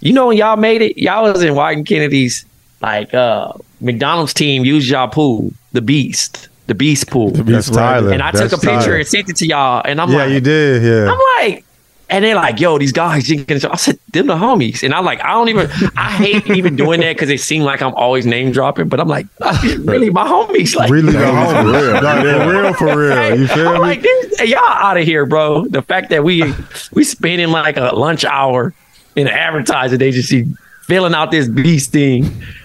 You 0.00 0.12
know 0.12 0.26
when 0.26 0.36
y'all 0.36 0.56
made 0.56 0.82
it, 0.82 0.98
y'all 0.98 1.22
was 1.32 1.42
in 1.42 1.54
Wieden+Kennedy's 1.54 2.44
like 2.82 3.14
uh 3.14 3.52
McDonald's 3.80 4.34
team 4.34 4.64
used 4.64 4.88
y'all 4.90 5.08
pool, 5.08 5.52
the 5.72 5.82
Beast, 5.82 6.48
the 6.66 6.74
Beast 6.74 7.08
pool. 7.10 7.30
That's 7.30 7.70
Tyler. 7.70 8.12
and 8.12 8.22
I 8.22 8.30
That's 8.30 8.50
took 8.50 8.62
a 8.62 8.66
picture 8.66 8.80
Tyler. 8.80 8.96
and 8.96 9.06
sent 9.06 9.28
it 9.28 9.36
to 9.36 9.46
y'all, 9.46 9.82
and 9.84 10.00
I'm 10.00 10.10
yeah, 10.10 10.16
like, 10.16 10.28
Yeah, 10.28 10.34
you 10.34 10.40
did. 10.40 10.82
Yeah. 10.82 11.12
I'm 11.12 11.20
like, 11.48 11.64
and 12.10 12.22
they're 12.22 12.34
like, 12.34 12.60
yo, 12.60 12.76
these 12.76 12.92
guys, 12.92 13.24
Jenkins. 13.24 13.64
I 13.64 13.74
said, 13.76 13.98
them 14.12 14.26
the 14.26 14.34
homies. 14.34 14.82
And 14.82 14.92
I'm 14.92 15.02
like, 15.06 15.24
I 15.24 15.30
don't 15.30 15.48
even, 15.48 15.70
I 15.96 16.10
hate 16.10 16.46
even 16.50 16.76
doing 16.76 17.00
that 17.00 17.16
because 17.16 17.30
it 17.30 17.40
seemed 17.40 17.64
like 17.64 17.80
I'm 17.80 17.94
always 17.94 18.26
name 18.26 18.52
dropping, 18.52 18.88
but 18.88 19.00
I'm 19.00 19.08
like, 19.08 19.26
really, 19.78 20.10
my 20.10 20.26
homies. 20.26 20.76
Like, 20.76 20.90
really, 20.90 21.12
the 21.12 21.26
home. 21.26 21.64
For 21.64 21.72
real. 21.72 22.02
No, 22.02 22.22
they're 22.22 22.62
real 22.62 22.74
for 22.74 22.98
real. 22.98 23.38
You 23.38 23.46
feel 23.48 23.68
I'm 23.68 23.74
me? 23.76 23.78
like, 23.80 24.02
this, 24.02 24.40
y'all 24.50 24.58
out 24.60 24.98
of 24.98 25.04
here, 25.04 25.24
bro. 25.24 25.64
The 25.68 25.80
fact 25.80 26.10
that 26.10 26.22
we 26.22 26.52
we 26.92 27.02
spending 27.02 27.48
like 27.48 27.78
a 27.78 27.94
lunch 27.94 28.26
hour 28.26 28.74
in 29.16 29.26
an 29.26 29.32
advertising 29.32 30.02
agency 30.02 30.46
filling 30.82 31.14
out 31.14 31.30
this 31.30 31.48
beast 31.48 31.92
thing. 31.92 32.24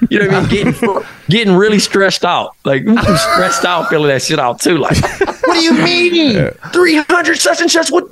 You 0.10 0.20
know 0.20 0.28
what 0.28 0.52
I 0.52 0.52
mean? 0.52 0.72
Getting 0.74 1.04
getting 1.30 1.54
really 1.56 1.80
stressed 1.80 2.24
out. 2.26 2.56
Like 2.66 2.84
I'm 2.88 3.18
stressed 3.18 3.66
out 3.66 3.90
filling 3.90 4.08
that 4.08 4.22
shit 4.22 4.40
out 4.40 4.60
too. 4.62 4.78
Like, 4.78 5.02
what 5.46 5.54
do 5.56 5.62
you 5.62 5.74
mean? 5.74 6.52
Three 6.72 6.96
hundred 6.96 7.38
such 7.38 7.62
and 7.62 7.70
such 7.70 7.92
would 7.92 8.10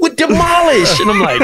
would 0.00 0.16
demolish. 0.16 1.00
And 1.00 1.10
I'm 1.10 1.20
like, 1.20 1.40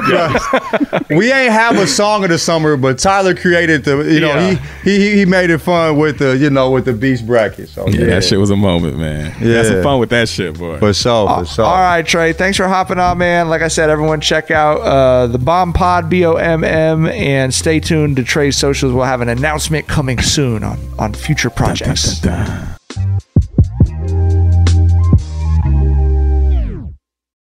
yo, 1.10 1.16
we 1.16 1.32
ain't 1.32 1.52
have 1.52 1.76
a 1.78 1.86
song 1.86 2.24
of 2.24 2.30
the 2.30 2.38
summer, 2.38 2.76
but 2.76 2.98
Tyler 2.98 3.34
created 3.34 3.84
the. 3.84 3.98
You 4.04 4.20
know, 4.20 4.28
Yeah. 4.34 4.54
he, 4.84 4.98
he 4.98 5.16
he 5.18 5.24
made 5.26 5.50
it 5.50 5.58
fun 5.58 5.96
with 5.96 6.18
the 6.18 6.36
you 6.36 6.50
know 6.50 6.70
with 6.70 6.84
the 6.84 6.92
beast 6.92 7.26
bracket. 7.26 7.68
So 7.68 7.86
Yeah, 7.88 8.00
yeah, 8.00 8.06
that 8.06 8.24
shit 8.24 8.38
was 8.38 8.50
a 8.50 8.56
moment, 8.56 8.98
man. 8.98 9.34
Yeah, 9.40 9.46
Yeah. 9.48 9.56
had 9.58 9.66
some 9.66 9.82
fun 9.82 9.98
with 10.00 10.10
that 10.10 10.28
shit, 10.28 10.58
boy. 10.58 10.78
for 10.78 10.92
sure, 10.92 11.28
for 11.28 11.44
sure. 11.46 11.64
All 11.64 11.74
right, 11.80 12.06
Trey. 12.06 12.32
Thanks 12.32 12.56
for 12.56 12.68
hopping 12.68 12.98
on, 12.98 13.18
man. 13.18 13.48
Like 13.48 13.62
I 13.62 13.68
said, 13.68 13.90
everyone 13.90 14.20
check 14.20 14.50
out 14.50 14.78
uh, 14.80 15.26
the 15.26 15.38
Bomm 15.38 15.74
Pod 15.74 16.08
B 16.10 16.24
O 16.24 16.34
M 16.34 16.64
M 16.64 17.06
and 17.06 17.52
stay 17.52 17.80
tuned 17.80 18.16
to 18.16 18.24
Trey's 18.24 18.56
socials. 18.56 18.92
We'll 18.92 19.04
have 19.04 19.20
an 19.20 19.28
announcement 19.28 19.86
coming 19.88 20.20
soon 20.20 20.62
on 20.64 20.78
on 20.98 21.14
future 21.14 21.50
projects. 21.50 22.20